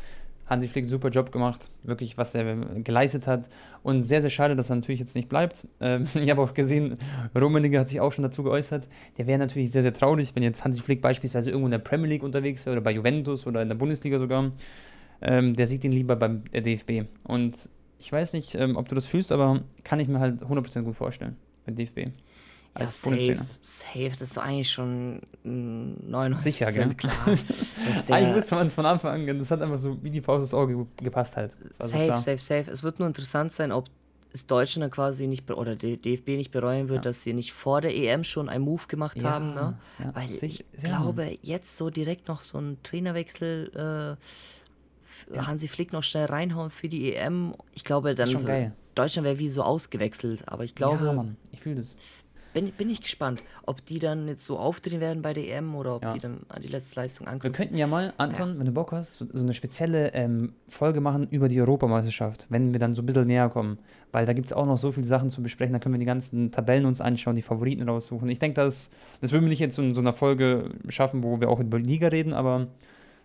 Hansi 0.46 0.66
Flick 0.66 0.86
super 0.86 1.10
Job 1.10 1.30
gemacht, 1.30 1.70
wirklich, 1.84 2.18
was 2.18 2.34
er 2.34 2.56
geleistet 2.82 3.28
hat. 3.28 3.48
Und 3.84 4.02
sehr, 4.02 4.20
sehr 4.20 4.30
schade, 4.30 4.56
dass 4.56 4.68
er 4.68 4.76
natürlich 4.76 4.98
jetzt 4.98 5.14
nicht 5.14 5.28
bleibt. 5.28 5.66
Ähm, 5.80 6.08
ich 6.14 6.28
habe 6.30 6.42
auch 6.42 6.54
gesehen, 6.54 6.98
Rummenigge 7.38 7.78
hat 7.78 7.88
sich 7.88 8.00
auch 8.00 8.12
schon 8.12 8.24
dazu 8.24 8.42
geäußert. 8.42 8.88
Der 9.16 9.26
wäre 9.26 9.38
natürlich 9.38 9.70
sehr, 9.70 9.82
sehr 9.82 9.94
traurig, 9.94 10.34
wenn 10.34 10.42
jetzt 10.42 10.64
Hansi 10.64 10.82
Flick 10.82 11.00
beispielsweise 11.00 11.50
irgendwo 11.50 11.68
in 11.68 11.72
der 11.72 11.78
Premier 11.78 12.08
League 12.08 12.24
unterwegs 12.24 12.66
wäre 12.66 12.76
oder 12.76 12.82
bei 12.82 12.92
Juventus 12.92 13.46
oder 13.46 13.62
in 13.62 13.68
der 13.68 13.76
Bundesliga 13.76 14.18
sogar. 14.18 14.50
Ähm, 15.22 15.54
der 15.54 15.66
sieht 15.66 15.84
ihn 15.84 15.92
lieber 15.92 16.16
beim 16.16 16.42
DFB. 16.52 17.04
Und 17.24 17.68
ich 17.98 18.10
weiß 18.10 18.32
nicht, 18.32 18.54
ähm, 18.54 18.76
ob 18.76 18.88
du 18.88 18.94
das 18.94 19.06
fühlst, 19.06 19.30
aber 19.30 19.62
kann 19.84 20.00
ich 20.00 20.08
mir 20.08 20.18
halt 20.18 20.42
100% 20.42 20.82
gut 20.82 20.96
vorstellen 20.96 21.36
beim 21.64 21.76
DFB 21.76 22.08
als 22.72 23.04
ja, 23.04 23.10
safe, 23.10 23.46
safe, 23.60 24.10
das 24.10 24.22
ist 24.22 24.36
doch 24.36 24.42
eigentlich 24.42 24.70
schon 24.70 25.20
99 25.42 26.52
Sicher, 26.52 26.72
gell? 26.72 26.94
klar. 26.94 27.12
eigentlich 28.08 28.36
wusste 28.36 28.54
man 28.54 28.66
es 28.68 28.74
von 28.74 28.86
Anfang 28.86 29.28
an, 29.28 29.38
das 29.38 29.50
hat 29.50 29.60
einfach 29.60 29.78
so 29.78 30.00
wie 30.02 30.10
die 30.10 30.20
Faust 30.20 30.42
ins 30.42 30.54
Auge 30.54 30.86
gepasst 30.96 31.36
halt. 31.36 31.52
Safe, 31.78 32.12
so 32.14 32.20
safe, 32.20 32.38
safe. 32.38 32.70
Es 32.70 32.82
wird 32.82 32.98
nur 33.00 33.08
interessant 33.08 33.52
sein, 33.52 33.72
ob 33.72 33.88
es 34.32 34.46
Deutschland 34.46 34.92
quasi 34.92 35.26
nicht 35.26 35.50
oder 35.50 35.74
der 35.74 35.96
DFB 35.96 36.28
nicht 36.28 36.52
bereuen 36.52 36.88
wird, 36.88 37.04
ja. 37.04 37.10
dass 37.10 37.22
sie 37.22 37.32
nicht 37.32 37.52
vor 37.52 37.80
der 37.80 37.96
EM 37.96 38.22
schon 38.22 38.48
einen 38.48 38.64
Move 38.64 38.86
gemacht 38.86 39.20
ja, 39.20 39.30
haben, 39.30 39.54
ne? 39.54 39.78
Ja, 39.98 40.14
Weil 40.14 40.30
ich 40.40 40.64
glaube, 40.82 41.38
jetzt 41.42 41.76
so 41.76 41.90
direkt 41.90 42.28
noch 42.28 42.42
so 42.42 42.58
ein 42.58 42.78
Trainerwechsel 42.84 44.16
äh, 45.28 45.36
Hansi 45.36 45.68
Flick 45.68 45.92
noch 45.92 46.02
schnell 46.02 46.26
reinhauen 46.26 46.70
für 46.70 46.88
die 46.88 47.14
EM. 47.14 47.54
Ich 47.74 47.84
glaube, 47.84 48.14
dann 48.14 48.72
Deutschland 48.94 49.24
wäre 49.24 49.38
wie 49.38 49.48
so 49.48 49.62
ausgewechselt, 49.62 50.44
aber 50.46 50.64
ich 50.64 50.74
glaube. 50.74 51.04
Ja, 51.04 51.12
Mann, 51.12 51.36
ich 51.52 51.60
fühle 51.60 51.76
das 51.76 51.94
bin, 52.52 52.70
bin 52.72 52.90
ich 52.90 53.00
gespannt, 53.00 53.42
ob 53.66 53.84
die 53.84 53.98
dann 53.98 54.26
jetzt 54.28 54.44
so 54.44 54.58
aufdrehen 54.58 55.00
werden 55.00 55.22
bei 55.22 55.32
der 55.32 55.48
EM 55.48 55.74
oder 55.74 55.96
ob 55.96 56.02
ja. 56.02 56.12
die 56.12 56.20
dann 56.20 56.40
an 56.48 56.62
die 56.62 56.68
letzte 56.68 57.00
Leistung 57.00 57.26
ankommen. 57.26 57.52
Wir 57.52 57.56
könnten 57.56 57.76
ja 57.76 57.86
mal, 57.86 58.12
Anton, 58.16 58.54
ja. 58.54 58.58
wenn 58.58 58.66
du 58.66 58.72
Bock 58.72 58.92
hast, 58.92 59.18
so, 59.18 59.26
so 59.32 59.42
eine 59.42 59.54
spezielle 59.54 60.12
ähm, 60.14 60.54
Folge 60.68 61.00
machen 61.00 61.28
über 61.30 61.48
die 61.48 61.60
Europameisterschaft, 61.60 62.46
wenn 62.48 62.72
wir 62.72 62.80
dann 62.80 62.94
so 62.94 63.02
ein 63.02 63.06
bisschen 63.06 63.26
näher 63.26 63.48
kommen. 63.48 63.78
Weil 64.12 64.26
da 64.26 64.32
gibt 64.32 64.46
es 64.46 64.52
auch 64.52 64.66
noch 64.66 64.78
so 64.78 64.90
viele 64.90 65.06
Sachen 65.06 65.30
zu 65.30 65.40
besprechen, 65.40 65.72
da 65.72 65.78
können 65.78 65.94
wir 65.94 66.00
die 66.00 66.04
ganzen 66.04 66.50
Tabellen 66.50 66.84
uns 66.84 67.00
anschauen, 67.00 67.36
die 67.36 67.42
Favoriten 67.42 67.88
raussuchen. 67.88 68.28
Ich 68.28 68.40
denke, 68.40 68.56
das, 68.56 68.90
das 69.20 69.30
würden 69.30 69.44
wir 69.44 69.50
nicht 69.50 69.60
jetzt 69.60 69.78
in 69.78 69.94
so 69.94 70.00
einer 70.00 70.12
Folge 70.12 70.70
schaffen, 70.88 71.22
wo 71.22 71.40
wir 71.40 71.48
auch 71.48 71.60
über 71.60 71.78
die 71.78 71.86
Liga 71.86 72.08
reden, 72.08 72.32
aber 72.32 72.66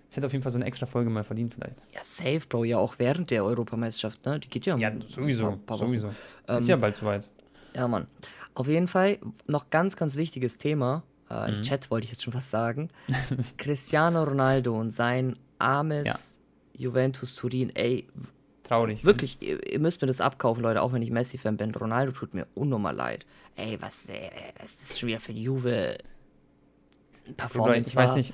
es 0.10 0.18
hätte 0.18 0.28
auf 0.28 0.34
jeden 0.34 0.44
Fall 0.44 0.52
so 0.52 0.58
eine 0.58 0.66
extra 0.66 0.86
Folge 0.86 1.10
mal 1.10 1.24
verdient 1.24 1.56
vielleicht. 1.56 1.76
Ja, 1.94 2.02
safe, 2.04 2.42
Bro. 2.48 2.66
Ja, 2.66 2.78
auch 2.78 3.00
während 3.00 3.32
der 3.32 3.44
Europameisterschaft, 3.44 4.26
ne? 4.26 4.40
Die 4.40 4.48
geht 4.48 4.66
ja 4.66 4.78
Ja, 4.78 4.92
sowieso. 5.08 5.46
Paar, 5.48 5.58
paar 5.58 5.78
sowieso. 5.78 6.12
Ähm, 6.48 6.58
Ist 6.60 6.68
ja 6.68 6.76
bald 6.76 6.96
soweit. 6.96 7.30
Ja, 7.76 7.88
Mann. 7.88 8.08
Auf 8.56 8.68
jeden 8.68 8.88
Fall 8.88 9.20
noch 9.48 9.70
ganz, 9.70 9.98
ganz 9.98 10.16
wichtiges 10.16 10.58
Thema. 10.58 11.04
Äh, 11.30 11.52
mhm. 11.52 11.62
Chat 11.62 11.92
wollte 11.92 12.06
ich 12.06 12.12
jetzt 12.12 12.24
schon 12.24 12.34
fast 12.34 12.50
sagen. 12.50 12.90
Cristiano 13.58 14.24
Ronaldo 14.24 14.80
und 14.80 14.92
sein 14.92 15.38
armes 15.60 16.08
ja. 16.08 16.86
Juventus 16.86 17.36
Turin. 17.36 17.76
Ey, 17.76 18.08
traurig. 18.64 19.04
Wirklich, 19.04 19.42
ihr, 19.42 19.66
ihr, 19.72 19.80
müsst 19.80 20.02
mir 20.02 20.08
das 20.08 20.22
abkaufen, 20.22 20.64
Leute, 20.64 20.82
auch 20.82 20.94
wenn 20.94 21.02
ich 21.02 21.12
Messi-Fan 21.12 21.58
bin. 21.58 21.76
Ronaldo 21.76 22.14
tut 22.14 22.34
mir 22.34 22.48
unnormal 22.56 22.96
leid. 22.96 23.26
Ey, 23.58 23.78
was, 23.82 24.08
ey, 24.08 24.32
was 24.60 24.72
ist 24.72 24.90
das 24.90 25.00
schon 25.00 25.10
wieder 25.10 25.20
für 25.20 25.34
die 25.34 25.44
Juve 25.44 25.98
Performance? 27.36 27.90
Ich 27.90 27.96
weiß 27.96 28.16
nicht. 28.16 28.34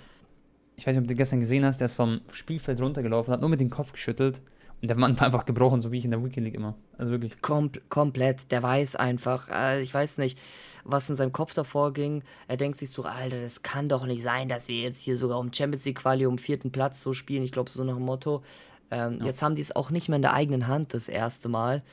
Ich 0.76 0.88
weiß 0.88 0.96
nicht, 0.96 1.04
ob 1.04 1.08
du 1.08 1.16
gestern 1.16 1.40
gesehen 1.40 1.66
hast, 1.66 1.80
der 1.80 1.86
ist 1.86 1.96
vom 1.96 2.22
Spielfeld 2.32 2.80
runtergelaufen, 2.80 3.32
hat 3.32 3.42
nur 3.42 3.50
mit 3.50 3.60
dem 3.60 3.70
Kopf 3.70 3.92
geschüttelt 3.92 4.42
der 4.88 4.98
Mann 4.98 5.18
war 5.20 5.28
einfach 5.28 5.46
gebrochen, 5.46 5.82
so 5.82 5.92
wie 5.92 6.00
ich 6.00 6.06
in 6.06 6.12
der 6.12 6.24
Wikileague 6.24 6.58
immer. 6.58 6.76
Also 6.98 7.12
wirklich. 7.12 7.42
Kom 7.42 7.72
komplett. 7.90 8.52
Der 8.52 8.64
weiß 8.64 8.96
einfach, 8.96 9.48
äh, 9.50 9.82
ich 9.82 9.94
weiß 9.94 10.18
nicht, 10.18 10.40
was 10.84 11.10
in 11.10 11.16
seinem 11.16 11.32
Kopf 11.32 11.54
davor 11.54 11.94
ging. 11.94 12.24
Er 12.48 12.58
denkt 12.58 12.80
sich 12.80 12.90
so, 12.90 13.04
Alter, 13.04 13.42
das 13.42 13.62
kann 13.62 13.90
doch 13.90 14.06
nicht 14.08 14.24
sein, 14.24 14.50
dass 14.50 14.68
wir 14.68 14.82
jetzt 14.82 15.04
hier 15.04 15.18
sogar 15.18 15.40
um 15.40 15.54
Champions 15.54 15.86
League 15.86 16.00
Quali 16.00 16.26
um 16.26 16.40
vierten 16.40 16.72
Platz 16.72 17.02
so 17.02 17.14
spielen. 17.14 17.44
Ich 17.44 17.52
glaube, 17.52 17.70
so 17.70 17.84
nach 17.84 17.96
dem 17.96 18.06
Motto. 18.06 18.42
Ähm, 18.90 19.20
ja. 19.20 19.28
Jetzt 19.28 19.44
haben 19.44 19.56
die 19.56 19.62
es 19.62 19.76
auch 19.76 19.92
nicht 19.92 20.10
mehr 20.10 20.16
in 20.16 20.24
der 20.24 20.34
eigenen 20.34 20.68
Hand, 20.68 20.96
das 20.96 21.08
erste 21.08 21.48
Mal. 21.48 21.84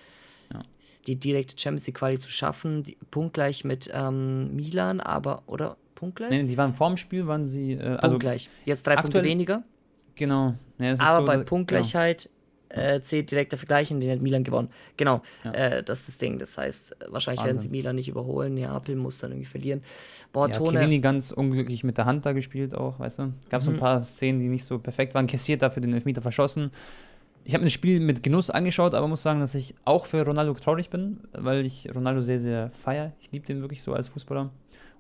Ja. 0.53 0.63
Die 1.07 1.17
direkte 1.17 1.59
Champions 1.59 1.87
League 1.87 1.97
Quali 1.97 2.19
zu 2.19 2.31
schaffen. 2.31 2.85
Die, 2.85 2.97
punktgleich 3.11 3.65
mit 3.65 3.91
ähm, 3.93 4.57
Milan, 4.57 5.01
aber, 5.01 5.43
oder? 5.47 5.77
Punktgleich? 5.95 6.31
Nee, 6.31 6.45
die 6.45 6.57
waren 6.57 6.75
vorm 6.75 6.97
Spiel, 6.97 7.27
waren 7.27 7.45
sie. 7.45 7.73
Äh, 7.73 7.97
also 7.97 8.13
punktgleich. 8.15 8.49
Jetzt 8.65 8.87
drei 8.87 8.97
Punkte 8.97 9.23
weniger. 9.23 9.63
Genau. 10.15 10.55
Ja, 10.79 10.95
aber 11.01 11.21
so, 11.21 11.27
bei 11.27 11.37
Punktgleichheit 11.45 12.25
genau 12.25 12.38
äh, 12.71 13.01
zählt 13.01 13.31
direkter 13.31 13.57
Vergleich 13.57 13.91
und 13.91 14.01
den 14.01 14.11
hat 14.11 14.21
Milan 14.21 14.45
gewonnen. 14.45 14.69
Genau, 14.97 15.23
ja. 15.45 15.53
äh, 15.53 15.83
das 15.83 16.01
ist 16.01 16.09
das 16.09 16.19
Ding. 16.19 16.39
Das 16.39 16.59
heißt, 16.59 16.97
wahrscheinlich 17.09 17.41
Wahnsinn. 17.41 17.55
werden 17.57 17.63
sie 17.63 17.69
Milan 17.69 17.97
nicht 17.97 18.09
überholen. 18.09 18.55
Neapel 18.55 18.97
muss 18.97 19.19
dann 19.19 19.33
irgendwie 19.33 19.49
verlieren. 19.49 19.83
Boah, 20.33 20.49
ja. 20.49 20.59
Chiellini 20.59 21.01
ganz 21.01 21.31
unglücklich 21.31 21.85
mit 21.85 21.99
der 21.99 22.05
Hand 22.05 22.27
da 22.27 22.33
gespielt 22.33 22.75
auch, 22.75 22.99
weißt 22.99 23.21
du? 23.21 23.33
Gab 23.51 23.67
ein 23.67 23.75
mhm. 23.75 23.79
paar 23.79 24.05
Szenen, 24.05 24.41
die 24.41 24.49
nicht 24.49 24.65
so 24.65 24.79
perfekt 24.79 25.15
waren. 25.15 25.27
Kassiert 25.27 25.63
dafür 25.63 25.81
den 25.81 25.93
Elfmeter 25.95 26.23
verschossen. 26.23 26.71
Ich 27.45 27.55
habe 27.55 27.65
das 27.65 27.73
Spiel 27.73 28.01
mit 28.01 28.23
Genuss 28.23 28.51
angeschaut, 28.51 28.95
aber 28.95 29.09
muss 29.09 29.23
sagen, 29.23 29.41
dass 29.41 29.55
ich 29.55 29.75
auch 29.87 30.05
für 30.05 30.23
Ronaldo 30.23 30.53
traurig 30.55 30.91
bin, 30.91 31.21
weil 31.33 31.65
ich 31.65 31.89
Ronaldo 31.95 32.21
sehr, 32.21 32.41
sehr 32.41 32.71
feiere. 32.73 33.13
Ich 33.21 33.33
liebe 33.33 33.47
den 33.47 33.63
wirklich 33.63 33.83
so 33.83 33.95
als 33.95 34.09
Fußballer 34.09 34.51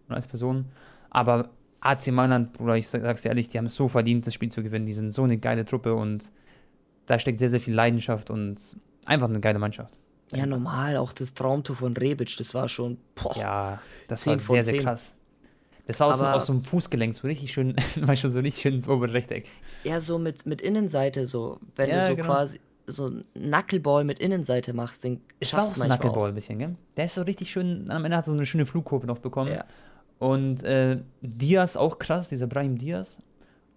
und 0.09 0.15
als 0.15 0.27
Person. 0.27 0.65
Aber 1.11 1.51
AC 1.81 2.09
Mailand, 2.09 2.55
Bruder, 2.55 2.77
ich 2.77 2.89
sag's 2.89 3.23
dir 3.23 3.29
ehrlich, 3.29 3.49
die 3.49 3.59
haben 3.59 3.67
es 3.67 3.77
so 3.77 3.87
verdient, 3.87 4.27
das 4.27 4.33
Spiel 4.33 4.51
zu 4.51 4.63
gewinnen. 4.63 4.87
Die 4.87 4.95
sind 4.95 5.13
so 5.13 5.25
eine 5.25 5.37
geile 5.37 5.67
Truppe 5.67 5.95
und 5.95 6.31
da 7.09 7.19
steckt 7.19 7.41
sehr, 7.41 7.49
sehr 7.49 7.61
viel 7.61 7.75
Leidenschaft 7.75 8.31
und 8.31 8.57
einfach 9.05 9.29
eine 9.29 9.41
geile 9.41 9.59
Mannschaft. 9.59 9.99
Ja, 10.31 10.45
normal, 10.47 10.99
auch 10.99 11.13
das 11.13 11.33
Traumtor 11.35 11.75
von 11.75 11.97
Rebic, 11.97 12.37
das 12.37 12.55
war 12.55 12.69
schon. 12.69 12.99
Boah, 13.15 13.37
ja, 13.37 13.83
das 14.09 14.27
war 14.27 14.37
sehr, 14.37 14.63
sehr 14.63 14.79
krass. 14.79 15.17
Das 15.87 16.01
war 16.01 16.09
aus, 16.09 16.19
so, 16.19 16.27
aus 16.27 16.47
so 16.47 16.53
einem 16.53 16.65
Fußgelenk, 16.65 17.15
so 17.15 17.27
richtig 17.27 17.51
schön, 17.51 17.75
weißt 17.97 18.23
so 18.23 18.41
richtig 18.41 18.61
schön 18.61 18.75
ins 18.75 18.89
obere 18.89 19.15
Rechteck. 19.15 19.49
Ja, 19.85 20.01
so 20.01 20.19
mit, 20.19 20.45
mit 20.45 20.61
Innenseite, 20.61 21.27
so. 21.27 21.59
Wenn 21.77 21.89
ja, 21.89 22.05
du 22.05 22.11
so 22.11 22.17
genau. 22.17 22.29
quasi 22.29 22.61
so 22.87 23.07
einen 23.07 23.25
Knuckleball 23.35 24.05
mit 24.05 24.19
Innenseite 24.19 24.75
machst, 24.75 25.05
den 25.05 25.23
es 25.41 25.55
war 25.55 25.63
auch 25.63 25.65
so 25.65 25.83
ein 25.83 25.89
Knuckleball 25.89 26.29
ein 26.29 26.35
bisschen, 26.35 26.59
gell? 26.59 26.77
Der 26.99 27.07
ist 27.07 27.15
so 27.15 27.23
richtig 27.23 27.51
schön, 27.51 27.87
am 27.89 28.05
Ende 28.05 28.19
hat 28.19 28.25
er 28.25 28.27
so 28.27 28.33
eine 28.33 28.45
schöne 28.45 28.67
Flugkurve 28.67 29.07
noch 29.07 29.19
bekommen. 29.19 29.51
Ja. 29.51 29.65
Und 30.19 30.63
äh, 30.63 30.99
Diaz 31.23 31.77
auch 31.77 31.99
krass, 31.99 32.29
dieser 32.29 32.49
Brahim 32.49 32.77
Diaz. 32.77 33.19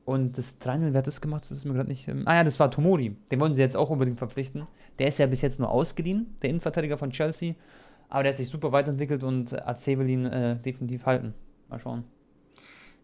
Und 0.03 0.37
das 0.37 0.59
3-0, 0.59 0.93
wer 0.93 0.99
hat 0.99 1.07
das 1.07 1.21
gemacht? 1.21 1.43
Das 1.43 1.51
ist 1.51 1.65
mir 1.65 1.73
gerade 1.73 1.89
nicht. 1.89 2.07
Ähm, 2.07 2.23
ah 2.25 2.35
ja, 2.35 2.43
das 2.43 2.59
war 2.59 2.71
Tomori. 2.71 3.15
Den 3.31 3.39
wollen 3.39 3.55
sie 3.55 3.61
jetzt 3.61 3.77
auch 3.77 3.89
unbedingt 3.89 4.17
verpflichten. 4.17 4.67
Der 4.99 5.07
ist 5.07 5.19
ja 5.19 5.27
bis 5.27 5.41
jetzt 5.41 5.59
nur 5.59 5.69
ausgeliehen, 5.69 6.35
der 6.41 6.49
Innenverteidiger 6.49 6.97
von 6.97 7.11
Chelsea. 7.11 7.53
Aber 8.09 8.23
der 8.23 8.31
hat 8.31 8.37
sich 8.37 8.49
super 8.49 8.71
weiterentwickelt 8.71 9.23
und 9.23 9.53
hat 9.53 9.79
Sevelin 9.79 10.25
äh, 10.25 10.57
definitiv 10.57 11.05
halten. 11.05 11.33
Mal 11.69 11.79
schauen. 11.79 12.03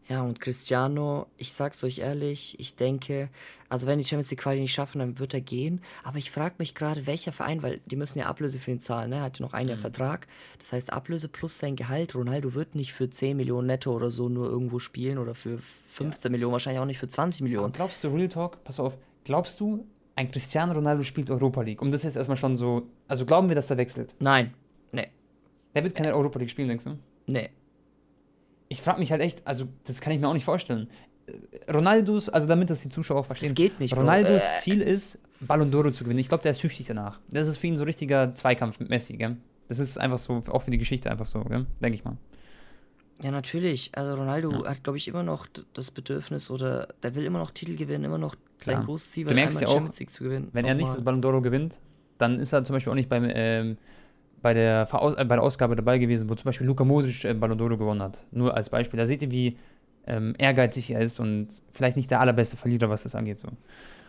Ja, 0.10 0.22
und 0.22 0.40
Cristiano, 0.40 1.28
ich 1.36 1.52
sag's 1.52 1.84
euch 1.84 2.00
ehrlich, 2.00 2.58
ich 2.60 2.78
denke, 2.78 3.30
also 3.68 3.88
wenn 3.88 4.00
die 4.00 4.06
Champions 4.06 4.32
League 4.32 4.40
Quali 4.40 4.62
nicht 4.62 4.74
schaffen, 4.74 5.00
dann 5.00 5.20
wird 5.20 5.34
er 5.34 5.42
gehen. 5.42 5.82
Aber 6.06 6.18
ich 6.18 6.32
frage 6.32 6.56
mich 6.60 6.76
gerade, 6.76 7.06
welcher 7.08 7.34
Verein, 7.34 7.62
weil 7.62 7.82
die 7.86 7.98
müssen 7.98 8.20
ja 8.20 8.28
Ablöse 8.28 8.58
für 8.58 8.72
ihn 8.72 8.80
zahlen, 8.80 9.10
ne? 9.10 9.18
Er 9.18 9.24
hat 9.24 9.40
ja 9.40 9.46
noch 9.46 9.52
ein 9.52 9.68
Jahr 9.68 9.76
mhm. 9.76 9.82
Vertrag. 9.82 10.28
Das 10.60 10.72
heißt, 10.72 10.94
Ablöse 10.94 11.28
plus 11.28 11.60
sein 11.60 11.76
Gehalt. 11.76 12.16
Ronaldo 12.16 12.54
wird 12.54 12.74
nicht 12.74 12.94
für 12.94 13.10
10 13.10 13.36
Millionen 13.36 13.68
netto 13.68 13.92
oder 13.92 14.10
so 14.10 14.30
nur 14.30 14.48
irgendwo 14.48 14.80
spielen 14.80 15.18
oder 15.18 15.36
für 15.36 15.60
15 15.90 16.30
ja. 16.30 16.32
Millionen, 16.32 16.54
wahrscheinlich 16.54 16.80
auch 16.80 16.86
nicht 16.86 17.00
für 17.00 17.10
20 17.10 17.42
Millionen. 17.42 17.66
Aber 17.66 17.74
glaubst 17.74 18.02
du, 18.04 18.08
Real 18.08 18.30
Talk, 18.30 18.64
pass 18.64 18.80
auf, 18.80 18.98
glaubst 19.26 19.60
du, 19.60 19.86
ein 20.16 20.32
Cristiano 20.32 20.72
Ronaldo 20.72 21.04
spielt 21.04 21.30
Europa 21.30 21.62
League? 21.62 21.82
Um 21.82 21.92
das 21.92 22.04
jetzt 22.04 22.16
erstmal 22.16 22.38
schon 22.38 22.56
so, 22.56 22.88
also 23.10 23.26
glauben 23.26 23.50
wir, 23.50 23.56
dass 23.56 23.70
er 23.70 23.78
wechselt? 23.78 24.16
Nein, 24.20 24.54
nee. 24.94 25.10
Der 25.76 25.84
wird 25.84 25.96
keine 25.96 26.16
Europa 26.16 26.40
League 26.40 26.50
spielen, 26.50 26.70
denkst 26.70 26.86
du? 26.86 26.98
Nee 27.28 27.50
ich 28.70 28.82
frage 28.82 29.00
mich 29.00 29.12
halt 29.12 29.22
echt, 29.22 29.46
also 29.46 29.68
das 29.86 30.02
kann 30.02 30.14
ich 30.14 30.20
mir 30.20 30.28
auch 30.28 30.34
nicht 30.34 30.46
vorstellen. 30.46 30.90
Äh, 31.28 31.72
Ronaldos, 31.72 32.30
also 32.30 32.48
damit 32.48 32.70
das 32.70 32.82
die 32.82 32.90
Zuschauer 32.90 33.20
auch 33.20 33.26
verstehen. 33.26 33.50
Das 33.50 33.56
geht 33.56 33.80
nicht. 33.80 33.96
Ronaldos 33.96 34.44
äh, 34.44 34.60
Ziel 34.60 34.82
ist, 34.82 35.20
Ballon 35.40 35.72
d'Oro 35.72 35.92
zu 35.94 36.04
gewinnen. 36.04 36.20
Ich 36.20 36.30
glaube, 36.30 36.44
der 36.44 36.52
ist 36.52 36.60
süchtig 36.60 36.88
danach. 36.88 37.20
Das 37.30 37.48
ist 37.48 37.58
für 37.58 37.68
ihn 37.68 37.78
so 37.78 37.84
ein 37.84 37.88
richtiger 37.88 38.34
Zweikampf 38.36 38.80
mit 38.80 38.90
Messi, 38.90 39.18
gell? 39.18 39.38
Das 39.68 39.80
ist 39.80 39.98
einfach 39.98 40.18
so, 40.18 40.44
auch 40.50 40.62
für 40.62 40.72
die 40.72 40.78
Geschichte 40.78 41.12
einfach 41.12 41.28
so, 41.28 41.44
denke 41.44 41.94
ich 41.94 42.06
mal. 42.06 42.18
Ja, 43.22 43.32
natürlich. 43.32 43.92
Also 43.96 44.16
Ronaldo 44.16 44.64
ja. 44.64 44.70
hat, 44.70 44.84
glaube 44.84 44.98
ich, 44.98 45.08
immer 45.08 45.24
noch 45.24 45.48
das 45.74 45.92
Bedürfnis 45.92 46.52
oder 46.52 46.88
der 47.04 47.16
will 47.16 47.26
immer 47.26 47.40
noch 47.40 47.52
Titel 47.52 47.76
gewinnen, 47.76 48.04
immer 48.04 48.18
noch 48.18 48.36
sein 48.60 48.84
großes 48.84 49.12
Ziel, 49.12 49.26
du 49.26 49.34
merkst 49.34 49.62
ja 49.62 49.68
auch, 49.68 49.90
zu 49.90 50.24
gewinnen. 50.24 50.50
Wenn 50.54 50.66
er 50.66 50.76
nicht 50.76 50.90
das 50.90 51.04
Ballon 51.04 51.24
d'Oro 51.24 51.42
gewinnt, 51.42 51.80
dann 52.18 52.40
ist 52.40 52.54
er 52.54 52.64
zum 52.64 52.76
Beispiel 52.76 52.92
auch 52.92 52.96
nicht 52.96 53.10
beim, 53.10 53.26
ähm, 53.28 53.78
bei, 54.42 54.54
der 54.54 54.88
äh, 54.92 55.26
bei 55.26 55.36
der 55.36 55.44
Ausgabe 55.44 55.76
dabei 55.76 55.98
gewesen, 55.98 56.30
wo 56.30 56.36
zum 56.36 56.46
Beispiel 56.46 56.68
Luka 56.68 56.84
Modric 56.84 57.24
äh, 57.24 57.34
Ballon 57.34 57.60
d'Oro 57.60 57.78
gewonnen 57.78 58.02
hat. 58.02 58.26
Nur 58.32 58.56
als 58.56 58.70
Beispiel. 58.70 58.98
Da 58.98 59.06
seht 59.06 59.22
ihr, 59.22 59.32
wie 59.32 59.58
ähm, 60.06 60.36
ehrgeizig 60.38 60.92
er 60.92 61.02
ist 61.02 61.20
und 61.20 61.48
vielleicht 61.72 61.98
nicht 61.98 62.10
der 62.12 62.22
allerbeste 62.22 62.58
Verlierer, 62.58 62.90
was 62.90 63.04
das 63.04 63.16
angeht. 63.16 63.40
So. 63.40 63.50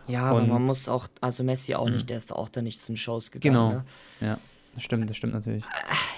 Ja, 0.07 0.31
und, 0.31 0.43
aber 0.43 0.53
man 0.53 0.63
muss 0.63 0.89
auch, 0.89 1.07
also 1.21 1.43
Messi 1.43 1.75
auch 1.75 1.89
nicht, 1.89 2.03
mhm. 2.03 2.07
der 2.07 2.17
ist 2.17 2.33
auch 2.33 2.49
da 2.49 2.61
nicht 2.61 2.81
zu 2.81 2.93
den 2.93 2.97
Shows 2.97 3.31
gegangen. 3.31 3.53
Genau. 3.53 3.69
Ne? 3.71 3.85
Ja. 4.21 4.39
Das 4.75 4.83
stimmt, 4.83 5.09
das 5.09 5.17
stimmt 5.17 5.33
natürlich. 5.33 5.63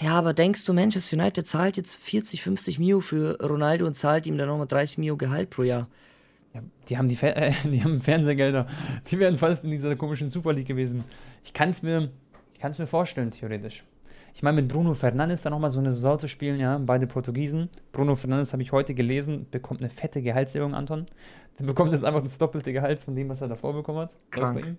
Ja, 0.01 0.17
aber 0.17 0.33
denkst 0.33 0.65
du, 0.65 0.73
Manchester 0.73 1.17
United 1.17 1.47
zahlt 1.47 1.77
jetzt 1.77 1.95
40, 1.97 2.43
50 2.43 2.79
Mio 2.79 2.99
für 2.99 3.39
Ronaldo 3.41 3.85
und 3.85 3.93
zahlt 3.93 4.27
ihm 4.27 4.37
dann 4.37 4.47
nochmal 4.47 4.67
30 4.67 4.97
Mio 4.97 5.17
Gehalt 5.17 5.49
pro 5.49 5.63
Jahr? 5.63 5.87
Ja, 6.53 6.61
die 6.89 6.97
haben 6.97 7.07
die, 7.07 7.15
äh, 7.21 7.53
die 7.63 7.83
haben 7.83 8.01
Fernsehgelder. 8.01 8.67
Die 9.09 9.19
wären 9.19 9.37
fast 9.37 9.63
in 9.63 9.71
dieser 9.71 9.95
komischen 9.95 10.29
Super 10.29 10.53
League 10.53 10.67
gewesen. 10.67 11.03
Ich 11.43 11.53
kann 11.53 11.69
es 11.69 11.81
mir, 11.81 12.09
mir 12.61 12.87
vorstellen, 12.87 13.31
theoretisch. 13.31 13.83
Ich 14.33 14.43
meine, 14.43 14.61
mit 14.61 14.67
Bruno 14.69 14.93
Fernandes 14.93 15.41
da 15.41 15.49
nochmal 15.49 15.71
so 15.71 15.79
eine 15.79 15.91
Saison 15.91 16.17
zu 16.17 16.27
spielen, 16.27 16.59
ja, 16.59 16.77
beide 16.77 17.07
Portugiesen. 17.07 17.69
Bruno 17.91 18.15
Fernandes 18.15 18.53
habe 18.53 18.63
ich 18.63 18.71
heute 18.71 18.93
gelesen, 18.93 19.47
bekommt 19.51 19.81
eine 19.81 19.89
fette 19.89 20.21
Gehaltserhöhung, 20.21 20.73
Anton. 20.73 21.05
Der 21.59 21.65
bekommt 21.65 21.93
jetzt 21.93 22.05
einfach 22.05 22.23
das 22.23 22.37
doppelte 22.37 22.71
Gehalt 22.73 22.99
von 22.99 23.15
dem, 23.15 23.29
was 23.29 23.41
er 23.41 23.47
davor 23.47 23.73
bekommen 23.73 23.99
hat. 23.99 24.11
Krank. 24.29 24.77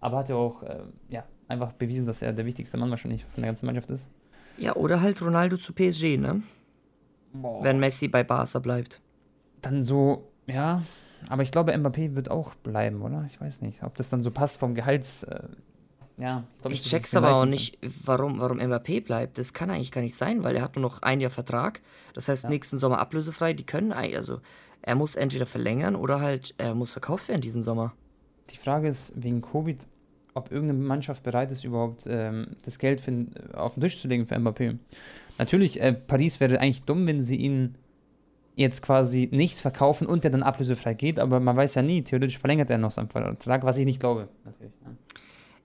Aber 0.00 0.18
hat 0.18 0.28
ja 0.28 0.36
auch, 0.36 0.62
äh, 0.62 0.82
ja, 1.08 1.24
einfach 1.48 1.72
bewiesen, 1.72 2.06
dass 2.06 2.22
er 2.22 2.32
der 2.32 2.44
wichtigste 2.44 2.76
Mann 2.76 2.90
wahrscheinlich 2.90 3.24
von 3.24 3.42
der 3.42 3.50
ganzen 3.50 3.66
Mannschaft 3.66 3.90
ist. 3.90 4.08
Ja, 4.58 4.74
oder 4.76 5.00
halt 5.00 5.20
Ronaldo 5.22 5.56
zu 5.56 5.72
PSG, 5.72 6.18
ne? 6.18 6.42
Boah. 7.32 7.62
Wenn 7.62 7.78
Messi 7.78 8.08
bei 8.08 8.24
Barca 8.24 8.58
bleibt. 8.58 9.00
Dann 9.62 9.82
so, 9.82 10.28
ja, 10.46 10.82
aber 11.28 11.42
ich 11.42 11.50
glaube, 11.50 11.72
Mbappé 11.74 12.14
wird 12.14 12.30
auch 12.30 12.54
bleiben, 12.54 13.02
oder? 13.02 13.24
Ich 13.26 13.40
weiß 13.40 13.60
nicht, 13.62 13.82
ob 13.82 13.96
das 13.96 14.10
dann 14.10 14.22
so 14.22 14.30
passt 14.30 14.58
vom 14.58 14.74
Gehalts. 14.74 15.24
Äh, 15.24 15.40
ja, 16.18 16.44
ich, 16.56 16.62
glaub, 16.62 16.72
ich 16.72 16.82
check's 16.82 17.14
aber 17.14 17.36
auch 17.36 17.44
nicht, 17.44 17.78
warum, 17.82 18.40
warum 18.40 18.58
Mbappé 18.58 19.04
bleibt. 19.04 19.36
Das 19.36 19.52
kann 19.52 19.70
eigentlich 19.70 19.92
gar 19.92 20.00
nicht 20.00 20.14
sein, 20.14 20.44
weil 20.44 20.56
er 20.56 20.62
hat 20.62 20.76
nur 20.76 20.82
noch 20.82 21.02
ein 21.02 21.20
Jahr 21.20 21.30
Vertrag. 21.30 21.82
Das 22.14 22.28
heißt, 22.28 22.44
ja. 22.44 22.50
nächsten 22.50 22.78
Sommer 22.78 22.98
ablösefrei. 22.98 23.52
Die 23.52 23.66
können 23.66 23.92
eigentlich, 23.92 24.16
also 24.16 24.40
er 24.80 24.94
muss 24.94 25.16
entweder 25.16 25.44
verlängern 25.44 25.94
oder 25.94 26.20
halt 26.20 26.54
er 26.56 26.74
muss 26.74 26.92
verkauft 26.92 27.28
werden 27.28 27.42
diesen 27.42 27.62
Sommer. 27.62 27.92
Die 28.50 28.56
Frage 28.56 28.88
ist 28.88 29.12
wegen 29.14 29.42
Covid, 29.42 29.86
ob 30.32 30.50
irgendeine 30.50 30.80
Mannschaft 30.80 31.22
bereit 31.22 31.50
ist, 31.50 31.64
überhaupt 31.64 32.04
ähm, 32.06 32.48
das 32.64 32.78
Geld 32.78 33.00
für, 33.00 33.26
auf 33.52 33.74
den 33.74 33.82
Tisch 33.82 34.00
zu 34.00 34.08
legen 34.08 34.26
für 34.26 34.36
Mbappé. 34.36 34.78
Natürlich, 35.38 35.80
äh, 35.82 35.92
Paris 35.92 36.40
wäre 36.40 36.60
eigentlich 36.60 36.84
dumm, 36.84 37.06
wenn 37.06 37.20
sie 37.20 37.36
ihn 37.36 37.74
jetzt 38.54 38.80
quasi 38.80 39.28
nicht 39.32 39.58
verkaufen 39.58 40.06
und 40.06 40.24
der 40.24 40.30
dann 40.30 40.42
ablösefrei 40.42 40.94
geht, 40.94 41.20
aber 41.20 41.40
man 41.40 41.56
weiß 41.56 41.74
ja 41.74 41.82
nie, 41.82 42.02
theoretisch 42.02 42.38
verlängert 42.38 42.70
er 42.70 42.78
noch 42.78 42.90
seinen 42.90 43.10
Vertrag, 43.10 43.64
was 43.64 43.76
ich 43.76 43.84
nicht 43.84 44.00
glaube, 44.00 44.28
natürlich. 44.44 44.72
Ja. 44.82 44.92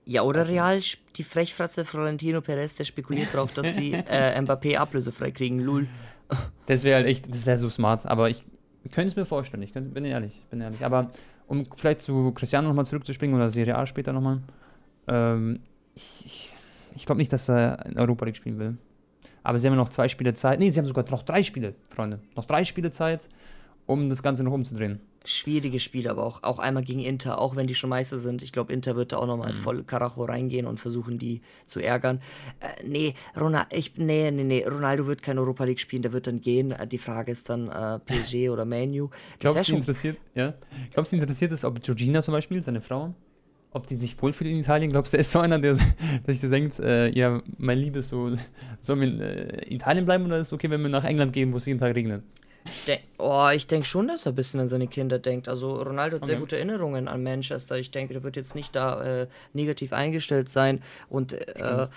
Ja, 0.04 0.22
oder 0.22 0.48
Real, 0.48 0.80
die 1.16 1.22
Frechfratze 1.22 1.84
Florentino 1.84 2.40
Perez, 2.40 2.74
der 2.74 2.84
spekuliert 2.84 3.32
darauf, 3.34 3.52
dass 3.52 3.74
sie 3.74 3.92
äh, 4.08 4.40
Mbappé 4.40 4.76
ablösefrei 4.76 5.30
kriegen, 5.30 5.60
lul. 5.60 5.86
Das 6.66 6.82
wäre 6.82 6.96
halt 6.96 7.06
echt, 7.06 7.32
das 7.32 7.46
wäre 7.46 7.58
so 7.58 7.68
smart, 7.68 8.06
aber 8.06 8.30
ich 8.30 8.44
könnte 8.90 9.08
es 9.08 9.16
mir 9.16 9.24
vorstellen, 9.24 9.62
ich 9.62 9.72
bin 9.72 10.04
ehrlich, 10.04 10.42
bin 10.50 10.60
ehrlich. 10.60 10.84
Aber 10.84 11.10
um 11.46 11.64
vielleicht 11.76 12.00
zu 12.00 12.32
Cristiano 12.32 12.68
nochmal 12.68 12.86
zurückzuspringen 12.86 13.36
oder 13.36 13.50
Serie 13.50 13.76
A 13.76 13.86
später 13.86 14.12
nochmal, 14.12 14.40
ähm, 15.06 15.60
ich, 15.94 16.24
ich, 16.24 16.54
ich 16.96 17.06
glaube 17.06 17.18
nicht, 17.18 17.32
dass 17.32 17.48
er 17.48 17.84
in 17.86 17.98
Europa 17.98 18.24
League 18.24 18.36
spielen 18.36 18.58
will. 18.58 18.76
Aber 19.42 19.58
sie 19.58 19.68
haben 19.68 19.76
noch 19.76 19.88
zwei 19.88 20.08
Spiele 20.08 20.34
Zeit. 20.34 20.58
Nee, 20.58 20.70
sie 20.70 20.78
haben 20.78 20.86
sogar 20.86 21.04
noch 21.10 21.22
drei 21.22 21.42
Spiele, 21.42 21.74
Freunde. 21.90 22.20
Noch 22.36 22.44
drei 22.44 22.64
Spiele 22.64 22.90
Zeit, 22.90 23.28
um 23.86 24.08
das 24.08 24.22
Ganze 24.22 24.44
noch 24.44 24.52
umzudrehen. 24.52 25.00
Schwierige 25.24 25.80
Spiele, 25.80 26.10
aber 26.10 26.24
auch, 26.24 26.42
auch 26.42 26.58
einmal 26.58 26.82
gegen 26.82 27.00
Inter, 27.00 27.38
auch 27.38 27.56
wenn 27.56 27.66
die 27.66 27.74
schon 27.74 27.90
Meister 27.90 28.18
sind. 28.18 28.42
Ich 28.42 28.52
glaube, 28.52 28.72
Inter 28.72 28.96
wird 28.96 29.12
da 29.12 29.18
auch 29.18 29.26
nochmal 29.26 29.52
mhm. 29.52 29.56
voll 29.56 29.84
Karacho 29.84 30.24
reingehen 30.24 30.66
und 30.66 30.80
versuchen, 30.80 31.18
die 31.18 31.42
zu 31.64 31.80
ärgern. 31.80 32.20
Äh, 32.60 32.86
nee, 32.86 33.14
Ronaldo, 33.38 33.68
ich, 33.70 33.96
nee, 33.96 34.30
nee, 34.30 34.44
nee, 34.44 34.66
Ronaldo 34.66 35.06
wird 35.06 35.22
keine 35.22 35.40
Europa 35.40 35.64
League 35.64 35.80
spielen, 35.80 36.02
der 36.02 36.12
wird 36.12 36.26
dann 36.26 36.40
gehen. 36.40 36.74
Die 36.90 36.98
Frage 36.98 37.32
ist 37.32 37.48
dann 37.48 37.68
äh, 37.68 37.98
PSG 38.00 38.48
oder 38.50 38.64
Manu. 38.64 39.10
Glaubst 39.38 39.68
du, 39.68 39.76
interessiert, 39.76 40.18
ja? 40.34 40.54
Glaubst 40.92 41.12
du, 41.12 41.16
interessiert 41.16 41.52
ist, 41.52 41.64
ob 41.64 41.80
Georgina 41.82 42.22
zum 42.22 42.32
Beispiel, 42.32 42.62
seine 42.62 42.80
Frau, 42.80 43.14
ob 43.72 43.86
die 43.86 43.96
sich 43.96 44.20
wohlfühlt 44.20 44.50
in 44.50 44.58
Italien. 44.58 44.90
Glaubst 44.90 45.12
du, 45.12 45.16
er 45.16 45.22
ist 45.22 45.30
so 45.30 45.40
einer, 45.40 45.58
der, 45.58 45.78
der 46.26 46.34
sich 46.34 46.48
denkt, 46.50 46.78
äh, 46.78 47.08
ja, 47.10 47.42
mein 47.58 47.78
Liebes, 47.78 48.08
so, 48.08 48.34
sollen 48.80 49.00
wir 49.00 49.08
in 49.08 49.20
äh, 49.20 49.74
Italien 49.74 50.04
bleiben 50.04 50.26
oder 50.26 50.36
ist 50.38 50.48
es 50.48 50.52
okay, 50.52 50.70
wenn 50.70 50.82
wir 50.82 50.88
nach 50.88 51.04
England 51.04 51.32
gehen, 51.32 51.52
wo 51.52 51.56
es 51.56 51.66
jeden 51.66 51.78
Tag 51.78 51.94
regnet? 51.94 52.22
De 52.86 52.98
oh, 53.18 53.48
ich 53.52 53.66
denke 53.66 53.86
schon, 53.86 54.08
dass 54.08 54.24
er 54.24 54.32
ein 54.32 54.34
bisschen 54.36 54.60
an 54.60 54.68
seine 54.68 54.86
Kinder 54.86 55.18
denkt. 55.18 55.48
Also 55.48 55.82
Ronaldo 55.82 56.16
hat 56.16 56.22
okay. 56.22 56.32
sehr 56.32 56.40
gute 56.40 56.56
Erinnerungen 56.56 57.08
an 57.08 57.22
Manchester. 57.22 57.76
Ich 57.76 57.90
denke, 57.90 58.14
der 58.14 58.22
wird 58.22 58.36
jetzt 58.36 58.54
nicht 58.54 58.76
da 58.76 59.22
äh, 59.22 59.28
negativ 59.52 59.92
eingestellt 59.92 60.48
sein. 60.48 60.82
Und 61.08 61.32
äh, 61.32 61.88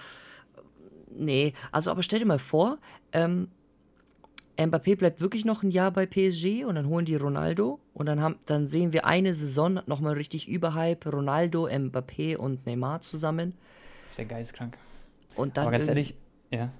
nee, 1.09 1.53
also 1.71 1.91
aber 1.91 2.03
stell 2.03 2.19
dir 2.19 2.25
mal 2.25 2.39
vor, 2.39 2.79
ähm, 3.13 3.49
Mbappé 4.57 4.95
bleibt 4.95 5.21
wirklich 5.21 5.45
noch 5.45 5.63
ein 5.63 5.71
Jahr 5.71 5.91
bei 5.91 6.05
PSG 6.05 6.65
und 6.65 6.75
dann 6.75 6.87
holen 6.87 7.05
die 7.05 7.15
Ronaldo 7.15 7.79
und 7.93 8.05
dann, 8.05 8.21
haben, 8.21 8.37
dann 8.45 8.67
sehen 8.67 8.93
wir 8.93 9.05
eine 9.05 9.35
Saison 9.35 9.81
nochmal 9.85 10.13
richtig 10.13 10.47
überhype 10.47 11.09
Ronaldo, 11.09 11.67
Mbappé 11.67 12.37
und 12.37 12.65
Neymar 12.65 13.01
zusammen. 13.01 13.53
Das 14.05 14.17
wäre 14.17 14.27
geistkrank. 14.27 14.77
Und 15.35 15.57
dann 15.57 15.63
Aber 15.63 15.71
ganz 15.71 15.87
ehrlich, 15.87 16.15
ja. 16.51 16.71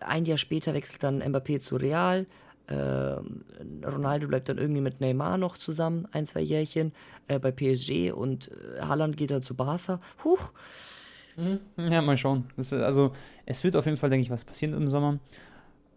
Ein 0.00 0.26
Jahr 0.26 0.36
später 0.36 0.74
wechselt 0.74 1.02
dann 1.02 1.22
Mbappé 1.22 1.58
zu 1.58 1.76
Real. 1.76 2.26
Äh, 2.66 3.86
Ronaldo 3.86 4.28
bleibt 4.28 4.48
dann 4.48 4.58
irgendwie 4.58 4.80
mit 4.80 5.00
Neymar 5.00 5.38
noch 5.38 5.56
zusammen, 5.56 6.08
ein, 6.12 6.26
zwei 6.26 6.40
Jährchen 6.40 6.92
äh, 7.28 7.38
bei 7.38 7.52
PSG 7.52 8.12
und 8.12 8.50
äh, 8.50 8.82
Haaland 8.82 9.16
geht 9.16 9.30
dann 9.30 9.42
zu 9.42 9.54
Barca. 9.54 10.00
Huch. 10.24 10.52
Mhm. 11.36 11.60
Ja, 11.76 12.02
mal 12.02 12.16
schauen. 12.16 12.46
Das, 12.56 12.72
also, 12.72 13.12
es 13.44 13.62
wird 13.62 13.76
auf 13.76 13.84
jeden 13.84 13.98
Fall, 13.98 14.10
denke 14.10 14.22
ich, 14.22 14.30
was 14.30 14.44
passieren 14.44 14.74
im 14.74 14.88
Sommer 14.88 15.18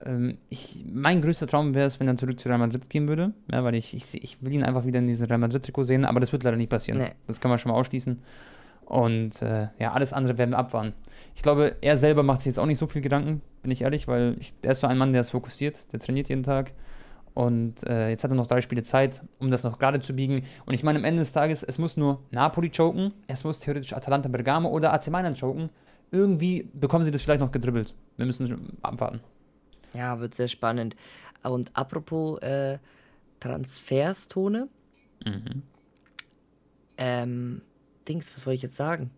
ähm, 0.05 0.38
ich, 0.49 0.84
mein 0.91 1.21
größter 1.21 1.47
Traum 1.47 1.73
wäre 1.73 1.88
es, 1.88 1.99
wenn 1.99 2.08
er 2.08 2.15
zurück 2.15 2.39
zu 2.39 2.47
Real 2.47 2.60
Madrid 2.60 2.89
gehen 2.89 3.08
würde. 3.08 3.34
Ja, 3.51 3.63
weil 3.63 3.75
ich, 3.75 3.93
ich, 3.93 4.13
ich 4.23 4.41
will 4.41 4.53
ihn 4.53 4.63
einfach 4.63 4.86
wieder 4.86 4.99
in 4.99 5.08
diesem 5.08 5.27
Real 5.27 5.39
Madrid-Trikot 5.39 5.84
sehen, 5.84 6.05
aber 6.05 6.19
das 6.19 6.32
wird 6.32 6.43
leider 6.43 6.58
nicht 6.58 6.69
passieren. 6.69 6.99
Nee. 6.99 7.12
Das 7.27 7.41
kann 7.41 7.49
man 7.49 7.60
schon 7.60 7.71
mal 7.71 7.77
ausschließen. 7.77 8.21
Und 8.89 9.43
äh, 9.43 9.67
ja, 9.78 9.93
alles 9.93 10.13
andere 10.13 10.39
werden 10.39 10.49
wir 10.49 10.58
abwarten. 10.58 10.93
Ich 11.36 11.43
glaube, 11.43 11.75
er 11.82 11.95
selber 11.95 12.23
macht 12.23 12.41
sich 12.41 12.47
jetzt 12.47 12.58
auch 12.60 12.65
nicht 12.65 12.80
so 12.80 12.88
viel 12.88 13.04
Gedanken, 13.04 13.43
bin 13.62 13.69
ich 13.69 13.84
ehrlich, 13.84 14.08
weil 14.08 14.36
ich, 14.39 14.56
er 14.63 14.71
ist 14.71 14.80
so 14.80 14.88
ein 14.88 14.97
Mann, 14.97 15.13
der 15.13 15.21
ist 15.21 15.30
fokussiert, 15.30 15.93
der 15.93 15.99
trainiert 15.99 16.28
jeden 16.28 16.41
Tag. 16.41 16.73
Und 17.36 17.84
äh, 17.84 18.10
jetzt 18.10 18.23
hat 18.23 18.32
er 18.32 18.36
noch 18.36 18.47
drei 18.47 18.62
Spiele 18.62 18.82
Zeit, 18.82 19.21
um 19.38 19.52
das 19.52 19.63
noch 19.63 19.78
gerade 19.78 20.02
zu 20.02 20.15
biegen. 20.15 20.43
Und 20.65 20.73
ich 20.73 20.82
meine, 20.82 20.97
am 20.97 21.06
Ende 21.06 21.19
des 21.19 21.32
Tages, 21.32 21.62
es 21.62 21.78
muss 21.78 21.97
nur 21.97 22.23
Napoli 22.32 22.71
choken, 22.75 23.13
es 23.28 23.43
muss 23.43 23.60
theoretisch 23.60 23.93
Atalanta 23.93 24.28
Bergamo 24.28 24.69
oder 24.69 24.91
AC 24.91 25.10
Mailand 25.10 25.39
choken. 25.39 25.69
Irgendwie 26.10 26.67
bekommen 26.73 27.06
sie 27.06 27.12
das 27.12 27.21
vielleicht 27.21 27.41
noch 27.41 27.52
gedribbelt. 27.52 27.93
Wir 28.17 28.25
müssen 28.25 28.75
abwarten. 28.82 29.19
Ja, 29.93 30.19
wird 30.19 30.34
sehr 30.34 30.47
spannend. 30.47 30.95
Und 31.43 31.69
apropos 31.75 32.39
äh, 32.39 32.80
Transfers, 33.39 34.30
Tone. 34.30 34.67
Mhm. 35.23 35.62
Ähm, 36.97 37.62
Dings, 38.09 38.35
was 38.35 38.45
wollte 38.45 38.55
ich 38.55 38.63
jetzt 38.63 38.75
sagen? 38.75 39.11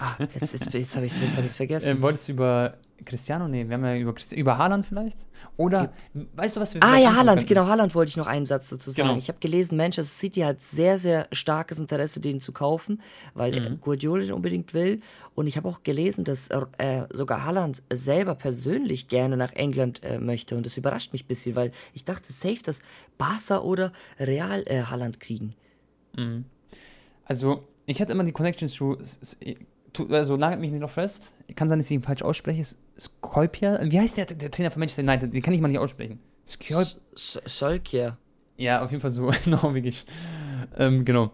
Ah, 0.00 0.16
jetzt, 0.18 0.54
jetzt, 0.54 0.72
jetzt 0.72 0.96
habe 0.96 1.04
ich 1.04 1.12
es 1.12 1.36
hab 1.36 1.50
vergessen. 1.50 1.88
Ähm, 1.90 2.00
wolltest 2.00 2.28
du 2.28 2.32
über 2.32 2.78
Cristiano 3.04 3.46
nehmen? 3.46 3.68
Wir 3.68 3.76
haben 3.76 3.84
ja 3.84 3.96
über, 3.96 4.14
über 4.32 4.56
Haaland 4.56 4.86
vielleicht? 4.86 5.26
Oder, 5.58 5.92
ja. 6.14 6.22
weißt 6.34 6.56
du, 6.56 6.60
was 6.60 6.74
wir 6.74 6.82
Ah 6.82 6.96
ja, 6.96 7.14
Haaland, 7.14 7.40
könnten? 7.40 7.54
genau, 7.54 7.66
Haaland 7.66 7.94
wollte 7.94 8.08
ich 8.08 8.16
noch 8.16 8.26
einen 8.26 8.46
Satz 8.46 8.70
dazu 8.70 8.90
sagen. 8.90 9.08
Genau. 9.08 9.18
Ich 9.18 9.28
habe 9.28 9.38
gelesen, 9.38 9.76
Manchester 9.76 10.04
City 10.04 10.40
hat 10.40 10.62
sehr, 10.62 10.98
sehr 10.98 11.28
starkes 11.30 11.78
Interesse, 11.78 12.20
den 12.20 12.40
zu 12.40 12.52
kaufen, 12.52 13.02
weil 13.34 13.60
mhm. 13.60 13.80
Guardiola 13.80 14.24
den 14.24 14.32
unbedingt 14.32 14.72
will. 14.72 15.00
Und 15.34 15.46
ich 15.46 15.58
habe 15.58 15.68
auch 15.68 15.82
gelesen, 15.82 16.24
dass 16.24 16.48
äh, 16.48 17.02
sogar 17.12 17.44
Haaland 17.44 17.82
selber 17.92 18.34
persönlich 18.34 19.08
gerne 19.08 19.36
nach 19.36 19.52
England 19.52 20.02
äh, 20.02 20.18
möchte. 20.18 20.56
Und 20.56 20.64
das 20.64 20.78
überrascht 20.78 21.12
mich 21.12 21.24
ein 21.24 21.28
bisschen, 21.28 21.54
weil 21.54 21.70
ich 21.92 22.04
dachte 22.04 22.32
safe, 22.32 22.62
dass 22.64 22.80
Barca 23.18 23.58
oder 23.60 23.92
Real 24.18 24.62
äh, 24.66 24.84
Haaland 24.84 25.20
kriegen. 25.20 25.54
Mhm. 26.16 26.46
Also, 27.26 27.66
ich 27.86 28.00
hatte 28.00 28.12
immer 28.12 28.24
die 28.24 28.32
Connections 28.32 28.72
zu, 28.72 28.98
also 30.10 30.36
nagelt 30.36 30.60
mich 30.60 30.72
nicht 30.72 30.80
noch 30.80 30.90
fest. 30.90 31.30
Kann 31.54 31.68
sein, 31.68 31.78
dass 31.78 31.86
ich 31.86 31.94
ihn 31.94 32.02
falsch 32.02 32.22
ausspreche. 32.22 32.62
Skolpia? 32.98 33.78
Wie 33.82 33.98
heißt 33.98 34.16
der, 34.16 34.26
der 34.26 34.50
Trainer 34.50 34.70
von 34.70 34.80
Manchester 34.80 35.02
United? 35.02 35.32
Den 35.32 35.42
kann 35.42 35.54
ich 35.54 35.60
mal 35.60 35.68
nicht 35.68 35.78
aussprechen. 35.78 36.18
Solkja. 37.14 38.18
Ja, 38.56 38.82
auf 38.82 38.90
jeden 38.90 39.00
Fall 39.00 39.10
so 39.10 39.30
norwegisch. 39.46 40.04
Ähm, 40.76 41.04
genau. 41.04 41.30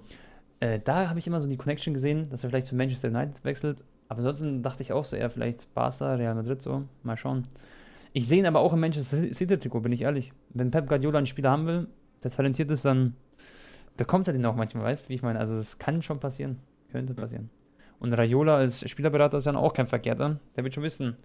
Äh, 0.61 0.81
da 0.81 1.09
habe 1.09 1.19
ich 1.19 1.27
immer 1.27 1.41
so 1.41 1.49
die 1.49 1.57
Connection 1.57 1.95
gesehen, 1.95 2.29
dass 2.31 2.45
er 2.45 2.51
vielleicht 2.51 2.67
zu 2.67 2.75
Manchester 2.75 3.09
United 3.09 3.45
wechselt. 3.45 3.85
Aber 4.09 4.19
ansonsten 4.19 4.63
dachte 4.63 4.83
ich 4.83 4.93
auch 4.93 5.05
so 5.05 5.17
eher 5.17 5.31
vielleicht 5.31 5.73
Barca, 5.75 6.15
Real 6.15 6.35
Madrid 6.35 6.61
so. 6.61 6.85
Mal 7.03 7.17
schauen. 7.17 7.45
Ich 8.13 8.29
sehe 8.29 8.39
ihn 8.39 8.47
aber 8.47 8.61
auch 8.61 8.75
im 8.75 8.81
Manchester 8.81 9.17
City-Trikot, 9.33 9.81
bin 9.81 9.93
ich 9.93 10.03
ehrlich. 10.03 10.33
Wenn 10.51 10.71
Pep 10.71 10.87
Guardiola 10.87 11.19
einen 11.19 11.27
Spieler 11.27 11.51
haben 11.51 11.67
will, 11.67 11.89
der 12.23 12.31
talentiert 12.31 12.71
ist, 12.71 12.85
dann 12.85 13.17
bekommt 13.97 14.27
er 14.27 14.33
den 14.33 14.45
auch 14.47 14.57
manchmal, 14.57 14.85
weißt 14.85 15.07
du, 15.07 15.09
wie 15.11 15.15
ich 15.15 15.23
meine? 15.23 15.39
Also 15.39 15.57
das 15.57 15.79
kann 15.79 16.03
schon 16.03 16.21
passieren. 16.21 16.59
Könnte 16.91 17.15
passieren. 17.15 17.51
Und 17.99 18.13
Raiola 18.13 18.57
als 18.57 18.89
Spielerberater 18.89 19.39
ist 19.39 19.47
dann 19.47 19.57
auch 19.57 19.73
kein 19.73 19.87
Verkehrter. 19.87 20.39
Der 20.57 20.65
wird 20.65 20.75
schon 20.75 20.83
wissen, 20.83 21.17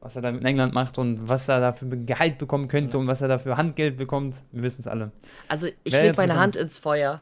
was 0.00 0.16
er 0.16 0.22
da 0.22 0.30
in 0.30 0.44
England 0.44 0.74
macht 0.74 0.98
und 0.98 1.28
was 1.28 1.48
er 1.48 1.60
dafür 1.60 1.88
Gehalt 1.88 2.38
bekommen 2.38 2.68
könnte 2.68 2.98
und 2.98 3.06
was 3.06 3.22
er 3.22 3.28
dafür 3.28 3.56
Handgeld 3.56 3.96
bekommt. 3.96 4.36
Wir 4.50 4.62
wissen 4.62 4.80
es 4.80 4.86
alle. 4.86 5.12
Also 5.48 5.68
ich 5.84 5.92
lege 5.92 6.14
meine 6.16 6.38
Hand 6.38 6.56
ins 6.56 6.78
Feuer. 6.78 7.20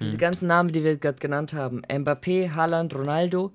Diese 0.00 0.12
hm. 0.12 0.18
ganzen 0.18 0.48
Namen, 0.48 0.72
die 0.72 0.82
wir 0.82 0.96
gerade 0.96 1.18
genannt 1.18 1.52
haben, 1.52 1.82
Mbappé, 1.82 2.52
Haaland, 2.54 2.94
Ronaldo, 2.94 3.52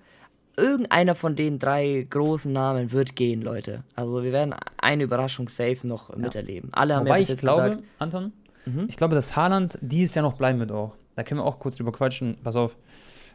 irgendeiner 0.58 1.16
von 1.16 1.36
den 1.36 1.60
drei 1.60 2.06
großen 2.10 2.52
Namen 2.52 2.92
wird 2.92 3.16
gehen, 3.16 3.42
Leute. 3.42 3.84
Also 3.96 4.24
wir 4.24 4.32
werden 4.32 4.54
eine 4.78 5.04
Überraschung 5.04 5.50
safe 5.50 5.88
noch 5.88 6.12
ja. 6.12 6.18
miterleben. 6.18 6.70
Alle 6.74 6.96
haben 6.96 7.06
Wobei 7.06 7.16
ja 7.16 7.20
bis 7.22 7.28
jetzt 7.30 7.38
ich 7.38 7.42
glaube, 7.42 7.70
gesagt, 7.70 7.84
Anton, 8.00 8.34
mhm. 8.66 8.86
ich 8.88 8.98
glaube, 8.98 9.16
dass 9.16 9.36
Haaland 9.36 9.78
dieses 9.82 10.16
Jahr 10.16 10.24
noch 10.24 10.36
bleiben 10.36 10.60
wird 10.60 10.72
auch. 10.72 10.96
Da 11.16 11.24
können 11.24 11.40
wir 11.40 11.46
auch 11.46 11.60
kurz 11.60 11.78
drüber 11.78 11.92
quatschen. 11.92 12.38
Pass 12.44 12.56
auf. 12.56 12.78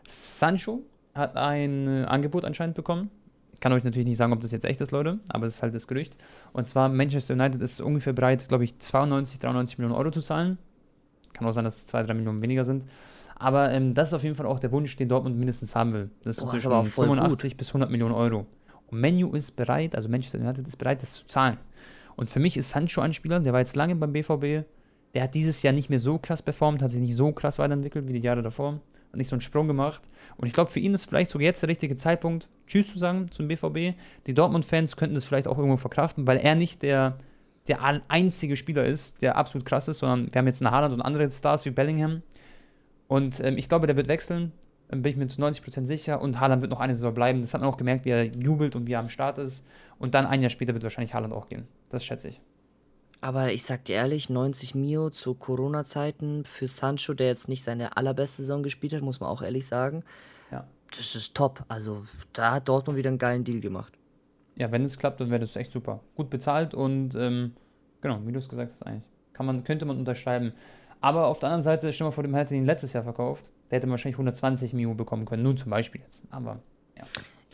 Sancho 0.07 0.83
hat 1.15 1.37
ein 1.37 1.87
äh, 1.87 2.05
Angebot 2.05 2.45
anscheinend 2.45 2.77
bekommen. 2.77 3.11
Ich 3.53 3.61
kann 3.61 3.73
euch 3.73 3.85
natürlich 3.85 4.07
nicht 4.07 4.17
sagen, 4.17 4.33
ob 4.33 4.41
das 4.41 4.53
jetzt 4.53 4.65
echt 4.65 4.81
ist, 4.81 4.91
Leute, 4.91 5.19
aber 5.29 5.47
es 5.47 5.57
ist 5.57 5.63
halt 5.63 5.75
das 5.75 5.87
Gerücht. 5.87 6.17
Und 6.53 6.67
zwar 6.67 6.89
Manchester 6.89 7.35
United 7.35 7.61
ist 7.61 7.81
ungefähr 7.81 8.15
bereit, 8.15 8.47
glaube 8.49 8.65
ich, 8.65 8.79
92, 8.79 9.39
93 9.39 9.79
Millionen 9.79 9.99
Euro 9.99 10.11
zu 10.11 10.23
zahlen. 10.23 10.57
Kann 11.35 11.47
auch 11.47 11.53
sein, 11.53 11.65
dass 11.65 11.77
es 11.77 11.87
2, 11.87 12.05
3 12.05 12.15
Millionen 12.15 12.43
weniger 12.43 12.65
sind. 12.65 12.85
Aber 13.37 13.71
ähm, 13.71 13.95
das 13.95 14.09
ist 14.09 14.15
auf 14.15 14.23
jeden 14.23 14.35
Fall 14.35 14.47
auch 14.47 14.61
der 14.61 14.73
Wunsch, 14.73 14.97
den 14.97 15.09
Dortmund 15.09 15.37
mindestens 15.39 15.75
haben 15.75 15.93
will. 15.93 16.11
Das 16.23 16.39
ist 16.39 16.43
oh, 16.43 16.49
zwischen 16.49 16.73
ist 16.73 16.95
85 16.95 17.53
gut. 17.53 17.59
bis 17.59 17.69
100 17.69 17.91
Millionen 17.91 18.15
Euro. 18.15 18.47
Und 18.87 19.01
Menu 19.01 19.33
ist 19.33 19.53
bereit, 19.53 19.95
also 19.95 20.09
Manchester 20.09 20.39
United 20.39 20.67
ist 20.67 20.77
bereit, 20.77 21.03
das 21.03 21.13
zu 21.13 21.27
zahlen. 21.27 21.59
Und 22.17 22.31
für 22.31 22.41
mich 22.41 22.57
ist 22.57 22.71
Sancho 22.71 23.01
ein 23.01 23.13
Spieler, 23.13 23.41
der 23.41 23.53
war 23.53 23.61
jetzt 23.61 23.77
lange 23.77 23.95
beim 23.95 24.13
BVB. 24.13 24.67
Der 25.15 25.25
hat 25.25 25.35
dieses 25.35 25.63
Jahr 25.63 25.73
nicht 25.73 25.91
mehr 25.91 25.99
so 25.99 26.19
krass 26.19 26.43
performt, 26.43 26.83
hat 26.83 26.91
sich 26.91 27.01
nicht 27.01 27.17
so 27.17 27.33
krass 27.33 27.59
weiterentwickelt 27.59 28.07
wie 28.09 28.13
die 28.13 28.21
Jahre 28.21 28.43
davor 28.43 28.81
und 29.13 29.19
nicht 29.19 29.29
so 29.29 29.35
einen 29.35 29.41
Sprung 29.41 29.67
gemacht. 29.67 30.03
Und 30.37 30.47
ich 30.47 30.53
glaube, 30.53 30.71
für 30.71 30.81
ihn 30.81 30.95
ist 30.95 31.07
vielleicht 31.07 31.31
sogar 31.31 31.45
jetzt 31.45 31.63
der 31.63 31.69
richtige 31.69 31.97
Zeitpunkt, 31.97 32.49
Tschüss 32.67 32.93
zu 32.93 32.99
sagen 32.99 33.29
zum 33.33 33.49
BVB. 33.49 33.97
Die 34.27 34.35
Dortmund-Fans 34.35 34.97
könnten 34.97 35.15
das 35.15 35.25
vielleicht 35.25 35.49
auch 35.49 35.59
irgendwo 35.59 35.77
verkraften, 35.77 36.27
weil 36.27 36.39
er 36.39 36.55
nicht 36.55 36.83
der, 36.83 37.19
der 37.67 38.03
einzige 38.09 38.57
Spieler 38.57 38.85
ist, 38.85 39.21
der 39.23 39.37
absolut 39.37 39.67
krass 39.67 39.89
ist, 39.89 39.99
sondern 39.99 40.33
wir 40.33 40.39
haben 40.39 40.47
jetzt 40.47 40.63
einen 40.63 40.71
Haaland 40.71 40.95
und 40.95 41.01
andere 41.01 41.29
Stars 41.31 41.65
wie 41.65 41.71
Bellingham. 41.71 42.23
Und 43.09 43.41
ähm, 43.41 43.59
ich 43.59 43.69
glaube, 43.69 43.89
der 43.89 43.97
wird 43.97 44.07
wechseln, 44.07 44.53
bin 44.89 45.05
ich 45.05 45.17
mir 45.17 45.27
zu 45.29 45.41
90% 45.41 45.87
sicher. 45.87 46.21
Und 46.21 46.41
Haaland 46.41 46.63
wird 46.63 46.71
noch 46.71 46.81
eine 46.81 46.95
Saison 46.95 47.15
bleiben. 47.15 47.41
Das 47.41 47.55
hat 47.55 47.61
man 47.61 47.71
auch 47.71 47.77
gemerkt, 47.77 48.05
wie 48.05 48.11
er 48.11 48.25
jubelt 48.25 48.77
und 48.77 48.87
wie 48.87 48.93
er 48.93 49.01
am 49.01 49.09
Start 49.09 49.39
ist. 49.39 49.65
Und 49.99 50.15
dann 50.15 50.27
ein 50.27 50.41
Jahr 50.41 50.51
später 50.51 50.73
wird 50.73 50.83
wahrscheinlich 50.83 51.15
Haaland 51.15 51.33
auch 51.33 51.49
gehen. 51.49 51.67
Das 51.91 52.05
schätze 52.05 52.29
ich. 52.29 52.41
Aber 53.21 53.53
ich 53.53 53.65
sag 53.65 53.85
dir 53.85 53.97
ehrlich, 53.97 54.31
90 54.31 54.75
Mio 54.75 55.11
zu 55.11 55.35
Corona-Zeiten 55.35 56.45
für 56.45 56.69
Sancho, 56.69 57.13
der 57.13 57.27
jetzt 57.27 57.49
nicht 57.49 57.63
seine 57.63 57.97
allerbeste 57.97 58.43
Saison 58.43 58.63
gespielt 58.63 58.95
hat, 58.95 59.03
muss 59.03 59.21
man 59.21 59.29
auch 59.29 59.43
ehrlich 59.43 59.67
sagen. 59.67 60.05
Ja. 60.51 60.67
Das 60.91 61.15
ist 61.15 61.35
top. 61.35 61.65
Also 61.69 62.05
da 62.33 62.53
hat 62.53 62.69
Dortmund 62.69 62.99
wieder 62.99 63.09
einen 63.11 63.19
geilen 63.19 63.45
Deal 63.45 63.61
gemacht. 63.61 63.93
Ja, 64.57 64.73
wenn 64.73 64.83
es 64.83 64.99
klappt, 64.99 65.21
dann 65.21 65.31
wäre 65.31 65.41
das 65.41 65.57
echt 65.57 65.73
super. 65.73 66.01
Gut 66.15 66.31
bezahlt 66.31 66.75
und 66.75 67.15
ähm, 67.15 67.55
genau, 68.01 68.21
wie 68.25 68.33
du 68.33 68.39
es 68.39 68.49
gesagt 68.49 68.73
hast 68.73 68.83
eigentlich. 68.83 69.09
Kann 69.33 69.47
man, 69.47 69.65
könnte 69.65 69.85
man 69.85 69.99
unterschreiben. 69.99 70.53
Aber 71.01 71.27
auf 71.27 71.39
der 71.39 71.49
anderen 71.49 71.63
Seite, 71.63 71.93
stell 71.93 72.07
mal 72.07 72.11
vor, 72.11 72.25
dem 72.25 72.35
hätte 72.35 72.55
ihn 72.55 72.67
letztes 72.67 72.93
Jahr 72.93 73.05
verkauft. 73.05 73.51
Der 73.71 73.79
hätte 73.79 73.89
wahrscheinlich 73.89 74.17
120 74.17 74.73
Mio 74.73 74.95
bekommen 74.95 75.25
können. 75.25 75.43
Nun 75.43 75.57
zum 75.57 75.71
Beispiel 75.71 76.01
jetzt. 76.03 76.25
Aber 76.31 76.61
ja. 76.97 77.05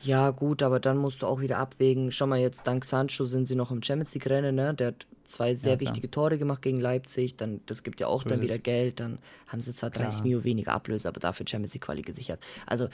Ja, 0.03 0.31
gut, 0.31 0.63
aber 0.63 0.81
dann 0.81 0.99
musst 0.99 1.23
du 1.23 1.27
auch 1.27 1.41
wieder 1.41 1.59
abwägen. 1.59 2.13
Schau 2.13 2.27
mal, 2.27 2.39
jetzt 2.39 2.67
dank 2.67 2.85
Sancho 2.85 3.25
sind 3.25 3.47
sie 3.47 3.57
noch 3.57 3.71
im 3.71 3.83
Champions 3.83 4.15
League-Rennen, 4.15 4.55
ne? 4.55 4.75
Der 4.75 4.89
hat 4.89 5.07
zwei 5.25 5.55
sehr 5.55 5.75
ja, 5.75 5.81
wichtige 5.81 6.11
Tore 6.11 6.39
gemacht 6.39 6.63
gegen 6.63 6.81
Leipzig. 6.81 7.37
Dann, 7.37 7.61
das 7.67 7.83
gibt 7.83 8.01
ja 8.01 8.07
auch 8.07 8.23
so 8.23 8.29
dann 8.29 8.41
wieder 8.41 8.57
es. 8.57 8.63
Geld. 8.63 9.01
Dann 9.01 9.19
haben 9.49 9.61
sie 9.61 9.75
zwar 9.75 9.91
30 9.91 10.23
Mio 10.25 10.45
weniger 10.45 10.73
Ablöse, 10.73 11.09
aber 11.09 11.21
dafür 11.21 11.47
Champions 11.49 11.75
League-Quali 11.75 12.03
gesichert. 12.03 12.41
Also. 12.67 12.85
Äh, 12.85 12.89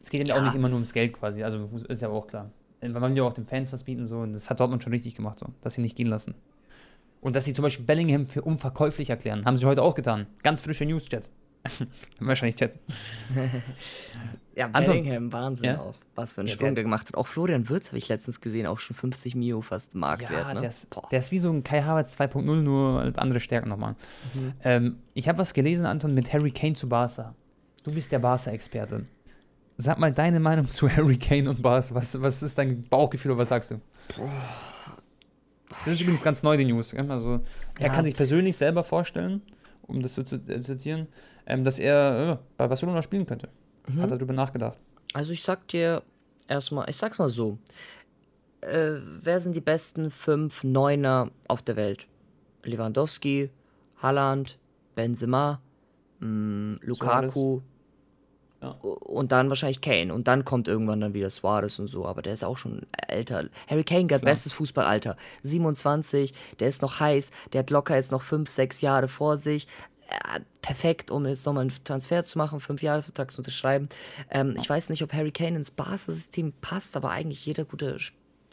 es 0.00 0.10
geht 0.10 0.26
ja 0.28 0.36
auch 0.36 0.42
nicht 0.42 0.54
immer 0.54 0.68
nur 0.68 0.76
ums 0.76 0.92
Geld 0.92 1.14
quasi. 1.14 1.42
Also 1.42 1.68
ist 1.88 2.02
ja 2.02 2.08
auch 2.08 2.26
klar. 2.26 2.50
Weil 2.80 3.00
man 3.00 3.16
ja 3.16 3.22
auch 3.22 3.32
den 3.32 3.46
Fans 3.46 3.72
was 3.72 3.84
bieten 3.84 4.04
so. 4.06 4.18
Und 4.18 4.34
das 4.34 4.50
hat 4.50 4.60
Dortmund 4.60 4.82
schon 4.82 4.92
richtig 4.92 5.14
gemacht, 5.14 5.38
so. 5.38 5.46
Dass 5.62 5.74
sie 5.74 5.80
nicht 5.80 5.96
gehen 5.96 6.08
lassen. 6.08 6.34
Und 7.22 7.34
dass 7.36 7.46
sie 7.46 7.54
zum 7.54 7.62
Beispiel 7.62 7.86
Bellingham 7.86 8.26
für 8.26 8.42
unverkäuflich 8.42 9.08
erklären. 9.08 9.46
Haben 9.46 9.56
sie 9.56 9.64
heute 9.64 9.82
auch 9.82 9.94
getan. 9.94 10.26
Ganz 10.42 10.60
frische 10.60 10.84
News-Chat. 10.84 11.30
Wahrscheinlich 12.20 12.56
Chat. 12.56 12.78
ja, 14.54 14.68
Bellingham, 14.68 15.32
Wahnsinn 15.32 15.66
ja? 15.66 15.80
auch. 15.80 15.94
Was 16.14 16.34
für 16.34 16.42
einen 16.42 16.48
ja, 16.48 16.54
Sprung 16.54 16.74
der, 16.74 16.84
gemacht 16.84 17.08
hat. 17.08 17.16
Auch 17.16 17.26
Florian 17.26 17.68
Würz 17.68 17.88
habe 17.88 17.98
ich 17.98 18.08
letztens 18.08 18.40
gesehen, 18.40 18.66
auch 18.66 18.78
schon 18.78 18.94
50 18.94 19.34
Mio 19.34 19.60
fast 19.62 19.94
Marktwert. 19.94 20.48
Ja, 20.48 20.54
ne? 20.54 20.60
der, 20.60 20.68
ist, 20.68 20.88
der, 21.10 21.18
ist, 21.18 21.32
wie 21.32 21.38
so 21.38 21.50
ein 21.50 21.64
Kai 21.64 21.82
Havertz 21.82 22.16
2.0, 22.18 22.42
nur 22.42 23.12
andere 23.16 23.40
Stärken 23.40 23.68
nochmal. 23.68 23.96
Mhm. 24.34 24.52
Ähm, 24.62 24.98
ich 25.14 25.28
habe 25.28 25.38
was 25.38 25.54
gelesen, 25.54 25.86
Anton, 25.86 26.14
mit 26.14 26.32
Harry 26.32 26.50
Kane 26.50 26.74
zu 26.74 26.88
Barca. 26.88 27.34
Du 27.82 27.92
bist 27.92 28.12
der 28.12 28.18
Barca-Experte. 28.18 29.06
Sag 29.76 29.98
mal 29.98 30.12
deine 30.12 30.38
Meinung 30.38 30.68
zu 30.68 30.88
Harry 30.88 31.16
Kane 31.16 31.50
und 31.50 31.62
Barca. 31.62 31.94
Was, 31.94 32.20
was 32.20 32.42
ist 32.42 32.58
dein 32.58 32.82
Bauchgefühl 32.82 33.32
oder 33.32 33.40
was 33.40 33.48
sagst 33.48 33.70
du? 33.70 33.80
Boah. 34.16 34.30
Das 35.84 35.94
ist 35.94 36.00
übrigens 36.02 36.22
ganz 36.22 36.42
neu, 36.42 36.56
die 36.56 36.64
News. 36.64 36.94
Also, 36.94 37.40
er 37.80 37.90
kann 37.90 38.04
sich 38.04 38.14
persönlich 38.14 38.56
selber 38.56 38.84
vorstellen, 38.84 39.42
um 39.82 40.02
das 40.02 40.14
so 40.14 40.22
zu 40.22 40.38
zitieren, 40.60 41.08
ähm, 41.46 41.64
dass 41.64 41.78
er 41.78 42.32
äh, 42.32 42.44
bei 42.56 42.68
Barcelona 42.68 43.02
spielen 43.02 43.26
könnte. 43.26 43.48
Mhm. 43.88 44.02
Hat 44.02 44.10
er 44.10 44.18
darüber 44.18 44.34
nachgedacht. 44.34 44.78
Also 45.12 45.32
ich 45.32 45.42
sag 45.42 45.68
dir 45.68 46.02
erstmal, 46.48 46.88
ich 46.88 46.96
sag's 46.96 47.18
mal 47.18 47.28
so. 47.28 47.58
Äh, 48.60 48.94
wer 49.22 49.40
sind 49.40 49.54
die 49.54 49.60
besten 49.60 50.10
fünf 50.10 50.64
Neuner 50.64 51.30
auf 51.48 51.62
der 51.62 51.76
Welt? 51.76 52.06
Lewandowski, 52.62 53.50
Haaland, 54.00 54.58
Benzema, 54.94 55.60
mh, 56.20 56.28
mm, 56.28 56.80
Lukaku, 56.82 57.60
ja. 58.64 58.70
Und 58.80 59.32
dann 59.32 59.50
wahrscheinlich 59.50 59.80
Kane. 59.80 60.12
Und 60.12 60.26
dann 60.26 60.44
kommt 60.44 60.68
irgendwann 60.68 61.00
dann 61.00 61.12
wieder 61.12 61.28
Suarez 61.28 61.78
und 61.78 61.88
so. 61.88 62.06
Aber 62.06 62.22
der 62.22 62.32
ist 62.32 62.44
auch 62.44 62.56
schon 62.56 62.86
älter. 63.08 63.44
Harry 63.68 63.84
Kane 63.84 64.08
hat 64.12 64.22
bestes 64.22 64.52
Fußballalter. 64.54 65.16
27, 65.42 66.32
der 66.60 66.68
ist 66.68 66.80
noch 66.80 66.98
heiß. 66.98 67.30
Der 67.52 67.60
hat 67.60 67.70
locker 67.70 67.94
jetzt 67.94 68.12
noch 68.12 68.22
5, 68.22 68.48
6 68.48 68.80
Jahre 68.80 69.08
vor 69.08 69.36
sich 69.36 69.66
perfekt, 70.62 71.10
um 71.10 71.26
jetzt 71.26 71.46
nochmal 71.46 71.62
einen 71.62 71.84
Transfer 71.84 72.24
zu 72.24 72.38
machen, 72.38 72.60
fünf 72.60 72.82
Jahre 72.82 73.02
Vertrag 73.02 73.30
zu 73.30 73.38
unterschreiben. 73.38 73.88
Ähm, 74.30 74.54
ich 74.58 74.68
weiß 74.68 74.88
nicht, 74.90 75.02
ob 75.02 75.12
Harry 75.12 75.32
Kane 75.32 75.56
ins 75.56 75.70
Barca-System 75.70 76.52
passt, 76.60 76.96
aber 76.96 77.10
eigentlich 77.10 77.44
jeder 77.44 77.64
gute 77.64 77.98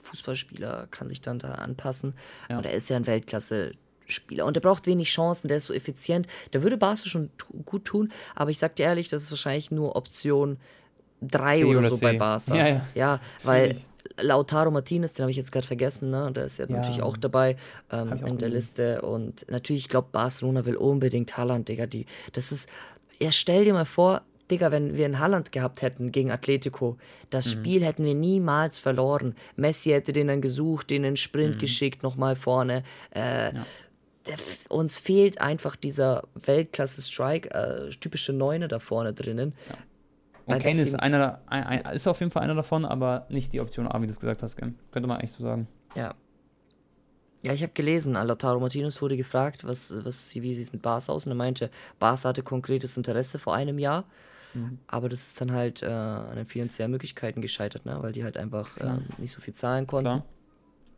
Fußballspieler 0.03 0.87
kann 0.91 1.09
sich 1.09 1.21
dann 1.21 1.39
da 1.39 1.53
anpassen. 1.53 2.13
Ja. 2.49 2.57
Und 2.57 2.65
er 2.65 2.73
ist 2.73 2.89
ja 2.89 2.97
ein 2.97 3.07
Weltklasse-Spieler. 3.07 4.45
Und 4.45 4.57
er 4.57 4.61
braucht 4.61 4.87
wenig 4.87 5.09
Chancen, 5.09 5.47
der 5.47 5.57
ist 5.57 5.67
so 5.67 5.73
effizient. 5.73 6.27
Der 6.53 6.63
würde 6.63 6.77
Barca 6.77 7.05
schon 7.05 7.29
gut 7.65 7.85
tun, 7.85 8.11
aber 8.35 8.51
ich 8.51 8.59
sag 8.59 8.75
dir 8.75 8.83
ehrlich, 8.83 9.09
das 9.09 9.23
ist 9.23 9.31
wahrscheinlich 9.31 9.71
nur 9.71 9.95
Option 9.95 10.57
3 11.21 11.65
oder, 11.65 11.79
oder, 11.79 11.89
so 11.89 11.95
C. 11.95 12.05
bei 12.05 12.17
Barca. 12.17 12.55
Ja, 12.55 12.67
ja. 12.67 12.85
ja 12.95 13.19
weil 13.43 13.81
Lautaro 14.19 14.71
Martinez, 14.71 15.13
den 15.13 15.23
habe 15.23 15.31
ich 15.31 15.37
jetzt 15.37 15.51
gerade 15.51 15.67
vergessen, 15.67 16.09
ne? 16.09 16.31
der 16.33 16.45
ist 16.45 16.59
ja, 16.59 16.65
ja, 16.65 16.75
natürlich 16.75 17.01
auch 17.01 17.17
dabei 17.17 17.55
ähm, 17.91 18.11
auch 18.11 18.27
in 18.27 18.37
der 18.37 18.49
Liste. 18.49 19.01
Und 19.01 19.45
natürlich, 19.49 19.83
ich 19.83 19.89
glaube, 19.89 20.09
Barcelona 20.11 20.65
will 20.65 20.75
unbedingt 20.75 21.37
Haaland, 21.37 21.67
Digga. 21.67 21.85
Die, 21.85 22.05
das 22.33 22.51
ist, 22.51 22.69
ja, 23.19 23.31
stell 23.31 23.65
dir 23.65 23.73
mal 23.73 23.85
vor, 23.85 24.21
Digga, 24.49 24.71
wenn 24.71 24.97
wir 24.97 25.05
einen 25.05 25.19
Haaland 25.19 25.51
gehabt 25.51 25.81
hätten 25.81 26.11
gegen 26.11 26.29
Atletico, 26.31 26.97
das 27.29 27.45
mhm. 27.45 27.49
Spiel 27.51 27.85
hätten 27.85 28.03
wir 28.03 28.15
niemals 28.15 28.77
verloren. 28.77 29.35
Messi 29.55 29.91
hätte 29.91 30.13
den 30.13 30.27
dann 30.27 30.41
gesucht, 30.41 30.89
den 30.89 31.03
in 31.03 31.17
Sprint 31.17 31.55
mhm. 31.55 31.59
geschickt, 31.59 32.03
nochmal 32.03 32.35
vorne. 32.35 32.83
Äh, 33.15 33.55
ja. 33.55 33.65
der, 34.27 34.35
uns 34.67 34.99
fehlt 34.99 35.39
einfach 35.39 35.75
dieser 35.75 36.23
Weltklasse-Strike, 36.35 37.51
äh, 37.51 37.89
typische 37.91 38.33
Neune 38.33 38.67
da 38.67 38.79
vorne 38.79 39.13
drinnen. 39.13 39.53
Und 40.53 40.63
Kane 40.63 40.81
ist, 40.81 40.95
einer, 40.95 41.41
ein, 41.47 41.63
ein, 41.63 41.95
ist 41.95 42.07
auf 42.07 42.19
jeden 42.19 42.31
Fall 42.31 42.43
einer 42.43 42.55
davon, 42.55 42.85
aber 42.85 43.25
nicht 43.29 43.53
die 43.53 43.61
Option 43.61 43.87
A, 43.87 44.01
wie 44.01 44.07
du 44.07 44.11
es 44.11 44.19
gesagt 44.19 44.43
hast, 44.43 44.55
gell? 44.55 44.73
könnte 44.91 45.07
man 45.07 45.17
eigentlich 45.17 45.31
so 45.31 45.43
sagen. 45.43 45.67
Ja. 45.95 46.15
Ja, 47.43 47.53
ich 47.53 47.63
habe 47.63 47.73
gelesen, 47.73 48.13
Lautaro 48.13 48.59
Martinez 48.59 49.01
wurde 49.01 49.17
gefragt, 49.17 49.65
was, 49.65 49.93
was, 50.05 50.35
wie 50.35 50.53
sieht 50.53 50.67
es 50.67 50.73
mit 50.73 50.83
Barca 50.83 51.11
aus? 51.11 51.25
Und 51.25 51.31
er 51.31 51.35
meinte, 51.35 51.71
Barca 51.97 52.29
hatte 52.29 52.43
konkretes 52.43 52.97
Interesse 52.97 53.39
vor 53.39 53.55
einem 53.55 53.79
Jahr, 53.79 54.05
mhm. 54.53 54.77
aber 54.85 55.09
das 55.09 55.25
ist 55.25 55.41
dann 55.41 55.51
halt 55.51 55.81
äh, 55.81 55.87
an 55.87 56.35
den 56.35 56.45
finanziellen 56.45 56.91
Möglichkeiten 56.91 57.41
gescheitert, 57.41 57.85
ne? 57.85 57.97
weil 57.99 58.11
die 58.11 58.23
halt 58.23 58.37
einfach 58.37 58.77
äh, 58.77 58.97
nicht 59.17 59.33
so 59.33 59.41
viel 59.41 59.55
zahlen 59.55 59.87
konnten. 59.87 60.05
Klar. 60.05 60.25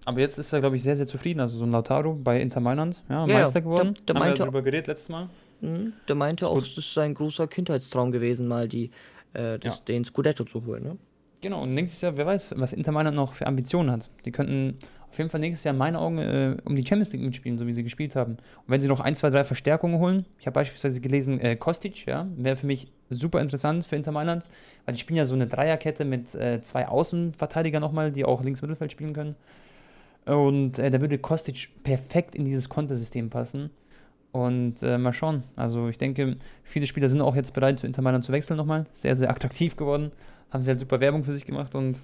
Aber 0.06 0.20
jetzt 0.20 0.38
ist 0.38 0.52
er, 0.52 0.60
glaube 0.60 0.76
ich, 0.76 0.84
sehr, 0.84 0.96
sehr 0.96 1.08
zufrieden. 1.08 1.40
Also 1.40 1.58
so 1.58 1.66
ein 1.66 1.72
Lautaro 1.72 2.14
bei 2.14 2.42
Inter 2.42 2.60
Mailand, 2.60 3.02
ja, 3.10 3.26
ja 3.26 3.40
Meister 3.40 3.62
geworden. 3.62 3.94
Der, 3.94 4.06
der 4.06 4.16
Haben 4.16 4.20
meinte, 4.20 4.40
wir 4.40 4.46
darüber 4.46 4.62
geredet 4.62 4.88
letztes 4.88 5.10
Mal. 5.10 5.30
Mh, 5.62 5.92
der 6.08 6.16
meinte 6.16 6.48
auch, 6.48 6.62
es 6.62 6.78
ist 6.78 6.94
sein 6.94 7.14
großer 7.14 7.48
Kindheitstraum 7.48 8.12
gewesen, 8.12 8.48
mal 8.48 8.68
die 8.68 8.92
äh, 9.34 9.60
das, 9.60 9.78
ja. 9.78 9.84
den 9.88 10.06
Scudetto 10.06 10.44
zu 10.44 10.66
holen. 10.66 10.84
Ne? 10.84 10.98
Genau, 11.42 11.64
und 11.64 11.74
nächstes 11.74 12.02
Jahr, 12.02 12.16
wer 12.16 12.26
weiß, 12.26 12.54
was 12.58 12.74
Inter 12.74 12.92
Mailand 12.92 13.16
noch 13.16 13.34
für 13.34 13.48
Ambitionen 13.48 13.92
hat. 13.92 14.10
Die 14.26 14.32
könnten 14.32 14.78
auf 15.10 15.18
jeden 15.18 15.30
Fall 15.30 15.42
nächstes 15.42 15.64
Jahr 15.64 15.74
in 15.74 15.78
meinen 15.78 15.96
Augen 15.96 16.18
äh, 16.18 16.58
um 16.66 16.76
die 16.76 16.84
Champions 16.86 17.14
League 17.14 17.22
mitspielen, 17.22 17.60
so 17.60 17.68
wie 17.68 17.74
sie 17.74 17.84
gespielt 17.84 18.16
haben. 18.16 18.32
Und 18.32 18.68
wenn 18.68 18.82
sie 18.82 18.88
noch 18.88 19.00
ein, 19.00 19.14
zwei, 19.14 19.30
drei 19.30 19.44
Verstärkungen 19.44 20.00
holen, 20.00 20.26
ich 20.40 20.48
habe 20.48 20.56
beispielsweise 20.56 21.02
gelesen, 21.02 21.40
äh, 21.40 21.56
Kostic, 21.56 22.08
ja, 22.08 22.28
wäre 22.36 22.56
für 22.56 22.66
mich 22.66 22.92
super 23.12 23.40
interessant 23.40 23.86
für 23.86 23.96
Inter 23.96 24.12
Mailand, 24.12 24.48
weil 24.86 24.96
die 24.96 25.00
spielen 25.00 25.18
ja 25.18 25.26
so 25.26 25.36
eine 25.36 25.46
Dreierkette 25.46 26.04
mit 26.04 26.34
äh, 26.34 26.62
zwei 26.64 26.88
Außenverteidiger 26.88 27.80
nochmal, 27.80 28.12
die 28.12 28.26
auch 28.26 28.44
links 28.44 28.62
Mittelfeld 28.62 28.92
spielen 28.92 29.14
können. 29.14 29.36
Und 30.26 30.80
äh, 30.80 30.90
da 30.90 31.02
würde 31.02 31.20
Kostic 31.20 31.70
perfekt 31.84 32.36
in 32.36 32.46
dieses 32.46 32.70
Kontesystem 32.70 33.30
passen. 33.30 33.70
Und 34.34 34.84
äh, 34.84 34.98
mal 34.98 35.14
schauen. 35.14 35.44
Also 35.56 35.88
ich 35.88 35.98
denke, 35.98 36.38
viele 36.64 36.88
Spieler 36.88 37.08
sind 37.08 37.22
auch 37.22 37.36
jetzt 37.36 37.54
bereit, 37.54 37.80
zu 37.80 37.88
Inter 37.88 38.02
Mailand 38.02 38.26
zu 38.26 38.32
wechseln 38.32 38.58
nochmal. 38.58 38.86
Sehr, 38.94 39.16
sehr 39.16 39.30
attraktiv 39.30 39.78
geworden. 39.78 40.12
Haben 40.52 40.62
sie 40.62 40.70
halt 40.70 40.80
super 40.80 41.00
Werbung 41.00 41.24
für 41.24 41.32
sich 41.34 41.46
gemacht 41.46 41.76
und 41.76 42.04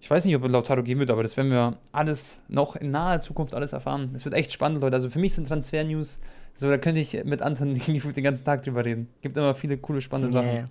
ich 0.00 0.10
weiß 0.10 0.24
nicht, 0.24 0.36
ob 0.36 0.46
Lautaro 0.46 0.82
gehen 0.82 0.98
wird, 0.98 1.10
aber 1.10 1.22
das 1.22 1.36
werden 1.36 1.50
wir 1.50 1.78
alles 1.92 2.38
noch 2.48 2.76
in 2.76 2.90
naher 2.90 3.20
Zukunft 3.20 3.54
alles 3.54 3.72
erfahren. 3.72 4.12
Es 4.14 4.24
wird 4.24 4.34
echt 4.34 4.52
spannend, 4.52 4.82
Leute. 4.82 4.96
Also 4.96 5.08
für 5.08 5.18
mich 5.18 5.34
sind 5.34 5.48
Transfer-News, 5.48 6.20
so 6.54 6.68
da 6.68 6.78
könnte 6.78 7.00
ich 7.00 7.24
mit 7.24 7.42
Anton 7.42 7.74
den 7.86 8.24
ganzen 8.24 8.44
Tag 8.44 8.62
drüber 8.62 8.84
reden. 8.84 9.08
Gibt 9.22 9.36
immer 9.36 9.54
viele 9.54 9.78
coole, 9.78 10.00
spannende 10.00 10.32
Sachen. 10.32 10.48
Yeah. 10.48 10.64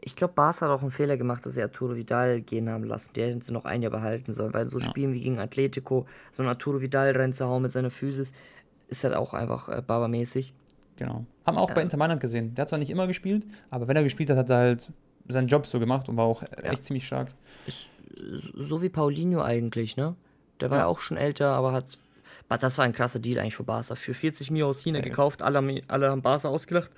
Ich 0.00 0.14
glaube, 0.14 0.34
Barca 0.34 0.66
hat 0.66 0.70
auch 0.70 0.82
einen 0.82 0.92
Fehler 0.92 1.16
gemacht, 1.16 1.44
dass 1.44 1.54
sie 1.54 1.62
Arturo 1.62 1.96
Vidal 1.96 2.40
gehen 2.40 2.68
haben 2.70 2.84
lassen. 2.84 3.10
Der 3.14 3.28
hätten 3.28 3.40
sie 3.40 3.52
noch 3.52 3.64
ein 3.64 3.82
Jahr 3.82 3.90
behalten 3.90 4.32
sollen, 4.32 4.54
weil 4.54 4.68
so 4.68 4.78
ja. 4.78 4.84
Spielen 4.84 5.12
wie 5.12 5.20
gegen 5.20 5.40
Atletico, 5.40 6.06
so 6.30 6.42
ein 6.42 6.48
Arturo 6.48 6.80
Vidal 6.80 7.16
reinzuhauen 7.16 7.62
mit 7.62 7.72
seiner 7.72 7.90
Physis, 7.90 8.32
ist 8.88 9.04
halt 9.04 9.14
auch 9.14 9.34
einfach 9.34 9.68
äh, 9.68 9.82
barbermäßig. 9.86 10.52
Genau. 10.96 11.24
Haben 11.46 11.58
auch 11.58 11.68
ja. 11.68 11.74
bei 11.76 11.82
Inter 11.82 11.96
Mailand 11.96 12.20
gesehen. 12.20 12.54
Der 12.54 12.62
hat 12.62 12.68
zwar 12.68 12.78
nicht 12.78 12.90
immer 12.90 13.06
gespielt, 13.06 13.46
aber 13.70 13.86
wenn 13.86 13.96
er 13.96 14.02
gespielt 14.02 14.30
hat, 14.30 14.36
hat 14.36 14.50
er 14.50 14.56
halt 14.56 14.90
seinen 15.28 15.46
Job 15.46 15.66
so 15.66 15.78
gemacht 15.78 16.08
und 16.08 16.16
war 16.16 16.24
auch 16.24 16.42
ja. 16.42 16.70
echt 16.70 16.84
ziemlich 16.84 17.06
stark. 17.06 17.28
Ist 17.66 17.88
so 18.54 18.82
wie 18.82 18.88
Paulinho 18.88 19.42
eigentlich, 19.42 19.96
ne? 19.96 20.16
Der 20.60 20.70
war 20.70 20.78
ja 20.78 20.86
auch 20.86 21.00
schon 21.00 21.16
älter, 21.16 21.50
aber 21.50 21.72
hat. 21.72 21.98
Das 22.48 22.78
war 22.78 22.86
ein 22.86 22.94
krasser 22.94 23.18
Deal 23.18 23.38
eigentlich 23.38 23.56
für 23.56 23.62
Barca. 23.62 23.94
Für 23.94 24.14
40 24.14 24.50
Mio 24.50 24.68
aus 24.68 24.82
China 24.82 24.94
Sehr 24.94 25.02
gekauft, 25.02 25.42
alle, 25.42 25.82
alle 25.86 26.10
haben 26.10 26.22
Barca 26.22 26.48
ausgelacht. 26.48 26.90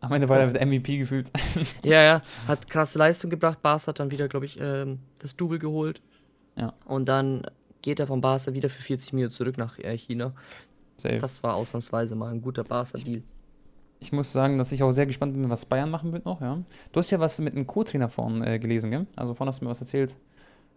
Am 0.00 0.12
Ende 0.12 0.28
war 0.28 0.38
er 0.38 0.46
mit 0.46 0.60
MVP 0.60 0.98
gefühlt. 0.98 1.30
ja, 1.82 2.02
ja, 2.02 2.22
hat 2.46 2.68
krasse 2.68 2.98
Leistung 2.98 3.28
gebracht. 3.28 3.60
Barca 3.60 3.88
hat 3.88 3.98
dann 3.98 4.10
wieder, 4.10 4.28
glaube 4.28 4.46
ich, 4.46 4.60
ähm, 4.60 5.00
das 5.18 5.34
Double 5.34 5.58
geholt. 5.58 6.00
Ja. 6.56 6.72
Und 6.84 7.08
dann 7.08 7.42
geht 7.82 7.98
er 8.00 8.06
von 8.06 8.20
Barca 8.20 8.52
wieder 8.52 8.70
für 8.70 8.82
40 8.82 9.14
Mio 9.14 9.28
zurück 9.30 9.58
nach 9.58 9.78
äh, 9.78 9.96
China. 9.98 10.32
Safe. 10.96 11.18
Das 11.18 11.42
war 11.42 11.54
ausnahmsweise 11.54 12.14
mal 12.14 12.32
ein 12.32 12.40
guter 12.40 12.64
Barca-Deal. 12.64 13.22
Ich 14.00 14.12
muss 14.12 14.32
sagen, 14.32 14.58
dass 14.58 14.70
ich 14.72 14.82
auch 14.82 14.92
sehr 14.92 15.06
gespannt 15.06 15.34
bin, 15.34 15.48
was 15.48 15.64
Bayern 15.64 15.90
machen 15.90 16.12
wird 16.12 16.24
noch, 16.24 16.40
ja. 16.40 16.58
Du 16.92 17.00
hast 17.00 17.10
ja 17.10 17.20
was 17.20 17.38
mit 17.40 17.54
einem 17.54 17.66
Co-Trainer 17.66 18.08
vorhin 18.08 18.42
äh, 18.42 18.58
gelesen, 18.58 18.90
gell? 18.90 19.06
Also 19.16 19.34
vorhin 19.34 19.48
hast 19.48 19.60
du 19.60 19.64
mir 19.64 19.70
was 19.70 19.80
erzählt 19.80 20.16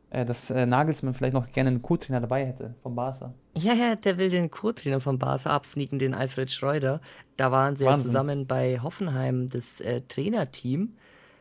äh, 0.09 0.25
dass 0.25 0.49
äh, 0.49 0.65
Nagelsmann 0.65 1.13
vielleicht 1.13 1.33
noch 1.33 1.51
gerne 1.51 1.69
einen 1.69 1.81
Co-Trainer 1.81 2.21
dabei 2.21 2.45
hätte 2.45 2.73
vom 2.81 2.95
Barca. 2.95 3.33
Ja, 3.55 3.73
ja, 3.73 3.95
der 3.95 4.17
will 4.17 4.29
den 4.29 4.49
Co-Trainer 4.49 4.99
vom 4.99 5.19
Barca 5.19 5.49
absneaken, 5.49 5.99
den 5.99 6.13
Alfred 6.13 6.51
Schreuder. 6.51 7.01
Da 7.35 7.51
waren 7.51 7.75
sie 7.75 7.85
Wahnsinn. 7.85 8.05
ja 8.05 8.05
zusammen 8.05 8.47
bei 8.47 8.79
Hoffenheim, 8.79 9.49
das 9.49 9.81
äh, 9.81 10.01
Trainerteam. 10.07 10.93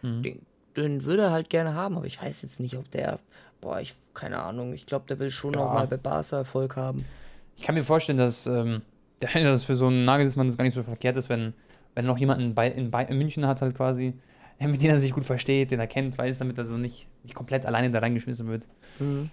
Mhm. 0.02 0.22
Den, 0.22 0.42
den, 0.76 1.04
würde 1.04 1.24
er 1.24 1.30
halt 1.30 1.48
gerne 1.48 1.74
haben, 1.74 1.96
aber 1.96 2.06
ich 2.06 2.20
weiß 2.20 2.42
jetzt 2.42 2.60
nicht, 2.60 2.76
ob 2.76 2.90
der, 2.90 3.18
boah, 3.60 3.80
ich, 3.80 3.94
keine 4.14 4.40
Ahnung, 4.40 4.72
ich 4.72 4.86
glaube, 4.86 5.06
der 5.08 5.18
will 5.18 5.30
schon 5.30 5.54
ja. 5.54 5.60
noch 5.60 5.72
mal 5.72 5.86
bei 5.86 5.96
Barca 5.96 6.38
Erfolg 6.38 6.76
haben. 6.76 7.04
Ich 7.56 7.62
kann 7.62 7.74
mir 7.74 7.82
vorstellen, 7.82 8.18
dass, 8.18 8.46
ähm, 8.46 8.82
dass 9.20 9.64
für 9.64 9.74
so 9.74 9.86
einen 9.86 10.04
Nagelsmann 10.04 10.46
das 10.46 10.56
gar 10.56 10.64
nicht 10.64 10.74
so 10.74 10.82
verkehrt 10.82 11.16
ist, 11.16 11.28
wenn, 11.28 11.54
wenn 11.94 12.04
er 12.04 12.08
noch 12.08 12.18
jemanden 12.18 12.54
bei, 12.54 12.68
in, 12.68 12.90
bei, 12.90 13.04
in 13.04 13.18
München 13.18 13.46
hat, 13.46 13.62
halt 13.62 13.76
quasi, 13.76 14.14
mit 14.60 14.82
dem 14.82 14.90
er 14.90 15.00
sich 15.00 15.12
gut 15.12 15.24
versteht, 15.24 15.70
den 15.70 15.80
er 15.80 15.86
kennt, 15.86 16.16
weiß, 16.16 16.38
damit 16.38 16.58
er 16.58 16.64
so 16.64 16.76
nicht, 16.76 17.08
nicht 17.22 17.34
komplett 17.34 17.66
alleine 17.66 17.90
da 17.90 17.98
reingeschmissen 17.98 18.48
wird. 18.48 18.66
Mhm. 18.98 19.30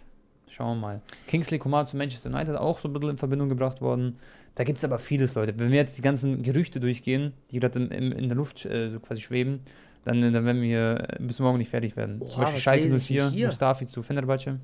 Schauen 0.50 0.78
wir 0.78 0.82
mal. 0.82 1.02
Kingsley 1.28 1.58
Coman 1.58 1.88
zu 1.88 1.98
Manchester 1.98 2.30
United 2.30 2.56
auch 2.56 2.78
so 2.78 2.88
ein 2.88 2.94
bisschen 2.94 3.10
in 3.12 3.18
Verbindung 3.18 3.50
gebracht 3.50 3.82
worden. 3.82 4.18
Da 4.54 4.64
gibt 4.64 4.78
es 4.78 4.86
aber 4.86 5.00
vieles, 5.00 5.34
Leute. 5.34 5.58
Wenn 5.58 5.72
wir 5.72 5.78
jetzt 5.78 5.98
die 5.98 6.04
ganzen 6.04 6.44
Gerüchte 6.44 6.80
durchgehen, 6.80 7.34
die 7.50 7.60
gerade 7.60 7.80
in, 7.80 8.12
in, 8.12 8.28
der 8.28 8.38
Luft 8.38 8.64
äh, 8.66 8.92
so 8.92 9.00
quasi 9.00 9.22
schweben, 9.22 9.62
dann, 10.06 10.22
dann 10.22 10.46
werden 10.46 10.62
wir 10.62 11.08
bis 11.20 11.40
morgen 11.40 11.58
nicht 11.58 11.70
fertig 11.70 11.96
werden. 11.96 12.20
Boah, 12.20 12.30
Zum 12.30 12.42
Beispiel 12.42 12.60
Schalke 12.60 13.00
04, 13.00 13.46
Mustafi 13.46 13.88
zu 13.88 14.04
Fenerbahce. 14.04 14.60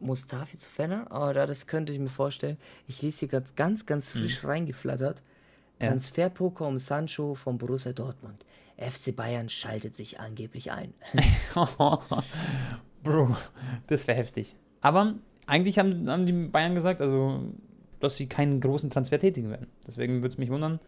Mustafi 0.00 0.56
zu 0.56 0.68
Fener? 0.68 1.06
Oh, 1.10 1.32
das 1.32 1.66
könnte 1.66 1.92
ich 1.92 1.98
mir 1.98 2.08
vorstellen. 2.08 2.56
Ich 2.86 3.02
lese 3.02 3.20
hier 3.20 3.28
ganz, 3.28 3.54
ganz, 3.54 3.86
ganz 3.86 4.10
frisch 4.10 4.42
hm. 4.42 4.50
reingeflattert. 4.50 5.22
Transferpoker 5.78 6.66
um 6.66 6.78
Sancho 6.78 7.34
von 7.34 7.58
Borussia 7.58 7.92
Dortmund. 7.92 8.44
FC 8.76 9.14
Bayern 9.14 9.48
schaltet 9.48 9.94
sich 9.94 10.20
angeblich 10.20 10.70
ein. 10.70 10.94
Bro, 13.02 13.36
das 13.86 14.06
wäre 14.06 14.18
heftig. 14.18 14.56
Aber 14.80 15.14
eigentlich 15.46 15.78
haben, 15.78 16.08
haben 16.08 16.26
die 16.26 16.32
Bayern 16.32 16.74
gesagt, 16.74 17.00
also, 17.00 17.52
dass 18.00 18.16
sie 18.16 18.26
keinen 18.26 18.60
großen 18.60 18.90
Transfer 18.90 19.18
tätigen 19.18 19.50
werden. 19.50 19.66
Deswegen 19.86 20.22
würde 20.22 20.28
es 20.28 20.38
mich 20.38 20.50
wundern. 20.50 20.80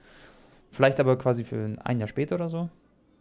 Vielleicht 0.71 1.01
aber 1.01 1.19
quasi 1.19 1.45
für 1.45 1.77
ein 1.83 1.99
Jahr 1.99 2.09
später 2.09 2.37
oder 2.37 2.49
so. 2.49 2.69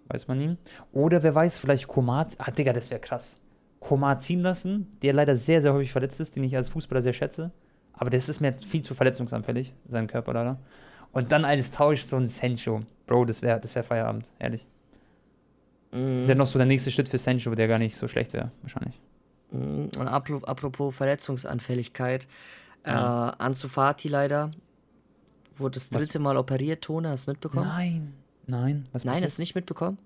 Weiß 0.07 0.27
man 0.27 0.37
nie. 0.37 0.57
Oder 0.91 1.23
wer 1.23 1.33
weiß, 1.33 1.57
vielleicht 1.57 1.87
Komat. 1.87 2.35
Ah, 2.39 2.51
Digga, 2.51 2.73
das 2.73 2.91
wäre 2.91 3.01
krass. 3.01 3.37
Komat 3.79 4.21
ziehen 4.21 4.41
lassen, 4.41 4.87
der 5.01 5.13
leider 5.13 5.35
sehr, 5.35 5.61
sehr 5.61 5.73
häufig 5.73 5.91
verletzt 5.91 6.19
ist, 6.19 6.35
den 6.35 6.43
ich 6.43 6.55
als 6.55 6.69
Fußballer 6.69 7.01
sehr 7.01 7.13
schätze. 7.13 7.51
Aber 7.93 8.09
das 8.09 8.29
ist 8.29 8.39
mir 8.39 8.53
viel 8.53 8.83
zu 8.83 8.93
verletzungsanfällig, 8.93 9.73
sein 9.87 10.07
Körper 10.07 10.33
leider. 10.33 10.57
Und 11.11 11.31
dann 11.31 11.45
als 11.45 11.71
Tausch 11.71 12.03
so 12.03 12.15
ein 12.15 12.27
Sancho. 12.27 12.81
Bro, 13.07 13.25
das 13.25 13.41
wäre 13.41 13.59
das 13.59 13.75
wär 13.75 13.83
Feierabend, 13.83 14.29
ehrlich. 14.37 14.67
Mm. 15.91 16.19
Das 16.19 16.27
wäre 16.27 16.37
noch 16.37 16.47
so 16.47 16.59
der 16.59 16.67
nächste 16.67 16.91
Schritt 16.91 17.09
für 17.09 17.17
Sancho, 17.17 17.53
der 17.55 17.67
gar 17.67 17.79
nicht 17.79 17.95
so 17.95 18.07
schlecht 18.07 18.33
wäre, 18.33 18.51
wahrscheinlich. 18.61 18.99
Mm. 19.51 19.87
Und 19.97 20.07
apropos 20.07 20.95
Verletzungsanfälligkeit, 20.95 22.27
ja. 22.85 23.29
äh, 23.29 23.33
Ansu 23.39 23.67
Fati 23.67 24.07
leider 24.07 24.51
wurde 25.57 25.75
das 25.75 25.89
dritte 25.89 26.19
Was? 26.19 26.23
Mal 26.23 26.37
operiert, 26.37 26.83
Tone, 26.83 27.09
hast 27.09 27.27
du 27.27 27.31
mitbekommen? 27.31 27.67
Nein, 27.67 28.13
nein. 28.47 28.87
Was 28.91 29.03
Nein, 29.03 29.23
hast 29.23 29.37
du 29.37 29.41
nicht 29.41 29.55
mitbekommen? 29.55 29.97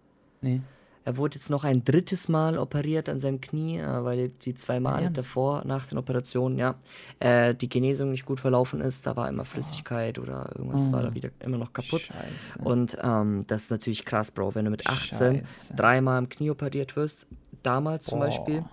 Nee. 0.42 0.62
Er 1.06 1.18
wurde 1.18 1.36
jetzt 1.36 1.50
noch 1.50 1.64
ein 1.64 1.84
drittes 1.84 2.30
Mal 2.30 2.58
operiert 2.58 3.10
an 3.10 3.20
seinem 3.20 3.42
Knie, 3.42 3.80
äh, 3.80 4.04
weil 4.04 4.30
die 4.30 4.56
zwei 4.56 4.80
Male 4.80 5.12
davor, 5.12 5.64
nach 5.66 5.86
den 5.86 5.98
Operationen, 5.98 6.58
ja, 6.58 6.76
äh, 7.20 7.54
die 7.54 7.68
Genesung 7.68 8.12
nicht 8.12 8.26
gut 8.26 8.40
verlaufen 8.40 8.80
ist. 8.80 9.06
Da 9.06 9.16
war 9.16 9.28
immer 9.28 9.46
Flüssigkeit 9.46 10.18
oder 10.18 10.50
irgendwas 10.56 10.88
oh. 10.88 10.94
war 10.94 11.04
da 11.04 11.10
oh. 11.10 11.14
wieder 11.14 11.30
immer 11.40 11.58
noch 11.58 11.74
kaputt. 11.74 12.02
Scheiße. 12.02 12.60
Und 12.64 12.98
ähm, 13.02 13.46
das 13.48 13.64
ist 13.64 13.72
natürlich 13.72 14.06
krass, 14.06 14.32
Bro. 14.32 14.56
Wenn 14.56 14.66
du 14.66 14.72
mit 14.72 14.88
18 14.88 15.40
Scheiße. 15.40 15.74
dreimal 15.76 16.18
am 16.18 16.30
Knie 16.30 16.52
operiert 16.52 16.96
wirst, 16.96 17.28
damals 17.64 18.06
zum 18.06 18.20
Boah. 18.20 18.26
Beispiel, 18.26 18.64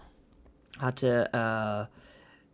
hatte 0.79 1.29
äh, 1.33 2.00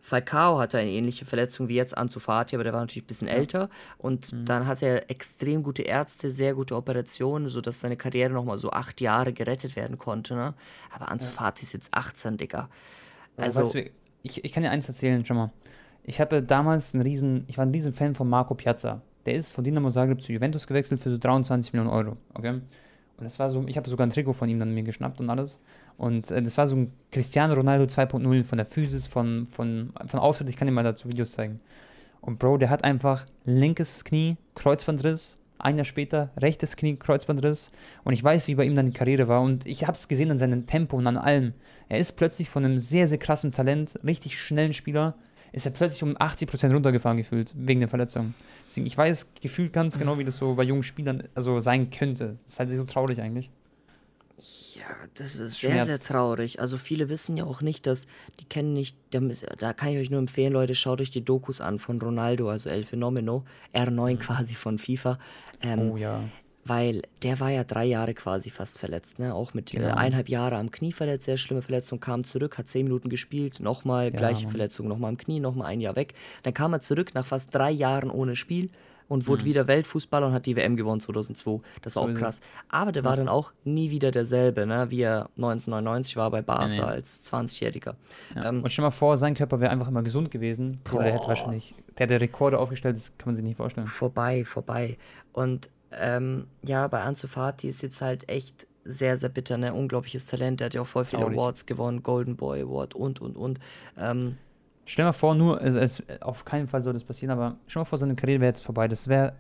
Falcao 0.07 0.61
hatte 0.61 0.78
eine 0.78 0.90
ähnliche 0.90 1.24
Verletzung 1.24 1.66
wie 1.66 1.74
jetzt 1.74 1.98
Anzufati, 1.98 2.54
aber 2.54 2.62
der 2.62 2.72
war 2.72 2.80
natürlich 2.80 3.02
ein 3.02 3.09
bisschen 3.09 3.26
ja. 3.26 3.34
älter. 3.34 3.68
Und 3.98 4.32
mhm. 4.32 4.44
dann 4.44 4.68
hat 4.68 4.80
er 4.80 5.11
extrem 5.11 5.64
gute 5.64 5.82
Ärzte, 5.82 6.30
sehr 6.30 6.54
gute 6.54 6.76
Operationen, 6.76 7.48
sodass 7.48 7.80
seine 7.80 7.96
Karriere 7.96 8.32
nochmal 8.32 8.57
so 8.57 8.70
acht 8.70 9.00
Jahre 9.00 9.32
gerettet 9.32 9.74
werden 9.74 9.98
konnte. 9.98 10.36
Ne? 10.36 10.54
Aber 10.94 11.11
Anzufati 11.11 11.62
ja. 11.62 11.66
ist 11.66 11.72
jetzt 11.72 11.88
18, 11.90 12.36
Digga. 12.36 12.68
Also, 13.36 13.62
weißt 13.62 13.74
du, 13.74 13.90
ich, 14.22 14.44
ich 14.44 14.52
kann 14.52 14.62
dir 14.62 14.70
eins 14.70 14.88
erzählen, 14.88 15.24
schon 15.24 15.38
mal. 15.38 15.50
Ich 16.04 16.20
habe 16.20 16.40
damals 16.40 16.94
einen 16.94 17.02
riesen, 17.02 17.42
ich 17.48 17.59
war 17.59 17.66
ein 17.66 17.72
riesen 17.72 17.92
Fan 17.92 18.14
von 18.14 18.28
Marco 18.28 18.54
Piazza. 18.54 19.02
Der 19.24 19.34
ist 19.34 19.50
von 19.50 19.64
Dinamo 19.64 19.90
Zagreb 19.90 20.22
zu 20.22 20.32
Juventus 20.32 20.68
gewechselt 20.68 21.00
für 21.00 21.11
so 21.11 21.18
23 21.18 21.72
Millionen 21.72 21.90
Euro. 21.90 22.16
Okay? 22.32 22.50
Und 22.50 23.24
das 23.24 23.40
war 23.40 23.50
so, 23.50 23.64
ich 23.66 23.76
habe 23.76 23.90
sogar 23.90 24.07
ein 24.07 24.11
Trikot 24.11 24.34
von 24.34 24.48
ihm 24.48 24.61
dann 24.61 24.72
mir 24.72 24.84
geschnappt 24.84 25.18
und 25.18 25.28
alles. 25.30 25.59
Und 25.99 26.30
äh, 26.30 26.42
das 26.42 26.59
war 26.59 26.66
so 26.66 26.76
ein 26.76 26.92
Cristiano 27.11 27.55
Ronaldo 27.55 27.84
2.0 27.84 28.44
von 28.44 28.59
der 28.59 28.66
Physis, 28.66 29.07
von, 29.07 29.47
von, 29.47 29.92
von 30.07 30.20
Auftritt. 30.20 30.49
Ich 30.49 30.57
kann 30.57 30.66
dir 30.66 30.72
mal 30.72 30.82
dazu 30.82 31.09
Videos 31.09 31.32
zeigen. 31.32 31.61
Und 32.20 32.38
Bro, 32.38 32.59
der 32.59 32.70
hat 32.70 32.84
einfach 32.84 33.24
linkes 33.44 34.05
Knie, 34.05 34.36
Kreuzbandriss. 34.55 35.38
Ein 35.59 35.76
Jahr 35.76 35.86
später 35.86 36.30
rechtes 36.36 36.76
Knie, 36.76 36.97
Kreuzbandriss. 36.97 37.70
Und 38.05 38.12
ich 38.12 38.22
weiß, 38.22 38.47
wie 38.49 38.57
bei 38.57 38.64
ihm 38.64 38.74
dann 38.74 38.86
die 38.86 38.92
Karriere 38.92 39.28
war. 39.28 39.40
Und 39.40 39.66
ich 39.66 39.86
habe 39.86 39.97
es 39.97 40.09
gesehen 40.09 40.30
an 40.30 40.38
seinem 40.38 40.66
Tempo 40.66 40.97
und 40.97 41.07
an 41.07 41.16
allem. 41.16 41.55
Er 41.88 41.99
ist 41.99 42.12
plötzlich 42.12 42.51
von 42.51 42.64
einem 42.64 42.78
sehr, 42.78 43.09
sehr 43.09 43.18
krassen 43.18 43.53
Talent, 43.53 43.99
richtig 44.05 44.38
schnellen 44.38 44.74
Spieler, 44.74 45.14
ist 45.53 45.64
er 45.64 45.72
plötzlich 45.72 46.03
um 46.03 46.16
80% 46.16 46.72
runtergefahren 46.72 47.16
gefühlt, 47.16 47.55
wegen 47.57 47.80
der 47.80 47.88
Verletzung. 47.88 48.34
Deswegen, 48.66 48.86
ich 48.86 48.99
weiß 48.99 49.30
gefühlt 49.40 49.72
ganz 49.72 49.99
genau, 49.99 50.18
wie 50.18 50.24
das 50.24 50.36
so 50.36 50.55
bei 50.55 50.64
jungen 50.64 50.82
Spielern 50.82 51.22
also 51.34 51.61
sein 51.61 51.90
könnte. 51.90 52.36
Das 52.44 52.55
ist 52.55 52.59
halt 52.59 52.70
so 52.70 52.84
traurig 52.84 53.22
eigentlich. 53.22 53.51
Ja, 54.39 54.84
das 55.14 55.37
ist 55.37 55.61
sehr, 55.61 55.70
Schmerzt. 55.70 55.89
sehr 55.89 56.01
traurig. 56.01 56.61
Also 56.61 56.76
viele 56.76 57.09
wissen 57.09 57.37
ja 57.37 57.45
auch 57.45 57.62
nicht, 57.62 57.87
dass, 57.87 58.07
die 58.39 58.45
kennen 58.45 58.74
nicht, 58.74 58.97
da 59.59 59.72
kann 59.72 59.89
ich 59.91 59.99
euch 59.99 60.11
nur 60.11 60.18
empfehlen, 60.18 60.53
Leute, 60.53 60.74
schaut 60.74 61.01
euch 61.01 61.11
die 61.11 61.24
Dokus 61.24 61.62
an 61.62 61.78
von 61.78 62.01
Ronaldo, 62.01 62.51
also 62.51 62.68
El 62.68 62.84
Fenomeno, 62.84 63.45
R9 63.74 64.12
mhm. 64.12 64.18
quasi 64.18 64.55
von 64.55 64.78
FIFA. 64.78 65.18
Ähm, 65.62 65.91
oh 65.91 65.97
ja. 65.97 66.20
Weil 66.64 67.03
der 67.22 67.41
war 67.41 67.51
ja 67.51 67.64
drei 67.64 67.84
Jahre 67.84 68.12
quasi 68.12 68.51
fast 68.51 68.78
verletzt, 68.78 69.20
ne? 69.20 69.34
Auch 69.34 69.55
mit 69.55 69.70
genau. 69.70 69.87
eineinhalb 69.87 70.28
Jahre 70.28 70.57
am 70.57 70.72
Knie 70.72 70.93
verletzt, 70.93 71.26
sehr 71.26 71.37
schlimme 71.37 71.62
Verletzung, 71.62 72.01
kam 72.01 72.24
zurück, 72.24 72.59
hat 72.59 72.66
zehn 72.66 72.84
Minuten 72.84 73.09
gespielt, 73.09 73.61
nochmal 73.61 74.07
ja, 74.07 74.11
gleiche 74.11 74.43
Mann. 74.43 74.51
Verletzung, 74.51 74.89
nochmal 74.89 75.11
am 75.11 75.16
Knie, 75.16 75.39
nochmal 75.39 75.68
ein 75.68 75.80
Jahr 75.80 75.95
weg. 75.95 76.14
Dann 76.43 76.53
kam 76.53 76.72
er 76.72 76.80
zurück 76.80 77.14
nach 77.14 77.24
fast 77.24 77.55
drei 77.55 77.70
Jahren 77.70 78.11
ohne 78.11 78.34
Spiel, 78.34 78.70
und 79.09 79.26
wurde 79.26 79.42
mhm. 79.42 79.48
wieder 79.48 79.66
Weltfußballer 79.68 80.26
und 80.26 80.32
hat 80.32 80.46
die 80.46 80.57
WM 80.57 80.76
gewonnen 80.76 81.00
2002. 81.00 81.61
Das 81.82 81.96
war 81.96 82.04
so 82.04 82.09
auch 82.09 82.14
krass. 82.14 82.40
Aber 82.68 82.92
der 82.92 83.02
ja. 83.02 83.09
war 83.09 83.16
dann 83.16 83.28
auch 83.28 83.52
nie 83.64 83.90
wieder 83.90 84.11
derselbe, 84.11 84.66
ne? 84.66 84.86
wie 84.90 85.02
er 85.02 85.30
1999 85.36 86.16
war 86.16 86.30
bei 86.30 86.42
Barca 86.42 86.66
nee, 86.66 86.76
nee. 86.76 86.82
als 86.82 87.24
20-Jähriger. 87.32 87.94
Ja. 88.34 88.48
Ähm, 88.48 88.62
und 88.62 88.70
stell 88.70 88.84
mal 88.84 88.90
vor, 88.90 89.16
sein 89.16 89.34
Körper 89.34 89.61
wäre 89.61 89.70
einfach 89.70 89.88
immer 89.88 90.02
gesund 90.02 90.30
gewesen. 90.30 90.80
Boah. 90.84 91.02
Der 91.02 91.12
hätte 91.14 91.28
wahrscheinlich, 91.28 91.74
der 91.98 92.07
hätte 92.07 92.20
Rekorde 92.20 92.59
aufgestellt, 92.59 92.96
das 92.96 93.16
kann 93.18 93.28
man 93.28 93.36
sich 93.36 93.44
nicht 93.44 93.57
vorstellen. 93.57 93.86
Vorbei, 93.86 94.44
vorbei. 94.44 94.98
Und 95.32 95.70
ähm, 95.92 96.46
ja, 96.62 96.88
bei 96.88 97.02
Ansu 97.02 97.28
Fati 97.28 97.68
ist 97.68 97.82
jetzt 97.82 98.00
halt 98.00 98.28
echt 98.28 98.66
sehr, 98.84 99.16
sehr 99.18 99.28
bitter, 99.28 99.59
ne? 99.59 99.74
Unglaubliches 99.74 100.26
Talent. 100.26 100.61
Der 100.61 100.66
hat 100.66 100.74
ja 100.74 100.82
auch 100.82 100.86
voll 100.86 101.04
viele 101.04 101.22
Traurig. 101.22 101.38
Awards 101.38 101.66
gewonnen, 101.66 102.02
Golden 102.02 102.36
Boy 102.36 102.62
Award 102.62 102.94
und, 102.94 103.20
und, 103.20 103.36
und. 103.36 103.59
Ähm, 103.98 104.38
Stell 104.87 105.03
dir 105.03 105.09
mal 105.09 105.12
vor, 105.12 105.34
nur, 105.34 105.61
also 105.61 105.78
es, 105.78 106.03
auf 106.20 106.45
keinen 106.47 106.68
Fall 106.68 106.82
soll 106.82 106.95
das 106.95 107.05
passieren, 107.05 107.30
aber 107.30 107.59
stell 107.66 107.80
mal 107.80 107.84
vor, 107.84 107.99
seine 107.99 108.16
Karriere 108.16 108.41
wäre 108.41 108.51
jetzt 108.51 108.64
vorbei. 108.64 108.89
Das 108.89 109.09
wäre 109.09 109.34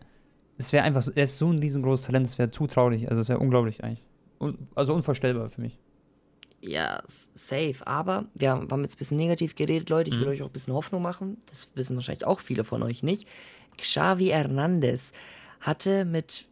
es 0.58 0.72
wäre 0.72 0.84
einfach, 0.84 1.06
er 1.14 1.24
ist 1.24 1.38
so 1.38 1.50
ein 1.50 1.58
riesengroßes 1.58 2.06
Talent, 2.06 2.26
es 2.26 2.38
wäre 2.38 2.50
zutraulich, 2.50 3.08
also 3.08 3.20
es 3.20 3.28
wäre 3.28 3.38
unglaublich 3.38 3.84
eigentlich. 3.84 4.04
Un, 4.40 4.68
also 4.74 4.94
unvorstellbar 4.94 5.50
für 5.50 5.60
mich. 5.60 5.78
Ja, 6.60 7.02
safe. 7.06 7.76
Aber 7.84 8.26
wir 8.34 8.50
haben 8.50 8.82
jetzt 8.82 8.96
ein 8.96 8.98
bisschen 8.98 9.18
negativ 9.18 9.54
geredet, 9.54 9.88
Leute. 9.90 10.10
Ich 10.10 10.16
will 10.16 10.26
mhm. 10.26 10.32
euch 10.32 10.42
auch 10.42 10.46
ein 10.46 10.52
bisschen 10.52 10.74
Hoffnung 10.74 11.02
machen. 11.02 11.36
Das 11.46 11.70
wissen 11.76 11.96
wahrscheinlich 11.96 12.26
auch 12.26 12.40
viele 12.40 12.64
von 12.64 12.82
euch 12.82 13.02
nicht. 13.02 13.28
Xavi 13.76 14.28
Hernandez 14.28 15.12
hatte 15.60 16.04
mit, 16.04 16.46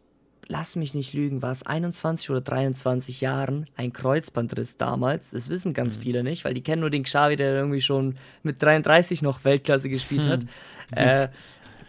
lass 0.47 0.75
mich 0.75 0.93
nicht 0.93 1.13
lügen, 1.13 1.41
war 1.41 1.51
es 1.51 1.63
21 1.63 2.29
oder 2.29 2.41
23 2.41 3.21
Jahren 3.21 3.65
ein 3.75 3.93
Kreuzbandriss 3.93 4.77
damals. 4.77 5.31
Das 5.31 5.49
wissen 5.49 5.73
ganz 5.73 5.97
mhm. 5.97 6.01
viele 6.01 6.23
nicht, 6.23 6.45
weil 6.45 6.53
die 6.53 6.61
kennen 6.61 6.81
nur 6.81 6.89
den 6.89 7.03
Xavi, 7.03 7.35
der 7.35 7.53
irgendwie 7.53 7.81
schon 7.81 8.17
mit 8.43 8.61
33 8.61 9.21
noch 9.21 9.43
Weltklasse 9.43 9.89
gespielt 9.89 10.25
hat. 10.27 10.43
Mhm. 10.43 10.49
Äh, 10.91 11.29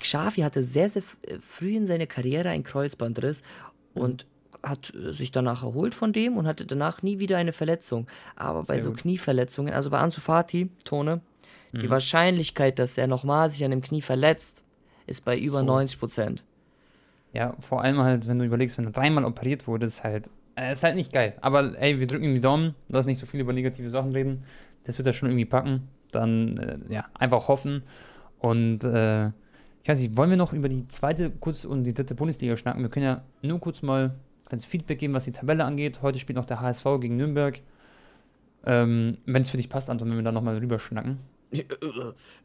Xavi 0.01 0.41
hatte 0.41 0.63
sehr, 0.63 0.89
sehr 0.89 1.03
früh 1.47 1.77
in 1.77 1.87
seiner 1.87 2.07
Karriere 2.07 2.49
ein 2.49 2.63
Kreuzbandriss 2.63 3.43
und 3.95 4.27
hat 4.63 4.93
sich 4.95 5.31
danach 5.31 5.63
erholt 5.63 5.95
von 5.95 6.13
dem 6.13 6.37
und 6.37 6.47
hatte 6.47 6.67
danach 6.67 7.03
nie 7.03 7.19
wieder 7.19 7.37
eine 7.37 7.53
Verletzung. 7.53 8.07
Aber 8.35 8.63
bei 8.63 8.75
Sehr 8.75 8.85
so 8.85 8.91
gut. 8.91 9.01
Knieverletzungen, 9.01 9.73
also 9.73 9.91
bei 9.91 9.99
Ansu 9.99 10.21
Fati, 10.21 10.71
Tone, 10.85 11.21
mhm. 11.73 11.79
die 11.79 11.91
Wahrscheinlichkeit, 11.91 12.79
dass 12.79 12.99
er 12.99 13.07
nochmal 13.07 13.49
sich 13.51 13.65
an 13.65 13.71
dem 13.71 13.83
Knie 13.83 14.03
verletzt, 14.03 14.63
ist 15.07 15.25
bei 15.25 15.39
über 15.39 15.61
so. 15.61 15.67
90 15.67 15.99
Prozent. 15.99 16.45
Ja, 17.37 17.55
vor 17.61 17.83
allem 17.83 17.99
halt, 17.99 18.27
wenn 18.29 18.39
du 18.39 18.47
überlegst, 18.47 18.79
wenn 18.79 18.87
er 18.87 18.93
dreimal 18.93 19.27
operiert 19.27 19.67
wurde, 19.67 19.85
ist 19.85 20.03
halt, 20.03 20.31
äh, 20.55 20.73
ist 20.73 20.83
halt 20.83 20.97
nicht 20.97 21.13
geil. 21.13 21.35
Aber 21.43 21.79
ey, 21.79 22.01
wir 22.01 22.07
drücken 22.07 22.25
ihm 22.25 22.35
die 22.35 22.41
Daumen, 22.41 22.75
lass 22.89 23.05
nicht 23.05 23.19
so 23.19 23.27
viel 23.27 23.41
über 23.41 23.53
negative 23.53 23.91
Sachen 23.91 24.13
reden. 24.13 24.45
Das 24.85 24.97
wird 24.97 25.07
er 25.07 25.13
schon 25.13 25.29
irgendwie 25.29 25.45
packen. 25.45 25.89
Dann, 26.13 26.57
äh, 26.57 26.79
ja, 26.89 27.05
einfach 27.13 27.49
hoffen. 27.49 27.83
Und, 28.39 28.85
äh, 28.85 29.27
ich 29.27 29.89
weiß 29.89 30.01
nicht, 30.01 30.17
wollen 30.17 30.31
wir 30.31 30.39
noch 30.39 30.55
über 30.55 30.71
die 30.71 30.89
zweite 30.89 31.29
kurz 31.29 31.67
und 31.67 31.85
die 31.85 31.93
dritte 31.93 32.15
Bundesliga 32.15 32.57
schnacken? 32.57 32.81
Wir 32.83 32.89
können 32.89 33.05
ja 33.05 33.23
nur 33.43 33.61
kurz 33.61 33.83
mal 33.83 34.15
kleines 34.47 34.65
Feedback 34.65 34.99
geben, 34.99 35.13
was 35.13 35.27
die 35.27 35.33
Tabelle 35.33 35.67
angeht. 35.67 36.01
Heute 36.01 36.19
spielt 36.19 36.37
noch 36.37 36.47
der 36.47 36.63
HSV 36.63 36.87
gegen 37.03 37.19
Nürnberg. 37.19 37.61
Ähm, 38.65 39.19
wenn 39.27 39.43
es 39.43 39.51
für 39.51 39.59
dich 39.59 39.69
passt, 39.69 39.91
Anton, 39.91 40.09
wenn 40.09 40.17
wir 40.17 40.25
da 40.25 40.33
nochmal 40.33 40.59
drüber 40.59 40.79
schnacken. 40.79 41.19
Äh, 41.53 41.63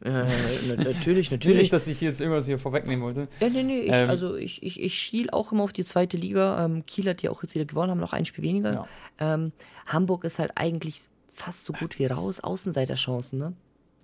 äh, 0.04 0.76
natürlich, 0.76 1.30
natürlich. 1.30 1.62
Nicht, 1.62 1.72
dass 1.72 1.86
ich 1.86 2.00
jetzt 2.00 2.20
irgendwas 2.20 2.46
hier 2.46 2.58
vorwegnehmen 2.58 3.04
wollte. 3.04 3.28
Ja, 3.40 3.48
nee, 3.48 3.62
nee. 3.62 3.80
Ich, 3.80 3.92
ähm, 3.92 4.08
also 4.08 4.36
ich, 4.36 4.62
ich, 4.62 4.80
ich 4.80 4.98
schiel 4.98 5.30
auch 5.30 5.52
immer 5.52 5.64
auf 5.64 5.72
die 5.72 5.84
zweite 5.84 6.16
Liga. 6.16 6.64
Ähm, 6.64 6.86
Kiel 6.86 7.08
hat 7.08 7.22
ja 7.22 7.30
auch 7.30 7.42
jetzt 7.42 7.54
wieder 7.54 7.64
gewonnen, 7.64 7.90
haben 7.90 8.00
noch 8.00 8.12
ein 8.12 8.24
Spiel 8.24 8.44
weniger. 8.44 8.72
Ja. 8.72 9.34
Ähm, 9.34 9.52
Hamburg 9.86 10.24
ist 10.24 10.38
halt 10.38 10.52
eigentlich 10.54 11.02
fast 11.32 11.64
so 11.64 11.72
gut 11.72 11.98
wie 11.98 12.06
raus. 12.06 12.40
Außenseiterchancen, 12.40 13.38
ne? 13.38 13.52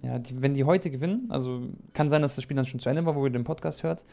Ja, 0.03 0.18
die, 0.18 0.40
wenn 0.40 0.55
die 0.55 0.64
heute 0.64 0.90
gewinnen, 0.90 1.26
also 1.28 1.62
kann 1.92 2.09
sein, 2.09 2.22
dass 2.22 2.36
das 2.36 2.44
Spiel 2.44 2.57
dann 2.57 2.66
schon 2.66 2.78
zu 2.78 2.88
Ende 2.88 3.05
war, 3.05 3.16
wo 3.16 3.24
ihr 3.24 3.32
den 3.32 3.44
Podcast 3.44 3.82
hört. 3.82 4.05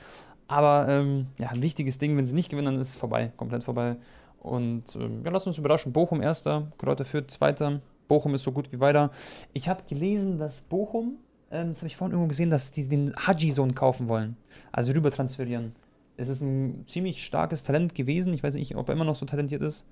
Aber 0.48 0.88
ähm, 0.90 1.28
ja, 1.38 1.50
ein 1.50 1.62
wichtiges 1.62 1.98
Ding, 1.98 2.18
wenn 2.18 2.26
sie 2.26 2.34
nicht 2.34 2.50
gewinnen, 2.50 2.74
dann 2.74 2.82
ist 2.82 2.90
es 2.90 2.96
vorbei, 2.96 3.32
komplett 3.38 3.64
vorbei. 3.64 3.98
Und 4.40 4.96
ähm, 4.96 5.24
ja, 5.24 5.32
lass 5.32 5.48
uns 5.48 5.58
überraschen. 5.58 5.94
Bochum 5.94 6.22
erster, 6.22 6.72
Kräuter 6.78 7.06
führt 7.06 7.32
zweiter. 7.32 7.82
Bochum 8.08 8.36
ist 8.36 8.44
so 8.44 8.52
gut 8.52 8.72
wie 8.72 8.80
weiter. 8.80 9.12
Ich 9.54 9.68
habe 9.68 9.84
gelesen, 9.88 10.38
dass 10.38 10.62
Bochum, 10.62 11.18
ähm, 11.52 11.70
das 11.70 11.78
habe 11.78 11.88
ich 11.88 11.96
vorhin 11.96 12.14
irgendwo 12.14 12.30
gesehen, 12.30 12.50
dass 12.50 12.72
die 12.72 12.88
den 12.88 13.14
Haji-Sohn 13.16 13.76
kaufen 13.76 14.08
wollen. 14.08 14.38
Also 14.72 14.94
rüber 14.94 15.12
transferieren. 15.12 15.74
Es 16.18 16.30
ist 16.30 16.42
ein 16.42 16.86
ziemlich 16.88 17.26
starkes 17.26 17.64
Talent 17.64 17.94
gewesen. 17.96 18.34
Ich 18.34 18.44
weiß 18.44 18.54
nicht, 18.56 18.76
ob 18.76 18.90
er 18.90 18.94
immer 18.94 19.06
noch 19.06 19.16
so 19.16 19.26
talentiert 19.26 19.62
ist. 19.62 19.86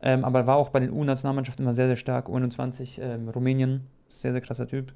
Ähm, 0.00 0.24
aber 0.24 0.40
er 0.40 0.46
war 0.48 0.56
auch 0.56 0.70
bei 0.70 0.80
den 0.80 0.90
U-Nationalmannschaften 0.90 1.64
immer 1.64 1.74
sehr, 1.74 1.86
sehr 1.86 1.96
stark. 1.96 2.28
U21, 2.28 2.98
ähm, 3.00 3.28
Rumänien, 3.28 3.82
sehr, 4.08 4.32
sehr 4.32 4.40
krasser 4.40 4.66
Typ. 4.66 4.92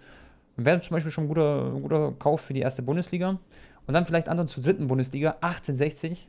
Wäre 0.57 0.81
zum 0.81 0.95
Beispiel 0.95 1.13
schon 1.13 1.25
ein 1.25 1.29
guter, 1.29 1.71
ein 1.73 1.83
guter 1.83 2.13
Kauf 2.19 2.41
für 2.41 2.55
die 2.55 2.61
erste 2.61 2.83
Bundesliga. 2.83 3.39
Und 3.87 3.95
dann 3.95 4.05
vielleicht 4.05 4.29
anderen 4.29 4.49
zur 4.49 4.65
dritten 4.65 4.89
Bundesliga, 4.89 5.37
1860, 5.41 6.29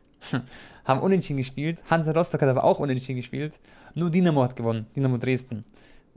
haben 0.86 1.02
unentschieden 1.02 1.38
gespielt. 1.38 1.82
Hansa 1.90 2.12
Rostock 2.12 2.42
hat 2.42 2.50
aber 2.50 2.64
auch 2.64 2.80
unentschieden 2.80 3.18
gespielt. 3.18 3.54
Nur 3.96 4.12
Dynamo 4.12 4.44
hat 4.44 4.56
gewonnen, 4.56 4.86
Dynamo 4.96 5.18
Dresden. 5.18 5.64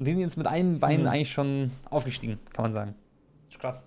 Und 0.00 0.06
die 0.06 0.12
sind 0.12 0.20
jetzt 0.20 0.38
mit 0.38 0.46
einem 0.46 0.80
Bein 0.80 1.02
mhm. 1.02 1.08
eigentlich 1.08 1.30
schon 1.30 1.72
aufgestiegen, 1.90 2.38
kann 2.54 2.62
man 2.62 2.72
sagen. 2.72 2.94
Ist 3.50 3.58
krass. 3.58 3.84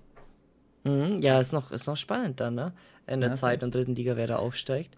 Mhm, 0.84 1.18
ja, 1.24 1.40
ist 1.40 1.54
noch, 1.54 1.72
ist 1.72 1.88
noch 1.88 1.98
spannend 1.98 2.40
dann, 2.40 2.54
ne? 2.54 2.72
In 3.08 3.20
der 3.20 3.32
ja, 3.32 3.36
zweiten 3.36 3.66
und 3.66 3.74
dritten 3.74 3.96
Liga, 3.96 4.16
wer 4.16 4.28
da 4.28 4.36
aufsteigt. 4.36 4.96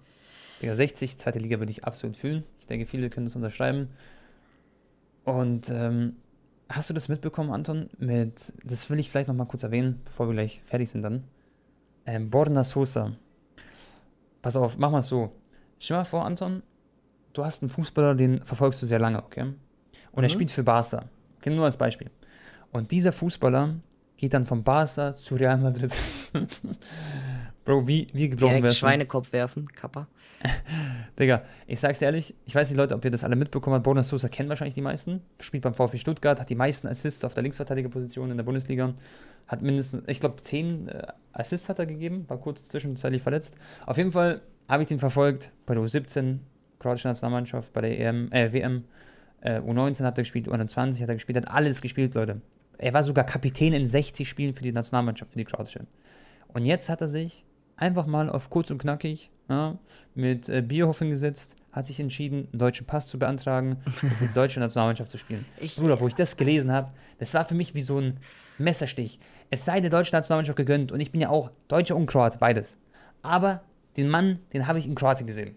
Liga 0.59 0.75
60, 0.75 1.17
zweite 1.17 1.39
Liga 1.39 1.57
würde 1.59 1.71
ich 1.71 1.85
absolut 1.85 2.17
fühlen. 2.17 2.43
Ich 2.59 2.67
denke, 2.67 2.85
viele 2.85 3.09
können 3.09 3.27
das 3.27 3.35
unterschreiben. 3.37 3.91
Und 5.23 5.69
ähm, 5.69 6.17
hast 6.67 6.89
du 6.89 6.93
das 6.93 7.07
mitbekommen, 7.07 7.49
Anton? 7.49 7.89
Mit, 7.97 8.51
das 8.65 8.89
will 8.89 8.99
ich 8.99 9.09
vielleicht 9.09 9.29
noch 9.29 9.35
mal 9.35 9.45
kurz 9.45 9.63
erwähnen, 9.63 10.01
bevor 10.03 10.27
wir 10.27 10.33
gleich 10.33 10.61
fertig 10.65 10.89
sind 10.89 11.01
dann. 11.01 11.23
Ähm, 12.05 12.29
Borna 12.29 12.65
Sosa. 12.65 13.13
Pass 14.41 14.57
auf, 14.57 14.77
mach 14.77 14.91
mal 14.91 15.01
so. 15.01 15.31
Stell 15.79 15.95
mal 15.95 16.03
vor, 16.03 16.25
Anton, 16.25 16.61
du 17.31 17.45
hast 17.45 17.63
einen 17.63 17.69
Fußballer, 17.69 18.15
den 18.15 18.43
verfolgst 18.43 18.81
du 18.81 18.85
sehr 18.85 18.99
lange, 18.99 19.23
okay? 19.23 19.53
Und 20.15 20.21
mhm. 20.21 20.23
er 20.23 20.29
spielt 20.29 20.51
für 20.51 20.63
Barca. 20.63 21.05
Okay, 21.39 21.49
nur 21.51 21.65
als 21.65 21.77
Beispiel. 21.77 22.09
Und 22.71 22.91
dieser 22.91 23.11
Fußballer 23.11 23.75
geht 24.17 24.33
dann 24.33 24.45
von 24.45 24.63
Barca 24.63 25.15
zu 25.15 25.35
Real 25.35 25.57
Madrid. 25.57 25.95
Bro, 27.65 27.87
wie, 27.87 28.07
wie 28.13 28.29
gebrochen 28.29 28.61
wärst 28.61 28.77
Schweinekopf 28.77 29.31
werfen, 29.33 29.67
Kappa. 29.67 30.07
Digga, 31.19 31.43
ich 31.65 31.79
sag's 31.79 31.97
dir 31.97 32.05
ehrlich, 32.05 32.35
ich 32.45 32.53
weiß 32.53 32.69
nicht, 32.69 32.77
Leute, 32.77 32.93
ob 32.93 33.03
ihr 33.03 33.09
das 33.09 33.23
alle 33.23 33.35
mitbekommen 33.35 33.73
habt. 33.75 33.83
Borna 33.83 34.03
Sosa 34.03 34.29
kennen 34.29 34.49
wahrscheinlich 34.49 34.75
die 34.75 34.81
meisten. 34.81 35.21
Spielt 35.39 35.63
beim 35.63 35.73
VfB 35.73 35.97
Stuttgart, 35.97 36.39
hat 36.39 36.49
die 36.49 36.55
meisten 36.55 36.87
Assists 36.87 37.23
auf 37.25 37.33
der 37.33 37.41
Linksverteidigerposition 37.41 38.29
in 38.29 38.37
der 38.37 38.43
Bundesliga. 38.43 38.93
Hat 39.47 39.63
mindestens, 39.63 40.03
ich 40.07 40.19
glaube, 40.19 40.41
10 40.41 40.89
äh, 40.89 41.07
Assists 41.33 41.67
hat 41.67 41.79
er 41.79 41.87
gegeben, 41.87 42.25
war 42.27 42.37
kurz 42.37 42.67
zwischenzeitlich 42.67 43.21
verletzt. 43.21 43.55
Auf 43.85 43.97
jeden 43.97 44.11
Fall 44.11 44.41
habe 44.67 44.83
ich 44.83 44.87
den 44.87 44.99
verfolgt 44.99 45.51
bei 45.65 45.73
der 45.73 45.83
U17, 45.83 46.39
kroatische 46.79 47.07
Nationalmannschaft, 47.07 47.73
bei 47.73 47.81
der 47.81 47.99
EM, 47.99 48.31
äh, 48.31 48.53
WM. 48.53 48.83
Äh, 49.45 49.59
U19 49.59 50.03
hat 50.03 50.17
er 50.17 50.23
gespielt, 50.23 50.47
U21 50.47 51.01
hat 51.01 51.09
er 51.09 51.15
gespielt, 51.15 51.37
hat 51.37 51.47
alles 51.47 51.79
gespielt, 51.79 52.15
Leute. 52.15 52.41
Er 52.79 52.93
war 52.93 53.03
sogar 53.03 53.25
Kapitän 53.25 53.73
in 53.73 53.87
60 53.87 54.27
Spielen 54.27 54.55
für 54.55 54.63
die 54.63 54.71
Nationalmannschaft, 54.71 55.31
für 55.31 55.37
die 55.37 55.45
kroatische. 55.45 55.85
Und 56.47 56.65
jetzt 56.65 56.89
hat 56.89 57.01
er 57.01 57.07
sich 57.07 57.45
einfach 57.77 58.07
mal 58.07 58.29
auf 58.29 58.49
kurz 58.49 58.71
und 58.71 58.79
knackig 58.79 59.29
ja, 59.47 59.77
mit 60.15 60.49
äh, 60.49 60.63
Bierhoff 60.63 60.99
hingesetzt, 60.99 61.55
hat 61.71 61.85
sich 61.85 61.99
entschieden, 61.99 62.47
einen 62.51 62.59
deutschen 62.59 62.87
Pass 62.87 63.07
zu 63.07 63.19
beantragen 63.19 63.77
und 63.85 63.93
für 63.93 64.07
die 64.07 64.27
deutsche 64.33 64.59
Nationalmannschaft 64.59 65.11
zu 65.11 65.19
spielen. 65.19 65.45
Ich, 65.59 65.75
Bruder, 65.75 65.99
wo 65.99 66.07
ich 66.07 66.15
das 66.15 66.37
gelesen 66.37 66.71
habe, 66.71 66.91
das 67.19 67.33
war 67.35 67.45
für 67.45 67.55
mich 67.55 67.75
wie 67.75 67.81
so 67.81 67.99
ein 67.99 68.19
Messerstich. 68.57 69.19
Es 69.51 69.63
sei 69.63 69.79
der 69.79 69.91
deutschen 69.91 70.15
Nationalmannschaft 70.15 70.57
gegönnt 70.57 70.91
und 70.91 71.01
ich 71.01 71.11
bin 71.11 71.21
ja 71.21 71.29
auch 71.29 71.51
Deutscher 71.67 71.95
und 71.95 72.07
Kroat, 72.07 72.39
beides. 72.39 72.77
Aber 73.21 73.61
den 73.95 74.09
Mann, 74.09 74.39
den 74.53 74.65
habe 74.65 74.79
ich 74.79 74.87
in 74.87 74.95
Kroatien 74.95 75.27
gesehen. 75.27 75.55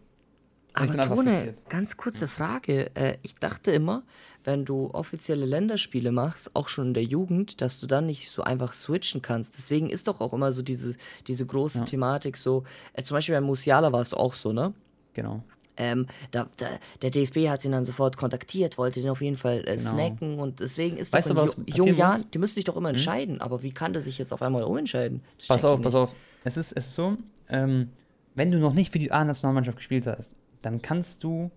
Aber 0.75 0.97
Tone, 1.09 1.55
ganz 1.69 1.97
kurze 1.97 2.29
Frage. 2.29 2.95
Äh, 2.95 3.16
ich 3.23 3.35
dachte 3.35 3.71
immer, 3.73 4.05
wenn 4.45 4.64
du 4.64 4.91
offizielle 4.93 5.45
Länderspiele 5.45 6.12
machst, 6.12 6.55
auch 6.55 6.69
schon 6.69 6.89
in 6.89 6.95
der 6.95 7.05
Jugend, 7.05 7.61
dass 7.61 7.81
du 7.81 7.87
dann 7.87 8.07
nicht 8.07 8.31
so 8.31 8.43
einfach 8.43 8.73
switchen 8.73 9.23
kannst. 9.23 9.57
Deswegen 9.57 9.91
ist 9.91 10.09
doch 10.09 10.21
auch 10.21 10.33
immer 10.33 10.53
so 10.53 10.62
diese, 10.62 10.95
diese 11.27 11.45
große 11.45 11.81
ja. 11.81 11.85
Thematik 11.85 12.37
so. 12.37 12.64
Äh, 12.93 13.03
zum 13.03 13.16
Beispiel 13.16 13.35
bei 13.35 13.41
Musiala 13.41 13.93
war 13.93 14.01
es 14.01 14.14
auch 14.14 14.35
so, 14.35 14.53
ne? 14.53 14.73
Genau. 15.14 15.43
Ähm, 15.77 16.07
da, 16.33 16.49
da, 16.57 16.66
der 17.03 17.11
DFB 17.11 17.49
hat 17.49 17.64
ihn 17.64 17.73
dann 17.73 17.85
sofort 17.85 18.16
kontaktiert, 18.16 18.79
wollte 18.79 19.01
den 19.01 19.11
auf 19.11 19.21
jeden 19.21 19.37
Fall 19.37 19.61
äh, 19.61 19.77
genau. 19.77 19.91
snacken 19.93 20.41
und 20.41 20.59
deswegen 20.59 20.97
ist 20.97 21.12
weißt 21.12 21.31
doch 21.31 21.37
du, 21.37 21.43
was 21.43 21.55
in 21.55 21.66
jungen 21.69 21.97
Jahren, 21.97 22.25
die 22.35 22.39
müssten 22.39 22.57
sich 22.57 22.64
doch 22.64 22.77
immer 22.77 22.89
hm? 22.89 22.97
entscheiden, 22.97 23.35
hm? 23.37 23.43
aber 23.43 23.62
wie 23.62 23.71
kann 23.71 23.93
der 23.93 24.03
sich 24.03 24.19
jetzt 24.19 24.33
auf 24.33 24.43
einmal 24.43 24.64
umentscheiden? 24.64 25.23
Das 25.39 25.47
pass 25.47 25.64
auf, 25.64 25.81
pass 25.81 25.95
auf. 25.95 26.12
Es 26.43 26.57
ist, 26.57 26.73
es 26.73 26.89
ist 26.89 26.95
so, 26.95 27.16
ähm, 27.49 27.91
wenn 28.35 28.51
du 28.51 28.59
noch 28.59 28.75
nicht 28.75 28.93
für 28.93 28.99
die 28.99 29.12
A-Nationalmannschaft 29.12 29.77
gespielt 29.77 30.07
hast, 30.09 30.33
dann 30.63 30.83
kannst 30.83 31.25
du, 31.25 31.51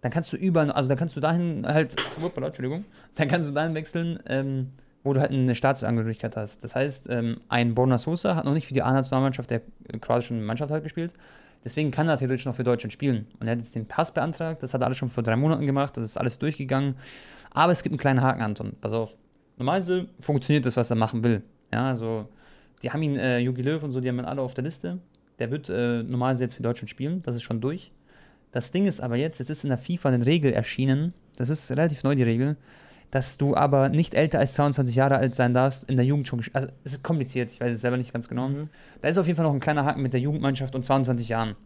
dann 0.00 0.10
kannst 0.10 0.32
du 0.32 0.36
überall, 0.36 0.70
also 0.72 0.88
dann 0.88 0.98
kannst 0.98 1.16
du 1.16 1.20
dahin 1.20 1.66
halt, 1.66 1.96
uppala, 2.20 2.48
Entschuldigung, 2.48 2.84
dann 3.14 3.28
kannst 3.28 3.48
du 3.48 3.52
dahin 3.52 3.74
wechseln, 3.74 4.18
ähm, 4.26 4.72
wo 5.04 5.12
du 5.12 5.20
halt 5.20 5.32
eine 5.32 5.54
Staatsangehörigkeit 5.54 6.36
hast. 6.36 6.62
Das 6.62 6.74
heißt, 6.74 7.08
ähm, 7.10 7.40
ein 7.48 7.74
Borna 7.74 7.98
Sosa 7.98 8.36
hat 8.36 8.44
noch 8.44 8.54
nicht 8.54 8.66
für 8.66 8.74
die 8.74 8.82
A-Nationalmannschaft 8.82 9.50
der 9.50 9.62
kroatischen 10.00 10.44
Mannschaft 10.44 10.70
halt 10.70 10.84
gespielt. 10.84 11.12
Deswegen 11.64 11.90
kann 11.90 12.08
er 12.08 12.16
theoretisch 12.16 12.44
noch 12.44 12.54
für 12.54 12.64
Deutschland 12.64 12.92
spielen. 12.92 13.26
Und 13.38 13.46
er 13.46 13.52
hat 13.52 13.58
jetzt 13.58 13.74
den 13.74 13.86
Pass 13.86 14.12
beantragt, 14.12 14.62
das 14.62 14.74
hat 14.74 14.80
er 14.80 14.86
alles 14.86 14.98
schon 14.98 15.08
vor 15.08 15.22
drei 15.22 15.36
Monaten 15.36 15.66
gemacht, 15.66 15.96
das 15.96 16.04
ist 16.04 16.16
alles 16.16 16.38
durchgegangen. 16.38 16.96
Aber 17.52 17.72
es 17.72 17.82
gibt 17.82 17.92
einen 17.92 18.00
kleinen 18.00 18.20
Haken, 18.20 18.42
Anton. 18.42 18.72
Pass 18.80 18.92
auf. 18.92 19.16
Normalerweise 19.58 20.08
funktioniert 20.18 20.66
das, 20.66 20.76
was 20.76 20.90
er 20.90 20.96
machen 20.96 21.22
will. 21.22 21.42
Ja, 21.72 21.86
also, 21.86 22.28
die 22.82 22.90
haben 22.90 23.02
ihn, 23.02 23.16
äh, 23.16 23.38
Jogi 23.38 23.62
Löw 23.62 23.82
und 23.82 23.92
so, 23.92 24.00
die 24.00 24.08
haben 24.08 24.18
ihn 24.18 24.24
alle 24.24 24.42
auf 24.42 24.54
der 24.54 24.64
Liste. 24.64 24.98
Der 25.38 25.50
wird 25.50 25.68
äh, 25.68 26.02
normalerweise 26.02 26.44
jetzt 26.44 26.54
für 26.54 26.62
Deutschland 26.62 26.90
spielen, 26.90 27.22
das 27.22 27.36
ist 27.36 27.42
schon 27.42 27.60
durch. 27.60 27.92
Das 28.52 28.70
Ding 28.70 28.86
ist 28.86 29.00
aber 29.00 29.16
jetzt, 29.16 29.40
es 29.40 29.50
ist 29.50 29.64
in 29.64 29.70
der 29.70 29.78
FIFA 29.78 30.10
eine 30.10 30.26
Regel 30.26 30.52
erschienen, 30.52 31.14
das 31.36 31.48
ist 31.48 31.70
relativ 31.70 32.04
neu, 32.04 32.14
die 32.14 32.22
Regel, 32.22 32.56
dass 33.10 33.36
du 33.36 33.56
aber 33.56 33.88
nicht 33.88 34.14
älter 34.14 34.38
als 34.38 34.54
22 34.54 34.94
Jahre 34.94 35.16
alt 35.16 35.34
sein 35.34 35.52
darfst 35.54 35.88
in 35.90 35.96
der 35.96 36.06
Jugend 36.06 36.28
schon. 36.28 36.42
Also, 36.52 36.68
es 36.84 36.92
ist 36.92 37.02
kompliziert, 37.02 37.50
ich 37.50 37.60
weiß 37.60 37.72
es 37.72 37.80
selber 37.80 37.96
nicht 37.96 38.12
ganz 38.12 38.28
genau. 38.28 38.48
Mhm. 38.48 38.68
Da 39.00 39.08
ist 39.08 39.18
auf 39.18 39.26
jeden 39.26 39.36
Fall 39.36 39.44
noch 39.44 39.52
ein 39.52 39.60
kleiner 39.60 39.84
Haken 39.84 40.02
mit 40.02 40.12
der 40.12 40.20
Jugendmannschaft 40.20 40.74
und 40.74 40.84
22 40.84 41.28
Jahren. 41.28 41.56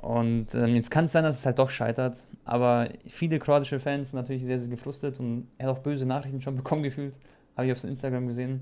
Und 0.00 0.54
ähm, 0.54 0.74
jetzt 0.74 0.90
kann 0.90 1.06
es 1.06 1.12
sein, 1.12 1.24
dass 1.24 1.38
es 1.38 1.46
halt 1.46 1.58
doch 1.58 1.70
scheitert. 1.70 2.26
Aber 2.44 2.88
viele 3.06 3.38
kroatische 3.38 3.80
Fans 3.80 4.10
sind 4.10 4.20
natürlich 4.20 4.44
sehr, 4.44 4.58
sehr 4.58 4.68
gefrustet 4.68 5.18
und 5.18 5.48
er 5.58 5.68
hat 5.68 5.76
auch 5.76 5.82
böse 5.82 6.06
Nachrichten 6.06 6.40
schon 6.40 6.56
bekommen 6.56 6.82
gefühlt. 6.82 7.18
Habe 7.56 7.66
ich 7.66 7.72
auf 7.72 7.82
Instagram 7.84 8.28
gesehen. 8.28 8.60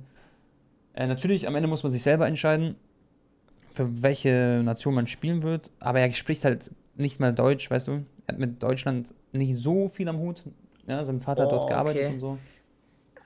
Äh, 0.95 1.07
natürlich, 1.07 1.47
am 1.47 1.55
Ende 1.55 1.69
muss 1.69 1.83
man 1.83 1.93
sich 1.93 2.03
selber 2.03 2.27
entscheiden. 2.27 2.77
für 3.73 4.03
welche 4.03 4.63
Nation 4.65 4.95
man 4.95 5.07
spielen 5.07 5.43
wird, 5.43 5.71
aber 5.79 6.01
er 6.01 6.11
spricht 6.13 6.45
halt 6.45 6.73
nicht 6.99 7.21
mal 7.21 7.33
Deutsch, 7.33 7.71
weißt 7.71 7.89
du? 7.89 8.05
Er 8.27 8.35
hat 8.35 8.39
mit 8.39 8.63
Deutschland 8.63 9.15
nicht 9.33 9.57
so 9.57 9.89
viel 9.89 10.09
am 10.09 10.19
Hut. 10.19 10.43
Ja, 10.87 11.05
sein 11.05 11.21
Vater 11.21 11.45
hat 11.45 11.53
Oh, 11.53 11.57
dort 11.57 11.69
gearbeitet 11.69 12.05
okay. 12.05 12.15
und 12.15 12.21
so. 12.21 12.39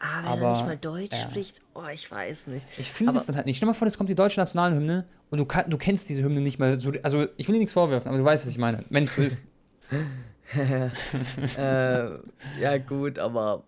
Ah, 0.00 0.22
wenn 0.22 0.28
Aber, 0.32 0.42
er 0.42 0.50
nicht 0.50 0.66
mal 0.66 0.76
Deutsch 0.76 1.16
ja. 1.16 1.28
spricht, 1.28 1.60
oh, 1.74 1.84
ich 1.92 2.10
weiß 2.10 2.48
nicht. 2.48 2.66
Ich 2.76 2.90
fühle 2.90 3.12
das 3.12 3.26
dann 3.26 3.36
halt 3.36 3.46
nicht. 3.46 3.56
Stell 3.56 3.66
dir 3.66 3.70
mal 3.70 3.74
vor, 3.74 3.86
es 3.86 3.96
kommt 3.96 4.10
die 4.10 4.16
deutsche 4.16 4.40
Nationalhymne 4.40 5.06
und 5.30 5.38
du, 5.38 5.44
kann, 5.44 5.70
du 5.70 5.78
kennst 5.78 6.08
diese 6.08 6.24
Hymne 6.24 6.40
nicht 6.40 6.58
mal 6.58 6.78
so. 6.80 6.92
Also, 7.04 7.26
ich 7.36 7.46
will 7.46 7.54
dir 7.54 7.60
nichts 7.60 7.72
vorwerfen, 7.72 8.08
aber 8.08 8.18
du 8.18 8.24
weißt, 8.24 8.44
was 8.44 8.50
ich 8.50 8.58
meine. 8.58 8.84
Wenn 8.90 9.04
es 9.04 9.14
so 9.14 9.22
ist. 9.22 9.42
äh, 11.56 12.10
ja, 12.60 12.78
gut, 12.78 13.18
aber 13.18 13.62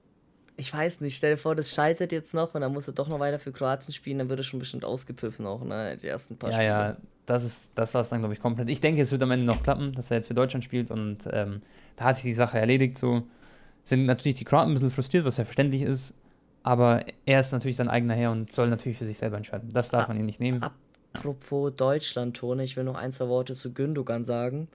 ich 0.57 0.73
weiß 0.73 1.01
nicht. 1.01 1.17
Stell 1.17 1.33
dir 1.33 1.37
vor, 1.39 1.55
das 1.55 1.75
scheitert 1.75 2.13
jetzt 2.13 2.35
noch 2.35 2.55
und 2.55 2.61
dann 2.61 2.73
muss 2.73 2.87
er 2.89 2.95
doch 2.95 3.09
noch 3.09 3.19
weiter 3.21 3.39
für 3.39 3.53
Kroatien 3.53 3.93
spielen, 3.93 4.19
dann 4.19 4.29
wird 4.29 4.41
er 4.41 4.45
schon 4.45 4.61
bestimmt 4.61 4.85
ausgepfiffen 4.85 5.47
auch, 5.47 5.65
ne? 5.65 5.97
Die 5.97 6.07
ersten 6.07 6.37
paar 6.37 6.51
Ja, 6.51 6.57
Spiele. 6.57 6.69
ja, 6.69 6.97
das 7.27 7.45
ist, 7.45 7.73
das 7.75 7.95
war 7.95 8.03
es 8.03 8.09
dann, 8.11 8.21
glaube 8.21 8.35
ich, 8.35 8.41
komplett. 8.41 8.71
Ich 8.71 8.81
denke, 8.81 9.03
es 9.03 9.11
wird 9.13 9.23
am 9.23 9.31
Ende 9.31 9.47
noch 9.47 9.63
klappen, 9.63 9.93
dass 9.95 10.11
er 10.11 10.19
jetzt 10.19 10.29
für 10.29 10.35
Deutschland 10.35 10.65
spielt 10.65 10.91
und 10.91 11.27
ähm, 11.33 11.63
da 11.97 12.05
hat 12.05 12.17
sich 12.17 12.25
die 12.25 12.35
Sache 12.35 12.59
erledigt. 12.59 12.99
So 12.99 13.23
sind 13.83 14.07
natürlich 14.07 14.37
die 14.37 14.45
Kroaten 14.45 14.71
ein 14.71 14.75
bisschen 14.75 14.91
frustriert, 14.91 15.25
was 15.25 15.37
ja 15.39 15.45
verständlich 15.45 15.83
ist, 15.83 16.15
aber 16.63 17.05
er 17.27 17.41
ist 17.41 17.53
natürlich 17.53 17.77
sein 17.77 17.89
eigener 17.89 18.15
Herr 18.15 18.31
und 18.31 18.53
soll 18.53 18.69
natürlich 18.69 18.99
für 18.99 19.07
sich 19.07 19.19
selber 19.19 19.37
entscheiden. 19.37 19.71
Das 19.73 19.91
darf 19.91 20.05
Ah, 20.05 20.09
man 20.09 20.19
ihm 20.19 20.27
nicht 20.27 20.41
nehmen. 20.41 20.65
Apropos 21.13 21.73
Deutschland, 21.77 22.37
Tone, 22.37 22.65
ich 22.65 22.77
will 22.77 22.85
noch 22.85 22.97
ein, 22.97 23.13
zwei 23.13 23.29
Worte 23.29 23.55
zu 23.55 23.73
Gündogan 23.73 24.25
sagen. 24.25 24.69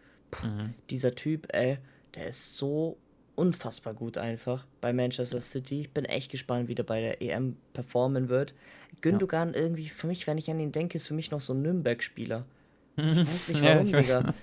Mhm. 0.44 0.74
Dieser 0.90 1.16
Typ, 1.16 1.48
ey, 1.54 1.80
der 2.16 2.28
ist 2.28 2.58
so 2.58 2.98
unfassbar 3.40 3.94
gut 3.94 4.18
einfach 4.18 4.68
bei 4.82 4.94
Manchester 4.94 5.42
City. 5.42 5.82
Ich 5.82 5.92
bin 5.92 6.06
echt 6.06 6.30
gespannt, 6.32 6.68
wie 6.68 6.76
der 6.76 6.84
bei 6.84 7.00
der 7.02 7.22
EM 7.22 7.56
performen 7.74 8.30
wird. 8.30 8.54
Gündogan 9.02 9.54
irgendwie, 9.54 9.88
für 9.90 10.08
mich, 10.08 10.28
wenn 10.28 10.38
ich 10.38 10.50
an 10.52 10.60
ihn 10.60 10.72
denke, 10.72 10.98
ist 10.98 11.08
für 11.08 11.14
mich 11.14 11.32
noch 11.32 11.42
so 11.42 11.54
ein 11.54 11.62
Nürnberg-Spieler. 11.62 12.46
Ich 12.98 13.26
weiß 13.26 13.48
nicht 13.48 13.64
Ja, 13.64 13.76
warum, 13.76 13.88
ich. 13.88 13.96
Digga. 13.96 14.34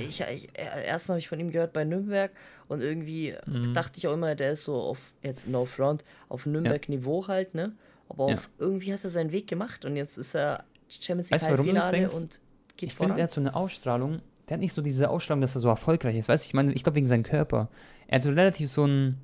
Ich, 0.00 0.20
ich, 0.20 0.48
erst 0.56 1.08
habe 1.08 1.18
ich 1.20 1.28
von 1.28 1.38
ihm 1.38 1.50
gehört 1.52 1.72
bei 1.72 1.84
Nürnberg 1.84 2.32
und 2.68 2.80
irgendwie 2.82 3.34
Mhm. 3.46 3.72
dachte 3.72 3.98
ich 3.98 4.08
auch 4.08 4.14
immer, 4.14 4.34
der 4.34 4.52
ist 4.52 4.64
so 4.64 4.74
auf, 4.74 4.98
jetzt 5.22 5.46
no 5.48 5.64
front, 5.64 6.04
auf 6.28 6.46
Nürnberg-Niveau 6.46 7.28
halt, 7.28 7.54
ne? 7.54 7.72
Aber 8.08 8.26
Ja. 8.26 8.34
auf, 8.34 8.50
irgendwie 8.58 8.92
hat 8.92 9.04
er 9.04 9.10
seinen 9.10 9.30
Weg 9.30 9.46
gemacht 9.46 9.84
und 9.84 9.94
jetzt 9.96 10.18
ist 10.18 10.34
er 10.34 10.64
Champions 10.88 11.30
League 11.30 11.42
Halbfinale 11.42 12.10
und 12.10 12.40
geht 12.76 12.88
Ich 12.90 12.94
finde, 12.96 13.18
er 13.20 13.24
hat 13.24 13.30
so 13.30 13.40
eine 13.40 13.54
Ausstrahlung. 13.54 14.20
Der 14.48 14.56
hat 14.56 14.60
nicht 14.60 14.72
so 14.72 14.82
diese 14.82 15.08
Ausstrahlung, 15.08 15.42
dass 15.42 15.54
er 15.54 15.60
so 15.60 15.68
erfolgreich 15.68 16.16
ist. 16.16 16.28
Weißt 16.28 16.44
du, 16.44 16.48
ich 16.48 16.54
meine, 16.54 16.72
ich 16.72 16.82
glaube 16.82 16.96
wegen 16.96 17.06
seinem 17.06 17.22
Körper. 17.22 17.68
Er 18.10 18.16
hat 18.16 18.22
so 18.24 18.30
relativ 18.30 18.68
so 18.68 18.84
ein, 18.86 19.18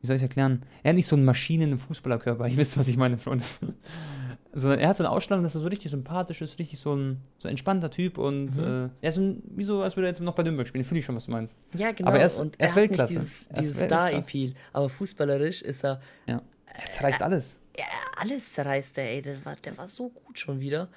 wie 0.00 0.06
soll 0.08 0.16
ich 0.16 0.22
erklären? 0.22 0.64
Er 0.82 0.88
hat 0.90 0.96
nicht 0.96 1.06
so 1.06 1.14
einen 1.14 1.24
Maschinen-Fußballerkörper. 1.24 2.46
Ich 2.46 2.56
wisst, 2.56 2.76
was 2.76 2.88
ich 2.88 2.96
meine, 2.96 3.18
Freunde. 3.18 3.44
Sondern 4.52 4.80
er 4.80 4.88
hat 4.88 4.96
so 4.96 5.04
eine 5.04 5.10
Ausstrahlung, 5.12 5.44
dass 5.44 5.54
er 5.54 5.60
so 5.62 5.68
richtig 5.68 5.90
sympathisch 5.92 6.42
ist, 6.42 6.58
richtig 6.58 6.78
so 6.80 6.94
ein, 6.94 7.18
so 7.38 7.46
ein 7.48 7.52
entspannter 7.52 7.88
Typ 7.90 8.18
und 8.18 8.56
Mhm. 8.56 8.62
äh, 8.62 8.88
er 9.00 9.08
ist 9.08 9.14
so 9.14 9.20
ein, 9.22 9.42
wie 9.54 9.62
so, 9.64 9.82
als 9.82 9.96
würde 9.96 10.08
er 10.08 10.10
jetzt 10.10 10.20
noch 10.20 10.34
bei 10.34 10.42
Nürnberg 10.42 10.66
spielen. 10.66 10.84
Fühle 10.84 10.98
ich 10.98 11.04
schon, 11.06 11.14
was 11.14 11.24
du 11.26 11.30
meinst. 11.30 11.56
Ja, 11.74 11.92
genau. 11.92 12.08
Aber 12.10 12.18
er 12.18 12.26
ist- 12.26 12.38
und 12.40 12.58
er 12.58 12.66
ist 12.66 12.72
hat 12.72 12.76
Weltklasse. 12.82 13.12
Nicht 13.14 13.22
dieses, 13.24 13.46
Er 13.46 13.58
ist 13.60 13.68
dieses. 13.70 13.82
Star-Appeal. 13.86 14.54
Aber 14.74 14.88
fußballerisch 14.90 15.62
ist 15.62 15.84
er. 15.84 16.00
Ja. 16.26 16.42
Er 16.66 16.90
zerreißt 16.90 17.22
alles. 17.22 17.58
Ja, 17.78 17.84
alles 18.20 18.52
zerreißt 18.52 18.96
der, 18.96 19.10
ey. 19.10 19.22
Der 19.22 19.42
war, 19.44 19.56
der 19.56 19.78
war 19.78 19.86
so 19.88 20.08
gut 20.10 20.38
schon 20.38 20.58
wieder. 20.60 20.88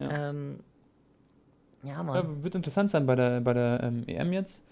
Ja. 0.00 0.30
Ähm, 0.30 0.60
ja, 1.84 2.02
Mann. 2.02 2.16
Ja, 2.16 2.42
wird 2.42 2.54
interessant 2.56 2.90
sein 2.90 3.06
bei 3.06 3.14
der, 3.14 3.40
bei 3.40 3.52
der 3.54 3.80
ähm, 3.84 4.02
EM 4.08 4.32
jetzt. 4.32 4.64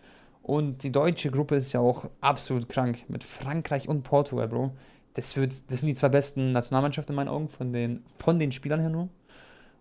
Und 0.45 0.83
die 0.83 0.93
deutsche 0.93 1.31
Gruppe 1.31 1.57
ist 1.57 1.73
ja 1.73 1.81
auch 1.81 2.05
absolut 2.21 2.69
krank. 2.69 3.09
Mit 3.09 3.25
Frankreich 3.25 3.89
und 3.89 4.03
Portugal, 4.03 4.47
Bro. 4.47 4.77
Das, 5.15 5.35
wird, 5.37 5.71
das 5.73 5.81
sind 5.81 5.87
die 5.87 5.95
zwei 5.95 6.11
besten 6.11 6.53
Nationalmannschaften 6.53 7.15
in 7.15 7.17
meinen 7.17 7.29
Augen, 7.29 7.49
von 7.49 7.73
den, 7.73 8.05
von 8.19 8.39
den 8.39 8.53
Spielern 8.53 8.79
her 8.81 8.91
nur. 8.91 9.09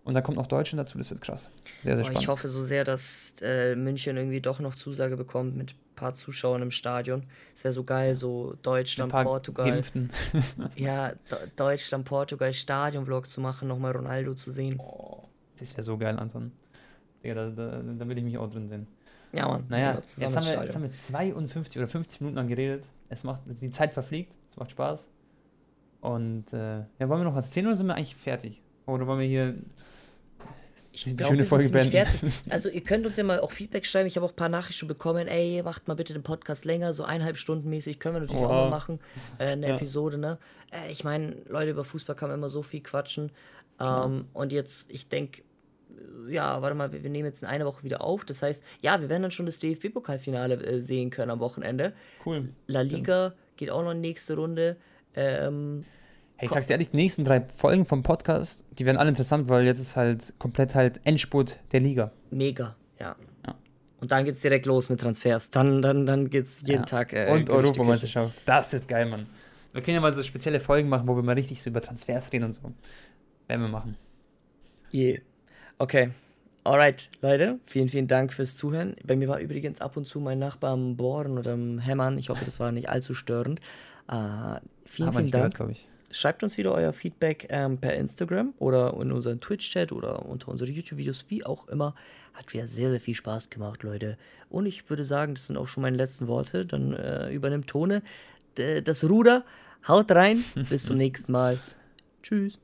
Und 0.04 0.14
da 0.14 0.22
kommt 0.22 0.38
noch 0.38 0.46
Deutschland 0.46 0.80
dazu, 0.80 0.96
das 0.96 1.10
wird 1.10 1.20
krass. 1.20 1.50
Sehr, 1.80 1.96
sehr 1.96 2.00
Oh, 2.00 2.04
spannend. 2.04 2.22
ich 2.22 2.28
hoffe 2.28 2.48
so 2.48 2.62
sehr, 2.62 2.82
dass 2.84 3.34
äh, 3.42 3.74
München 3.76 4.16
irgendwie 4.16 4.40
doch 4.40 4.58
noch 4.58 4.74
Zusage 4.74 5.16
bekommt 5.18 5.54
mit 5.54 5.72
ein 5.72 5.94
paar 5.96 6.14
Zuschauern 6.14 6.62
im 6.62 6.70
Stadion. 6.70 7.24
Es 7.54 7.64
wäre 7.64 7.72
so 7.72 7.84
geil, 7.84 8.14
so 8.14 8.54
Deutschland, 8.62 9.12
Portugal. 9.12 9.70
Geimpften. 9.70 10.10
Ja, 10.76 11.12
Do 11.28 11.36
Deutschland, 11.56 12.06
Portugal, 12.06 12.52
Stadion-Vlog 12.54 13.28
zu 13.28 13.42
machen, 13.42 13.68
nochmal 13.68 13.92
Ronaldo 13.92 14.34
zu 14.34 14.50
sehen. 14.50 14.78
Oh, 14.78 15.24
das 15.58 15.72
wäre 15.72 15.82
so 15.82 15.98
geil, 15.98 16.18
Anton. 16.18 16.52
Digga, 17.22 17.34
da, 17.34 17.50
da, 17.50 17.82
da 17.82 18.06
würde 18.06 18.20
ich 18.20 18.24
mich 18.24 18.38
auch 18.38 18.48
drin 18.48 18.68
sehen. 18.68 18.86
Ja, 19.34 19.48
Mann. 19.48 19.64
Naja, 19.68 19.94
jetzt 19.96 20.22
haben, 20.24 20.32
wir, 20.46 20.64
jetzt 20.64 20.74
haben 20.74 20.82
wir 20.82 20.92
52 20.92 21.78
oder 21.78 21.88
50 21.88 22.20
Minuten 22.20 22.36
lang 22.36 22.48
geredet. 22.48 22.84
Es 23.08 23.24
macht, 23.24 23.40
die 23.46 23.70
Zeit 23.70 23.92
verfliegt, 23.92 24.34
es 24.50 24.56
macht 24.56 24.70
Spaß. 24.70 25.08
Und 26.00 26.52
äh, 26.52 26.78
ja, 26.78 27.08
wollen 27.08 27.20
wir 27.20 27.24
noch 27.24 27.34
was 27.34 27.46
erzählen 27.46 27.66
oder 27.66 27.76
sind 27.76 27.86
wir 27.86 27.94
eigentlich 27.94 28.16
fertig? 28.16 28.62
Oder 28.86 29.06
wollen 29.06 29.20
wir 29.20 29.26
hier 29.26 29.54
Ich 30.92 31.04
die 31.04 31.16
glaub, 31.16 31.30
schöne 31.30 31.44
Folge 31.46 31.70
beenden? 31.70 31.90
fertig. 31.92 32.32
Also 32.50 32.68
ihr 32.68 32.82
könnt 32.82 33.06
uns 33.06 33.16
ja 33.16 33.24
mal 33.24 33.40
auch 33.40 33.50
Feedback 33.52 33.86
schreiben. 33.86 34.06
Ich 34.06 34.16
habe 34.16 34.26
auch 34.26 34.32
ein 34.32 34.36
paar 34.36 34.48
Nachrichten 34.50 34.86
bekommen. 34.86 35.26
Ey, 35.28 35.62
macht 35.62 35.88
mal 35.88 35.94
bitte 35.94 36.12
den 36.12 36.22
Podcast 36.22 36.64
länger, 36.66 36.92
so 36.92 37.04
eineinhalb 37.04 37.38
Stunden 37.38 37.70
mäßig. 37.70 37.98
Können 37.98 38.16
wir 38.16 38.20
natürlich 38.20 38.42
auch 38.44 38.48
Wow. 38.50 38.64
mal 38.64 38.70
machen. 38.70 39.00
Äh, 39.38 39.44
eine 39.52 39.68
Ja. 39.68 39.76
Episode, 39.76 40.18
ne? 40.18 40.38
Äh, 40.70 40.92
ich 40.92 41.04
meine, 41.04 41.36
Leute, 41.48 41.70
über 41.70 41.84
Fußball 41.84 42.14
kann 42.16 42.28
man 42.28 42.38
immer 42.38 42.50
so 42.50 42.62
viel 42.62 42.82
quatschen. 42.82 43.32
Ähm, 43.80 44.26
und 44.34 44.52
jetzt, 44.52 44.90
ich 44.92 45.08
denke, 45.08 45.42
ja, 46.28 46.60
warte 46.62 46.74
mal, 46.74 46.92
wir, 46.92 47.02
wir 47.02 47.10
nehmen 47.10 47.26
jetzt 47.26 47.42
in 47.42 47.48
einer 47.48 47.64
Woche 47.66 47.82
wieder 47.84 48.02
auf. 48.02 48.24
Das 48.24 48.42
heißt, 48.42 48.62
ja, 48.80 49.00
wir 49.00 49.08
werden 49.08 49.22
dann 49.22 49.30
schon 49.30 49.46
das 49.46 49.58
DFB-Pokalfinale 49.58 50.54
äh, 50.64 50.80
sehen 50.82 51.10
können 51.10 51.30
am 51.30 51.40
Wochenende. 51.40 51.92
Cool. 52.24 52.48
La 52.66 52.80
Liga 52.80 53.34
geht 53.56 53.70
auch 53.70 53.82
noch 53.82 53.90
in 53.92 54.02
die 54.02 54.08
nächste 54.08 54.36
Runde. 54.36 54.76
Ähm, 55.14 55.84
Hey, 56.36 56.46
ich 56.46 56.52
sag's 56.52 56.66
dir 56.66 56.72
ehrlich, 56.72 56.90
die 56.90 56.96
nächsten 56.96 57.22
drei 57.24 57.42
Folgen 57.42 57.86
vom 57.86 58.02
Podcast, 58.02 58.64
die 58.72 58.84
werden 58.86 58.96
alle 58.96 59.08
interessant, 59.10 59.48
weil 59.48 59.64
jetzt 59.64 59.78
ist 59.78 59.94
halt 59.94 60.34
komplett 60.40 60.74
halt 60.74 61.00
Endspurt 61.04 61.60
der 61.70 61.78
Liga. 61.78 62.10
mega, 62.30 62.74
ja. 62.98 63.14
Ja. 63.46 63.54
Und 64.00 64.10
dann 64.10 64.24
geht's 64.24 64.40
direkt 64.40 64.66
los 64.66 64.88
mit 64.90 64.98
Transfers. 65.00 65.50
Dann, 65.50 65.80
dann, 65.80 66.06
dann 66.06 66.28
geht's 66.30 66.62
jeden 66.62 66.80
Ja. 66.80 66.84
Tag. 66.86 67.12
Äh, 67.12 67.30
Und. 67.30 67.50
Europameisterschaft. 67.50 68.36
Das 68.46 68.72
wird 68.72 68.88
geil, 68.88 69.06
Mann. 69.06 69.26
Wir 69.72 69.80
können 69.82 69.94
ja 69.94 70.00
mal 70.00 70.12
so 70.12 70.24
spezielle 70.24 70.58
Folgen 70.58 70.88
machen, 70.88 71.06
wo 71.06 71.14
wir 71.14 71.22
mal 71.22 71.36
richtig 71.36 71.62
so 71.62 71.70
über 71.70 71.80
Transfers 71.80 72.32
reden 72.32 72.46
und 72.46 72.54
so. 72.54 72.72
Werden 73.46 73.60
wir 73.62 73.68
machen. 73.68 73.96
Je. 74.90 75.20
Okay. 75.78 76.10
Alright, 76.66 77.10
Leute, 77.20 77.58
vielen, 77.66 77.90
vielen 77.90 78.06
Dank 78.06 78.32
fürs 78.32 78.56
Zuhören. 78.56 78.96
Bei 79.04 79.16
mir 79.16 79.28
war 79.28 79.38
übrigens 79.38 79.82
ab 79.82 79.98
und 79.98 80.06
zu 80.06 80.18
mein 80.18 80.38
Nachbar 80.38 80.72
am 80.72 80.96
Bohren 80.96 81.36
oder 81.36 81.52
am 81.52 81.78
Hämmern. 81.78 82.16
Ich 82.16 82.30
hoffe, 82.30 82.46
das 82.46 82.58
war 82.58 82.72
nicht 82.72 82.88
allzu 82.88 83.12
störend. 83.12 83.60
Äh, 84.08 84.60
vielen, 84.86 85.12
vielen 85.12 85.30
Dank. 85.30 85.58
gehört. 85.58 85.86
Schreibt 86.10 86.42
uns 86.42 86.56
wieder 86.56 86.72
euer 86.72 86.92
Feedback 86.94 87.48
ähm, 87.50 87.76
per 87.76 87.94
Instagram 87.94 88.54
oder 88.58 88.94
in 88.98 89.12
unseren 89.12 89.40
Twitch-Chat 89.40 89.92
oder 89.92 90.24
unter 90.24 90.48
unsere 90.48 90.70
YouTube-Videos, 90.70 91.26
wie 91.28 91.44
auch 91.44 91.68
immer. 91.68 91.94
Hat 92.32 92.52
wieder 92.54 92.66
sehr, 92.66 92.90
sehr 92.90 93.00
viel 93.00 93.14
Spaß 93.14 93.50
gemacht, 93.50 93.82
Leute. 93.82 94.16
Und 94.48 94.64
ich 94.64 94.88
würde 94.88 95.04
sagen, 95.04 95.34
das 95.34 95.48
sind 95.48 95.58
auch 95.58 95.68
schon 95.68 95.82
meine 95.82 95.98
letzten 95.98 96.28
Worte. 96.28 96.64
Dann 96.64 96.94
äh, 96.94 97.30
übernimmt 97.30 97.66
Tone 97.66 98.02
das 98.54 99.04
Ruder. 99.04 99.44
Haut 99.86 100.10
rein. 100.12 100.44
Bis 100.70 100.86
zum 100.86 100.96
nächsten 100.96 101.32
Mal. 101.32 101.58
Tschüss. 102.22 102.58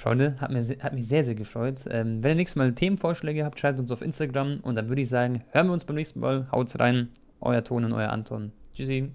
Freunde, 0.00 0.36
hat, 0.40 0.50
mir, 0.50 0.64
hat 0.80 0.94
mich 0.94 1.06
sehr, 1.06 1.24
sehr 1.24 1.34
gefreut. 1.34 1.84
Ähm, 1.90 2.22
wenn 2.22 2.30
ihr 2.30 2.36
nächstes 2.36 2.56
Mal 2.56 2.72
Themenvorschläge 2.72 3.44
habt, 3.44 3.60
schreibt 3.60 3.78
uns 3.78 3.90
auf 3.90 4.00
Instagram 4.00 4.60
und 4.62 4.74
dann 4.74 4.88
würde 4.88 5.02
ich 5.02 5.10
sagen, 5.10 5.42
hören 5.50 5.66
wir 5.66 5.74
uns 5.74 5.84
beim 5.84 5.96
nächsten 5.96 6.20
Mal. 6.20 6.46
Haut's 6.50 6.78
rein. 6.78 7.08
Euer 7.40 7.62
Ton 7.62 7.84
und 7.84 7.92
euer 7.92 8.08
Anton. 8.08 8.52
Tschüssi. 8.74 9.10